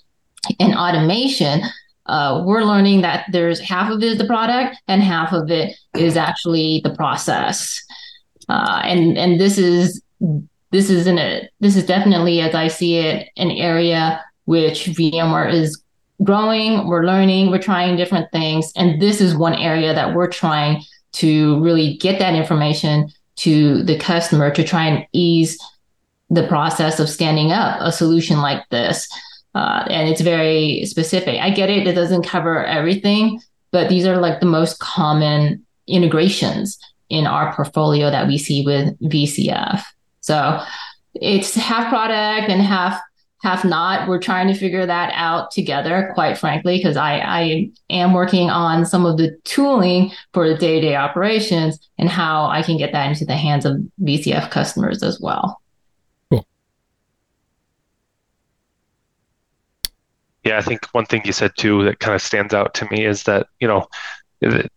automation, 0.61 1.63
uh, 2.07 2.43
we're 2.47 2.63
learning 2.63 3.03
that 3.03 3.27
there's 3.33 3.61
half 3.61 3.91
of 3.91 4.03
it 4.03 4.05
is 4.05 4.19
the 4.19 4.27
product 4.27 4.77
and 4.89 5.03
half 5.03 5.33
of 5.33 5.51
it 5.51 5.77
is 5.95 6.17
actually 6.17 6.81
the 6.85 6.95
process. 6.95 7.85
Uh, 8.49 8.81
and 8.85 9.19
and 9.19 9.41
this 9.41 9.59
is 9.59 10.03
this 10.71 10.91
is 10.91 11.07
a 11.07 11.49
this 11.61 11.77
is 11.77 11.87
definitely 11.87 12.41
as 12.41 12.55
I 12.55 12.69
see 12.69 12.97
it 12.97 13.29
an 13.37 13.51
area 13.51 14.23
which 14.45 14.87
VMware 14.87 15.53
is 15.53 15.81
growing. 16.25 16.89
We're 16.89 17.05
learning. 17.05 17.51
We're 17.51 17.63
trying 17.63 17.97
different 17.97 18.31
things, 18.33 18.73
and 18.77 19.01
this 19.01 19.21
is 19.21 19.37
one 19.37 19.55
area 19.55 19.95
that 19.95 20.15
we're 20.15 20.31
trying 20.31 20.83
to 21.13 21.61
really 21.63 21.97
get 21.97 22.19
that 22.19 22.35
information 22.35 23.11
to 23.37 23.83
the 23.85 23.99
customer 23.99 24.51
to 24.53 24.65
try 24.65 24.87
and 24.87 25.07
ease 25.13 25.59
the 26.31 26.47
process 26.47 27.01
of 27.01 27.09
standing 27.09 27.53
up 27.53 27.79
a 27.81 27.93
solution 27.93 28.39
like 28.39 28.69
this. 28.71 29.09
Uh, 29.55 29.85
and 29.89 30.09
it's 30.09 30.21
very 30.21 30.85
specific. 30.85 31.41
I 31.41 31.51
get 31.51 31.71
it, 31.71 31.87
it 31.87 31.95
doesn't 31.95 32.27
cover 32.27 32.65
everything, 32.65 33.41
but 33.71 33.89
these 33.89 34.07
are 34.07 34.19
like 34.19 34.41
the 34.41 34.47
most 34.47 34.79
common 34.79 35.65
integrations 35.87 36.79
in 37.09 37.27
our 37.27 37.55
portfolio 37.55 38.11
that 38.11 38.27
we 38.27 38.39
see 38.39 38.65
with 38.65 38.99
VCF. 39.01 39.83
So 40.21 40.61
it's 41.15 41.55
half 41.55 41.89
product 41.89 42.51
and 42.51 42.63
half 42.63 43.01
half 43.41 43.65
not. 43.65 44.09
We're 44.09 44.21
trying 44.21 44.49
to 44.49 44.55
figure 44.55 44.85
that 44.85 45.13
out 45.15 45.51
together, 45.51 46.11
quite 46.15 46.37
frankly, 46.37 46.77
because 46.77 46.97
I, 46.97 47.19
I 47.19 47.71
am 47.91 48.13
working 48.13 48.51
on 48.51 48.85
some 48.85 49.07
of 49.07 49.17
the 49.17 49.37
tooling 49.45 50.13
for 50.33 50.49
the 50.49 50.57
day 50.57 50.81
to 50.81 50.89
day 50.89 50.97
operations 50.97 51.79
and 51.99 52.09
how 52.09 52.47
I 52.47 52.63
can 52.63 52.77
get 52.77 52.93
that 52.93 53.09
into 53.09 53.25
the 53.25 53.37
hands 53.37 53.65
of 53.65 53.79
VCF 54.03 54.51
customers 54.51 55.03
as 55.03 55.21
well. 55.21 55.61
Cool. 56.31 56.47
Yeah, 60.45 60.59
I 60.59 60.63
think 60.63 60.87
one 60.93 61.07
thing 61.07 61.23
you 61.25 61.33
said 61.33 61.53
too 61.57 61.85
that 61.85 62.01
kind 62.01 62.15
of 62.15 62.23
stands 62.23 62.55
out 62.55 62.75
to 62.75 62.89
me 62.91 63.05
is 63.05 63.23
that, 63.25 63.47
you 63.61 63.69
know, 63.69 63.87
and, 64.43 64.69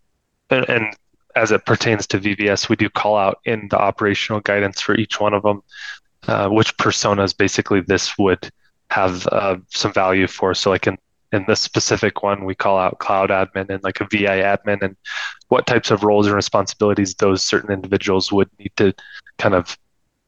and 0.69 0.95
as 1.35 1.51
it 1.51 1.65
pertains 1.65 2.07
to 2.07 2.19
VVS, 2.19 2.69
we 2.69 2.75
do 2.75 2.89
call 2.89 3.17
out 3.17 3.39
in 3.45 3.67
the 3.69 3.77
operational 3.77 4.41
guidance 4.41 4.81
for 4.81 4.95
each 4.95 5.19
one 5.19 5.33
of 5.33 5.43
them 5.43 5.61
uh, 6.27 6.47
which 6.49 6.75
personas 6.77 7.35
basically 7.35 7.81
this 7.81 8.17
would 8.17 8.49
have 8.89 9.27
uh, 9.27 9.57
some 9.69 9.91
value 9.93 10.27
for. 10.27 10.53
So 10.53 10.69
like 10.69 10.87
in, 10.87 10.97
in 11.31 11.45
this 11.47 11.61
specific 11.61 12.23
one, 12.23 12.45
we 12.45 12.55
call 12.55 12.77
out 12.77 12.99
cloud 12.99 13.29
admin 13.29 13.69
and 13.69 13.83
like 13.83 14.01
a 14.01 14.05
VI 14.05 14.41
admin 14.41 14.81
and 14.81 14.95
what 15.47 15.65
types 15.65 15.91
of 15.91 16.03
roles 16.03 16.27
and 16.27 16.35
responsibilities 16.35 17.15
those 17.15 17.41
certain 17.41 17.71
individuals 17.71 18.31
would 18.31 18.49
need 18.59 18.71
to 18.77 18.93
kind 19.37 19.55
of 19.55 19.77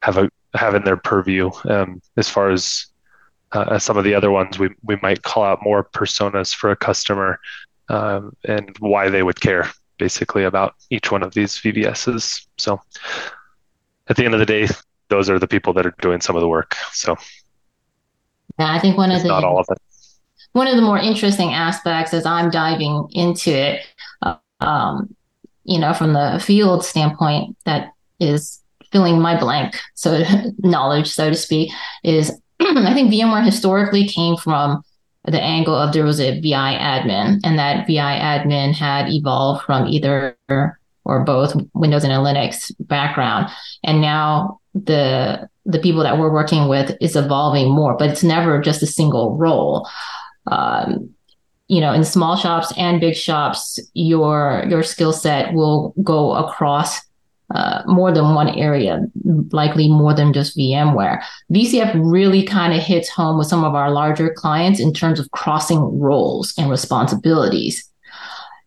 have 0.01 0.17
a 0.17 0.29
have 0.55 0.75
in 0.75 0.83
their 0.83 0.97
purview. 0.97 1.51
Um, 1.65 2.01
as 2.17 2.29
far 2.29 2.49
as 2.51 2.87
uh, 3.51 3.77
some 3.79 3.97
of 3.97 4.03
the 4.03 4.15
other 4.15 4.31
ones, 4.31 4.57
we 4.57 4.69
we 4.83 4.97
might 5.01 5.23
call 5.23 5.43
out 5.43 5.59
more 5.61 5.83
personas 5.83 6.55
for 6.55 6.71
a 6.71 6.75
customer 6.75 7.39
um, 7.89 8.35
and 8.45 8.75
why 8.79 9.09
they 9.09 9.23
would 9.23 9.39
care 9.39 9.69
basically 9.97 10.43
about 10.43 10.75
each 10.89 11.11
one 11.11 11.23
of 11.23 11.33
these 11.33 11.53
VVSs. 11.57 12.47
So 12.57 12.79
at 14.07 14.15
the 14.15 14.25
end 14.25 14.33
of 14.33 14.39
the 14.39 14.45
day, 14.45 14.67
those 15.09 15.29
are 15.29 15.39
the 15.39 15.47
people 15.47 15.73
that 15.73 15.85
are 15.85 15.95
doing 16.01 16.21
some 16.21 16.35
of 16.35 16.41
the 16.41 16.47
work. 16.47 16.75
So 16.91 17.15
yeah, 18.59 18.73
I 18.73 18.79
think 18.79 18.97
one 18.97 19.11
of 19.11 19.21
the 19.21 19.27
not 19.27 19.43
all 19.43 19.59
of 19.59 19.67
it. 19.71 19.77
One 20.53 20.67
of 20.67 20.75
the 20.75 20.81
more 20.81 20.99
interesting 20.99 21.51
aspects 21.51 22.13
as 22.13 22.25
I'm 22.25 22.51
diving 22.51 23.07
into 23.11 23.49
it, 23.49 23.81
um, 24.59 25.15
you 25.63 25.79
know, 25.79 25.93
from 25.93 26.13
the 26.13 26.39
field 26.43 26.85
standpoint, 26.85 27.57
that 27.65 27.91
is 28.19 28.61
filling 28.91 29.19
my 29.19 29.39
blank, 29.39 29.75
so 29.95 30.23
knowledge, 30.59 31.09
so 31.09 31.29
to 31.29 31.35
speak, 31.35 31.71
is 32.03 32.31
I 32.59 32.93
think 32.93 33.11
VMware 33.11 33.43
historically 33.43 34.07
came 34.07 34.37
from 34.37 34.83
the 35.25 35.41
angle 35.41 35.75
of 35.75 35.93
there 35.93 36.03
was 36.03 36.19
a 36.19 36.39
VI 36.41 36.77
admin, 36.77 37.39
and 37.43 37.57
that 37.57 37.87
VI 37.87 38.19
admin 38.19 38.73
had 38.73 39.09
evolved 39.09 39.65
from 39.65 39.87
either 39.87 40.37
or 41.05 41.23
both 41.23 41.55
Windows 41.73 42.03
and 42.03 42.13
a 42.13 42.17
Linux 42.17 42.71
background, 42.79 43.49
and 43.83 44.01
now 44.01 44.59
the 44.73 45.49
the 45.65 45.79
people 45.79 46.03
that 46.03 46.17
we're 46.17 46.33
working 46.33 46.67
with 46.67 46.95
is 46.99 47.15
evolving 47.15 47.69
more, 47.69 47.95
but 47.97 48.09
it's 48.09 48.23
never 48.23 48.59
just 48.59 48.83
a 48.83 48.87
single 48.87 49.37
role. 49.37 49.87
Um, 50.47 51.09
you 51.69 51.79
know, 51.79 51.93
in 51.93 52.03
small 52.03 52.35
shops 52.35 52.73
and 52.77 52.99
big 52.99 53.15
shops, 53.15 53.79
your 53.93 54.65
your 54.67 54.83
skill 54.83 55.13
set 55.13 55.53
will 55.53 55.93
go 56.03 56.33
across 56.33 56.99
uh, 57.53 57.83
more 57.85 58.11
than 58.11 58.33
one 58.33 58.49
area, 58.49 59.05
likely 59.51 59.87
more 59.87 60.13
than 60.13 60.33
just 60.33 60.57
VMware. 60.57 61.21
VCF 61.51 61.93
really 61.95 62.43
kind 62.43 62.73
of 62.73 62.81
hits 62.81 63.09
home 63.09 63.37
with 63.37 63.47
some 63.47 63.63
of 63.63 63.75
our 63.75 63.91
larger 63.91 64.33
clients 64.33 64.79
in 64.79 64.93
terms 64.93 65.19
of 65.19 65.29
crossing 65.31 65.99
roles 65.99 66.53
and 66.57 66.69
responsibilities. 66.69 67.87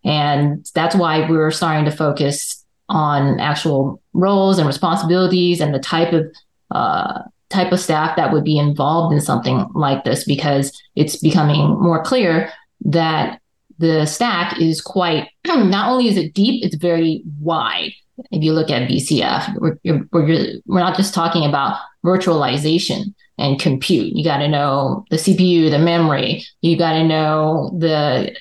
And 0.05 0.64
that's 0.74 0.95
why 0.95 1.28
we're 1.28 1.51
starting 1.51 1.84
to 1.84 1.91
focus 1.91 2.64
on 2.89 3.41
actual 3.41 4.01
roles 4.12 4.59
and 4.59 4.66
responsibilities 4.66 5.61
and 5.61 5.74
the 5.74 5.80
type 5.80 6.12
of 6.12 6.32
uh, 6.70 7.22
type 7.51 7.72
of 7.72 7.80
staff 7.80 8.16
that 8.16 8.32
would 8.32 8.45
be 8.45 8.59
involved 8.59 9.12
in 9.12 9.20
something 9.20 9.66
like 9.74 10.05
this 10.05 10.24
because 10.24 10.72
it's 10.95 11.16
becoming 11.16 11.80
more 11.80 12.03
clear 12.03 12.51
that 12.84 13.41
the 13.78 14.05
stack 14.07 14.61
is 14.61 14.80
quite 14.80 15.28
not 15.47 15.89
only 15.89 16.09
is 16.09 16.16
it 16.16 16.34
deep 16.34 16.64
it's 16.64 16.74
very 16.76 17.22
wide 17.41 17.93
if 18.31 18.43
you 18.43 18.53
look 18.53 18.71
at 18.71 18.89
VCF 18.89 19.55
we're, 19.61 19.79
we're, 20.12 20.61
we're 20.67 20.81
not 20.81 20.97
just 20.97 21.14
talking 21.14 21.45
about 21.45 21.79
virtualization 22.05 23.14
and 23.39 23.61
compute. 23.61 24.14
You 24.14 24.25
got 24.25 24.39
to 24.39 24.49
know 24.49 25.05
the 25.11 25.17
cpu 25.17 25.71
the 25.71 25.79
memory. 25.79 26.45
You 26.62 26.79
got 26.79 26.93
to 26.93 27.05
know 27.05 27.77
the 27.79 28.35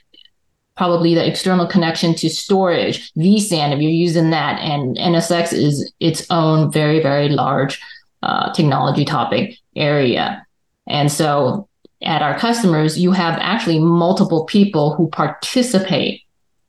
probably 0.75 1.15
the 1.15 1.25
external 1.25 1.67
connection 1.67 2.13
to 2.15 2.29
storage, 2.29 3.13
vSAN, 3.13 3.73
if 3.73 3.81
you're 3.81 3.91
using 3.91 4.31
that, 4.31 4.59
and 4.59 4.97
NSX 4.97 5.53
is 5.53 5.91
its 5.99 6.25
own 6.29 6.71
very, 6.71 7.01
very 7.01 7.29
large 7.29 7.81
uh, 8.23 8.51
technology 8.53 9.05
topic 9.05 9.57
area. 9.75 10.45
And 10.87 11.11
so 11.11 11.69
at 12.01 12.21
our 12.21 12.37
customers, 12.37 12.99
you 12.99 13.11
have 13.13 13.37
actually 13.39 13.79
multiple 13.79 14.45
people 14.45 14.95
who 14.95 15.07
participate 15.09 16.21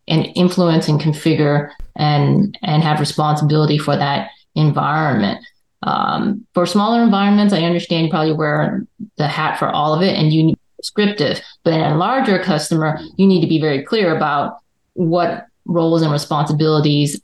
and 0.09 0.31
influence 0.35 0.89
and 0.89 1.01
configure 1.01 1.71
and 1.97 2.57
and 2.63 2.83
have 2.83 3.01
responsibility 3.01 3.79
for 3.79 3.97
that 3.97 4.31
environment. 4.55 5.45
Um, 5.83 6.47
for 6.55 6.67
smaller 6.67 7.03
environments, 7.03 7.53
I 7.53 7.63
understand 7.63 8.07
you 8.07 8.11
probably 8.11 8.33
wear 8.33 8.87
the 9.19 9.29
hat 9.29 9.59
for 9.59 9.69
all 9.69 9.95
of 9.95 10.03
it, 10.03 10.17
and 10.17 10.33
you 10.33 10.43
need 10.43 10.59
prescriptive. 10.77 11.41
But 11.65 11.75
in 11.75 11.81
a 11.81 11.97
larger 11.97 12.39
customer, 12.43 12.99
you 13.17 13.27
need 13.27 13.41
to 13.41 13.47
be 13.47 13.61
very 13.61 13.83
clear 13.83 14.17
about 14.17 14.59
what 14.95 15.47
roles 15.65 16.03
and 16.03 16.13
responsibilities 16.13 17.21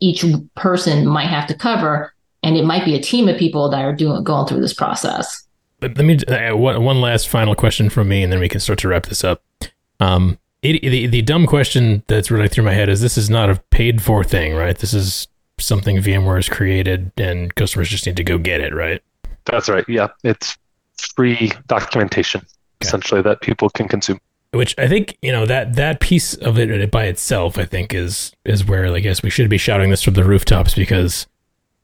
each 0.00 0.24
person 0.54 1.06
might 1.06 1.26
have 1.26 1.46
to 1.48 1.54
cover. 1.54 2.12
And 2.42 2.56
it 2.56 2.64
might 2.64 2.84
be 2.84 2.94
a 2.94 3.00
team 3.00 3.28
of 3.28 3.36
people 3.36 3.68
that 3.70 3.82
are 3.82 3.92
doing 3.92 4.22
going 4.22 4.46
through 4.46 4.60
this 4.60 4.74
process. 4.74 5.44
But 5.80 5.96
let 5.96 6.06
me 6.06 6.18
uh, 6.24 6.56
one 6.56 7.00
last 7.00 7.28
final 7.28 7.54
question 7.54 7.88
from 7.90 8.08
me, 8.08 8.22
and 8.22 8.32
then 8.32 8.40
we 8.40 8.48
can 8.48 8.60
start 8.60 8.78
to 8.80 8.88
wrap 8.88 9.06
this 9.06 9.24
up. 9.24 9.42
Um, 10.00 10.38
it, 10.62 10.82
the 10.82 11.06
the 11.06 11.22
dumb 11.22 11.46
question 11.46 12.02
that's 12.06 12.30
running 12.30 12.48
through 12.48 12.64
my 12.64 12.74
head 12.74 12.88
is: 12.88 13.00
This 13.00 13.18
is 13.18 13.30
not 13.30 13.50
a 13.50 13.56
paid 13.70 14.02
for 14.02 14.24
thing, 14.24 14.54
right? 14.54 14.76
This 14.76 14.94
is 14.94 15.28
something 15.58 15.96
VMware 15.98 16.36
has 16.36 16.48
created, 16.48 17.12
and 17.16 17.54
customers 17.54 17.88
just 17.88 18.06
need 18.06 18.16
to 18.16 18.24
go 18.24 18.38
get 18.38 18.60
it, 18.60 18.74
right? 18.74 19.02
That's 19.44 19.68
right. 19.68 19.84
Yeah, 19.88 20.08
it's 20.24 20.56
free 20.96 21.52
documentation 21.66 22.44
essentially 22.80 23.22
that 23.22 23.40
people 23.40 23.70
can 23.70 23.88
consume. 23.88 24.20
Which 24.52 24.74
I 24.78 24.88
think 24.88 25.18
you 25.20 25.30
know 25.30 25.44
that 25.46 25.74
that 25.76 26.00
piece 26.00 26.34
of 26.34 26.58
it 26.58 26.90
by 26.90 27.04
itself, 27.04 27.58
I 27.58 27.64
think 27.64 27.92
is 27.92 28.32
is 28.44 28.64
where 28.64 28.92
I 28.94 29.00
guess 29.00 29.22
we 29.22 29.30
should 29.30 29.50
be 29.50 29.58
shouting 29.58 29.90
this 29.90 30.02
from 30.02 30.14
the 30.14 30.24
rooftops 30.24 30.74
because 30.74 31.26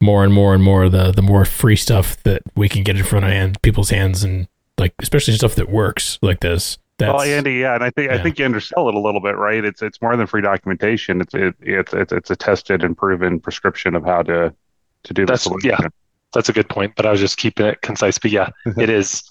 more 0.01 0.25
and 0.25 0.33
more 0.33 0.55
and 0.55 0.63
more 0.63 0.89
the 0.89 1.13
the 1.13 1.23
more 1.23 1.45
free 1.45 1.77
stuff 1.77 2.23
that 2.23 2.43
we 2.57 2.69
can 2.69 2.83
get 2.83 2.97
in 2.97 3.05
front 3.05 3.27
of 3.27 3.31
hand, 3.31 3.61
people's 3.63 3.91
hands 3.91 4.25
and 4.25 4.49
like 4.79 4.95
especially 4.99 5.35
stuff 5.35 5.55
that 5.57 5.69
works 5.69 6.19
like 6.23 6.41
this. 6.41 6.79
That's, 6.99 7.13
well, 7.13 7.23
Andy, 7.23 7.55
yeah, 7.55 7.75
and 7.75 7.83
I 7.83 7.91
think 7.91 8.11
yeah. 8.11 8.17
I 8.17 8.23
think 8.23 8.39
you 8.39 8.45
undersell 8.45 8.89
it 8.89 8.95
a 8.95 9.01
little 9.01 9.21
bit, 9.21 9.37
right? 9.37 9.65
It's 9.65 9.83
it's 9.83 10.01
more 10.01 10.17
than 10.17 10.27
free 10.27 10.43
documentation. 10.43 11.21
It's 11.21 11.35
it, 11.35 11.55
it's 11.61 11.93
it's 11.93 12.13
it's 12.13 12.31
a 12.31 12.37
tested 12.37 12.85
and 12.85 12.97
proven 12.97 13.41
prescription 13.41 13.97
of 13.97 14.05
how 14.05 14.23
to 14.23 14.55
to 15.03 15.15
do 15.15 15.27
that's, 15.27 15.49
Yeah, 15.63 15.79
that's 16.33 16.49
a 16.49 16.53
good 16.53 16.69
point. 16.69 16.95
But 16.95 17.07
I 17.07 17.11
was 17.11 17.21
just 17.21 17.37
keeping 17.37 17.67
it 17.67 17.83
concise. 17.83 18.19
But 18.19 18.31
yeah, 18.31 18.51
it 18.79 18.91
is 18.91 19.29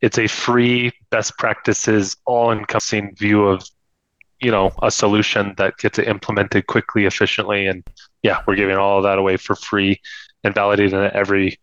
it's 0.00 0.18
a 0.18 0.28
free 0.28 0.92
best 1.10 1.36
practices 1.36 2.16
all 2.26 2.52
encompassing 2.52 3.14
view 3.16 3.44
of 3.44 3.68
you 4.40 4.50
know 4.50 4.72
a 4.82 4.90
solution 4.90 5.54
that 5.58 5.76
gets 5.78 5.98
it 5.98 6.06
implemented 6.06 6.66
quickly, 6.68 7.06
efficiently, 7.06 7.66
and 7.66 7.84
yeah, 8.22 8.42
we're 8.46 8.56
giving 8.56 8.76
all 8.76 8.98
of 8.98 9.04
that 9.04 9.18
away 9.18 9.36
for 9.36 9.56
free 9.56 10.00
and 10.44 10.54
validating 10.54 11.06
it 11.06 11.12
every 11.12 11.58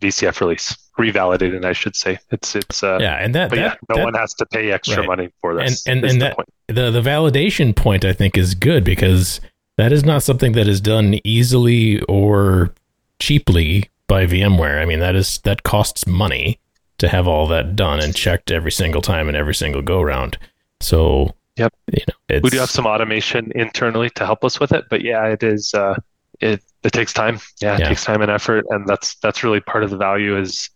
VCF 0.00 0.40
release, 0.40 0.76
revalidating, 0.98 1.64
I 1.64 1.72
should 1.72 1.96
say. 1.96 2.18
It's 2.30 2.54
it's 2.54 2.82
uh, 2.82 2.98
yeah, 3.00 3.16
and 3.16 3.34
that, 3.34 3.50
but 3.50 3.56
that 3.56 3.62
yeah, 3.62 3.74
no 3.88 3.96
that- 3.96 4.04
one 4.04 4.14
has 4.14 4.34
to 4.34 4.46
pay 4.46 4.70
extra 4.72 4.98
Right. 4.98 5.06
money 5.06 5.28
for 5.40 5.54
this. 5.54 5.86
and 5.86 5.98
and, 5.98 6.10
and 6.12 6.20
the 6.20 6.24
that 6.26 6.36
point. 6.36 6.48
the 6.68 6.90
the 6.90 7.00
validation 7.02 7.74
point 7.74 8.04
I 8.04 8.12
think 8.12 8.36
is 8.36 8.54
good 8.54 8.84
because 8.84 9.40
that 9.78 9.92
is 9.92 10.04
not 10.04 10.22
something 10.22 10.52
that 10.52 10.68
is 10.68 10.80
done 10.80 11.18
easily 11.24 12.00
or 12.02 12.74
cheaply 13.18 13.88
by 14.08 14.26
VMware. 14.26 14.80
I 14.80 14.84
mean 14.84 15.00
that 15.00 15.14
is 15.14 15.38
that 15.44 15.62
costs 15.62 16.06
money 16.06 16.58
to 16.98 17.08
have 17.08 17.26
all 17.26 17.46
that 17.48 17.74
done 17.74 17.98
and 18.00 18.14
checked 18.14 18.50
every 18.50 18.70
single 18.72 19.00
time 19.02 19.28
and 19.28 19.36
every 19.36 19.54
single 19.54 19.82
go 19.82 20.02
round. 20.02 20.38
So 20.80 21.34
Yep. 21.56 21.72
you 21.92 22.02
know 22.08 22.14
it's, 22.28 22.42
we 22.44 22.50
do 22.50 22.58
have 22.58 22.70
some 22.70 22.86
automation 22.86 23.50
internally 23.54 24.08
to 24.10 24.24
help 24.24 24.44
us 24.44 24.58
with 24.60 24.72
it, 24.72 24.84
but 24.90 25.02
yeah, 25.02 25.26
it 25.26 25.42
is 25.42 25.74
uh, 25.74 25.94
it 26.40 26.62
it 26.82 26.92
takes 26.92 27.12
time. 27.12 27.38
Yeah, 27.60 27.74
it 27.74 27.80
Yeah. 27.80 27.88
takes 27.88 28.04
time 28.04 28.22
and 28.22 28.30
effort, 28.30 28.64
and 28.70 28.86
that's 28.86 29.14
that's 29.16 29.44
really 29.44 29.60
part 29.60 29.84
of 29.84 29.90
the 29.90 29.96
value 29.98 30.36
is 30.38 30.70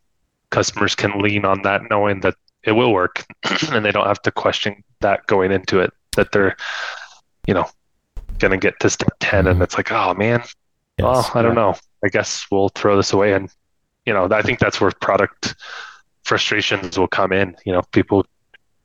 customers 0.50 0.94
can 0.94 1.20
lean 1.20 1.44
on 1.44 1.62
that, 1.62 1.82
knowing 1.90 2.20
that 2.20 2.34
it 2.62 2.72
will 2.72 2.92
work, 2.92 3.24
and 3.70 3.84
they 3.84 3.92
don't 3.92 4.06
have 4.06 4.22
to 4.22 4.30
question 4.30 4.82
that 5.00 5.26
going 5.26 5.52
into 5.52 5.80
it. 5.80 5.92
That 6.16 6.32
they're, 6.32 6.56
you 7.46 7.54
know, 7.54 7.68
gonna 8.38 8.56
get 8.56 8.78
to 8.80 8.90
step 8.90 9.08
10 9.20 9.46
and 9.46 9.62
it's 9.62 9.76
like, 9.76 9.92
oh 9.92 10.14
man, 10.14 10.40
yes. 10.40 10.50
well, 10.98 11.30
I 11.34 11.42
don't 11.42 11.54
know. 11.54 11.74
I 12.04 12.08
guess 12.08 12.46
we'll 12.50 12.68
throw 12.70 12.96
this 12.96 13.12
away, 13.12 13.32
and 13.32 13.50
you 14.04 14.12
know, 14.12 14.28
I 14.30 14.42
think 14.42 14.58
that's 14.58 14.80
where 14.80 14.92
product 15.00 15.54
frustrations 16.24 16.98
will 16.98 17.08
come 17.08 17.32
in. 17.32 17.56
You 17.64 17.72
know, 17.72 17.82
people 17.92 18.26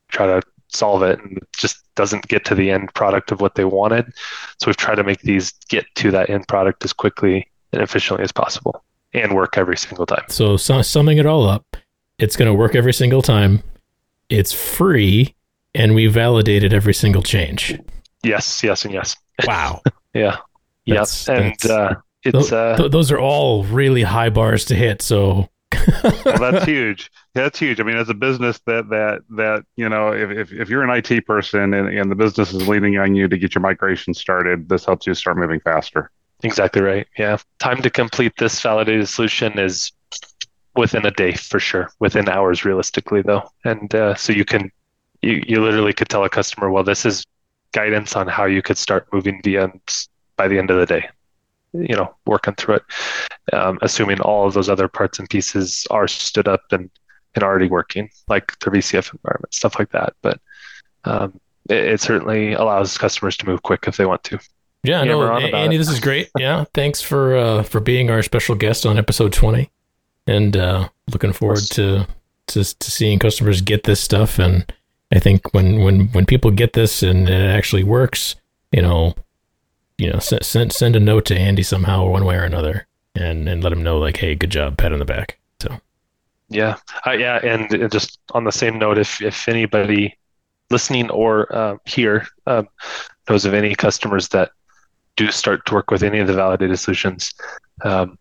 try 0.10 0.26
to 0.26 0.42
solve 0.68 1.04
it 1.04 1.20
and 1.20 1.38
it 1.38 1.48
just 1.56 1.84
doesn't 1.96 2.28
get 2.28 2.46
to 2.46 2.56
the 2.56 2.72
end 2.72 2.94
product 2.94 3.32
of 3.32 3.42
what 3.42 3.56
they 3.56 3.66
wanted. 3.66 4.06
So 4.60 4.68
we've 4.68 4.78
tried 4.78 4.96
to 4.96 5.04
make 5.04 5.22
these 5.22 5.52
get 5.70 5.86
to 5.96 6.12
that 6.12 6.30
end 6.30 6.48
product 6.48 6.84
as 6.86 6.94
quickly 6.94 7.50
and 7.74 7.82
efficiently 7.82 8.24
as 8.24 8.32
possible 8.32 8.84
and 9.14 9.34
work 9.36 9.58
every 9.58 9.78
single 9.78 10.06
time. 10.06 10.24
So, 10.30 10.58
su- 10.58 10.84
summing 10.84 11.18
it 11.18 11.26
all 11.26 11.48
up, 11.48 11.78
it's 12.18 12.36
going 12.36 12.48
to 12.48 12.54
work 12.54 12.76
every 12.76 12.94
single 12.94 13.22
time. 13.22 13.64
It's 14.30 14.54
free, 14.54 15.36
and 15.76 15.94
we 15.96 16.08
validated 16.08 16.74
every 16.74 16.94
single 16.94 17.22
change. 17.22 17.78
Yes, 18.24 18.64
yes, 18.64 18.86
and 18.86 18.94
yes. 18.94 19.16
Wow. 19.48 19.82
Yeah. 20.14 20.38
That's- 20.88 21.28
yes. 21.28 21.30
And 21.30 21.38
that's- 21.38 21.66
uh, 21.70 21.96
Th- 22.24 22.36
it's 22.36 22.52
uh, 22.52 22.78
th- 22.78 22.92
those 22.92 23.12
are 23.12 23.18
all 23.20 23.64
really 23.64 24.04
high 24.04 24.30
bars 24.30 24.64
to 24.66 24.76
hit. 24.76 25.02
So, 25.02 25.50
well, 26.04 26.38
that's 26.38 26.66
huge. 26.68 27.10
That's 27.34 27.58
huge. 27.58 27.80
I 27.80 27.84
mean, 27.84 27.98
as 27.98 28.10
a 28.10 28.14
business 28.14 28.60
that 28.68 28.90
that 28.90 29.22
that 29.32 29.64
you 29.76 29.90
know, 29.90 30.10
if 30.14 30.30
if, 30.30 30.52
if 30.54 30.70
you're 30.70 30.84
an 30.84 30.92
IT 30.96 31.26
person 31.26 31.74
and, 31.74 31.88
and 31.90 32.12
the 32.12 32.16
business 32.16 32.54
is 32.54 32.68
leaning 32.68 33.00
on 33.00 33.16
you 33.16 33.28
to 33.28 33.38
get 33.40 33.56
your 33.56 33.64
migration 33.64 34.14
started, 34.14 34.70
this 34.70 34.86
helps 34.86 35.08
you 35.08 35.16
start 35.16 35.36
moving 35.38 35.60
faster. 35.62 36.12
Exactly 36.44 36.82
right. 36.82 37.08
Yeah. 37.18 37.38
Time 37.60 37.82
to 37.82 37.90
complete 37.90 38.34
this 38.38 38.62
validated 38.62 39.08
solution 39.08 39.60
is 39.60 39.92
within 40.76 41.06
a 41.06 41.12
day 41.12 41.34
for 41.34 41.60
sure, 41.60 41.90
within 42.00 42.30
hours 42.30 42.66
realistically 42.66 43.22
though. 43.22 43.44
And 43.66 43.94
uh, 43.94 44.16
so 44.16 44.34
you 44.34 44.46
can, 44.46 44.72
you, 45.22 45.44
you 45.46 45.62
literally 45.64 45.94
could 45.94 46.10
tell 46.10 46.24
a 46.24 46.30
customer, 46.30 46.72
well, 46.72 46.84
this 46.84 47.06
is 47.06 47.26
guidance 47.74 48.16
on 48.16 48.28
how 48.28 48.46
you 48.46 48.62
could 48.62 48.78
start 48.78 49.08
moving 49.14 49.42
VMs 49.42 50.08
by 50.36 50.48
the 50.48 50.58
end 50.58 50.72
of 50.72 50.78
the 50.78 50.86
day, 50.86 51.08
you 51.74 51.96
know, 51.96 52.16
working 52.26 52.56
through 52.56 52.76
it, 52.76 52.84
um, 53.54 53.78
assuming 53.82 54.20
all 54.22 54.48
of 54.48 54.54
those 54.54 54.70
other 54.70 54.88
parts 54.88 55.20
and 55.20 55.30
pieces 55.30 55.86
are 55.92 56.08
stood 56.08 56.48
up 56.48 56.62
and, 56.72 56.90
and 57.36 57.44
already 57.44 57.68
working, 57.68 58.10
like 58.28 58.58
the 58.60 58.72
VCF 58.72 59.14
environment, 59.14 59.54
stuff 59.54 59.78
like 59.78 59.92
that. 59.92 60.14
But 60.22 60.40
um, 61.06 61.40
it, 61.70 61.86
it 61.86 62.02
certainly 62.02 62.54
allows 62.54 62.98
customers 62.98 63.38
to 63.38 63.46
move 63.46 63.62
quick 63.62 63.86
if 63.88 63.98
they 63.98 64.06
want 64.06 64.24
to. 64.26 64.40
Yeah, 64.84 65.04
no, 65.04 65.20
Hammer 65.20 65.32
on 65.32 65.44
A- 65.44 65.48
about 65.48 65.62
Andy, 65.64 65.76
it. 65.76 65.80
this 65.80 65.90
is 65.90 66.00
great. 66.00 66.30
Yeah, 66.38 66.66
thanks 66.74 67.02
for 67.02 67.36
uh, 67.36 67.64
for 67.64 67.80
being 67.80 68.10
our 68.10 68.24
special 68.24 68.56
guest 68.56 68.86
on 68.86 68.98
episode 68.98 69.34
twenty, 69.34 69.70
and 70.28 70.56
uh, 70.58 70.90
looking 71.12 71.34
forward 71.34 71.70
to, 71.72 72.08
to 72.48 72.64
to 72.64 72.92
seeing 72.92 73.20
customers 73.20 73.62
get 73.62 73.84
this 73.84 74.00
stuff. 74.00 74.40
And 74.40 74.72
I 75.12 75.20
think 75.20 75.54
when 75.54 75.82
when 75.82 76.08
when 76.10 76.26
people 76.26 76.52
get 76.52 76.74
this 76.74 77.04
and 77.04 77.30
it 77.30 77.50
actually 77.56 77.84
works, 77.84 78.36
you 78.72 78.82
know, 78.82 79.16
you 79.98 80.12
know, 80.12 80.20
send 80.20 80.44
send, 80.46 80.74
send 80.74 80.96
a 80.96 81.00
note 81.00 81.26
to 81.26 81.38
Andy 81.38 81.64
somehow, 81.64 82.08
one 82.08 82.26
way 82.26 82.36
or 82.36 82.44
another, 82.44 82.88
and 83.16 83.48
and 83.48 83.64
let 83.64 83.74
him 83.74 83.84
know 83.84 84.00
like, 84.00 84.18
hey, 84.18 84.36
good 84.36 84.50
job, 84.52 84.78
pat 84.78 84.94
on 84.94 85.00
the 85.00 85.06
back. 85.06 85.38
So 85.62 85.80
Yeah, 86.50 86.78
uh, 87.06 87.12
yeah, 87.12 87.40
and 87.44 87.74
uh, 87.84 87.88
just 87.88 88.20
on 88.32 88.44
the 88.46 88.52
same 88.52 88.80
note, 88.80 88.98
if 88.98 89.22
if 89.22 89.48
anybody 89.48 90.18
listening 90.70 91.10
or 91.12 91.54
uh, 91.56 91.78
here 91.86 92.26
um, 92.48 92.68
knows 93.30 93.46
of 93.46 93.54
any 93.54 93.76
customers 93.76 94.30
that 94.30 94.52
do 95.26 95.32
start 95.32 95.66
to 95.68 95.74
work 95.74 95.92
with 95.92 96.04
any 96.04 96.20
of 96.20 96.28
the 96.28 96.34
validated 96.34 96.80
solutions, 96.80 97.34
um, 97.84 98.18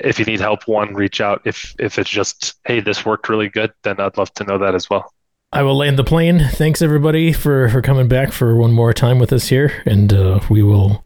if 0.00 0.18
you 0.18 0.24
need 0.24 0.40
help, 0.40 0.68
one, 0.68 0.94
reach 0.94 1.20
out. 1.20 1.42
If 1.44 1.74
if 1.78 1.98
it's 1.98 2.10
just 2.10 2.54
hey, 2.64 2.80
this 2.80 3.04
worked 3.04 3.28
really 3.28 3.48
good, 3.48 3.72
then 3.82 3.98
I'd 3.98 4.16
love 4.16 4.32
to 4.34 4.44
know 4.44 4.58
that 4.58 4.74
as 4.74 4.88
well. 4.88 5.12
I 5.52 5.62
will 5.62 5.76
land 5.76 5.98
the 5.98 6.04
plane. 6.04 6.40
Thanks 6.52 6.82
everybody 6.82 7.32
for 7.32 7.68
for 7.68 7.82
coming 7.82 8.06
back 8.06 8.32
for 8.32 8.54
one 8.54 8.72
more 8.72 8.92
time 8.92 9.18
with 9.18 9.32
us 9.32 9.48
here, 9.48 9.82
and 9.84 10.12
uh, 10.12 10.40
we 10.48 10.62
will 10.62 11.04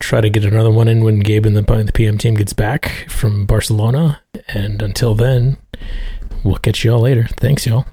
try 0.00 0.20
to 0.20 0.28
get 0.28 0.44
another 0.44 0.70
one 0.70 0.88
in 0.88 1.02
when 1.02 1.20
Gabe 1.20 1.46
and 1.46 1.56
the 1.56 1.62
the 1.62 1.92
PM 1.92 2.18
team 2.18 2.34
gets 2.34 2.52
back 2.52 3.06
from 3.08 3.46
Barcelona. 3.46 4.20
And 4.48 4.82
until 4.82 5.14
then, 5.14 5.56
we'll 6.44 6.56
catch 6.56 6.84
you 6.84 6.92
all 6.92 7.00
later. 7.00 7.28
Thanks, 7.38 7.66
y'all. 7.66 7.86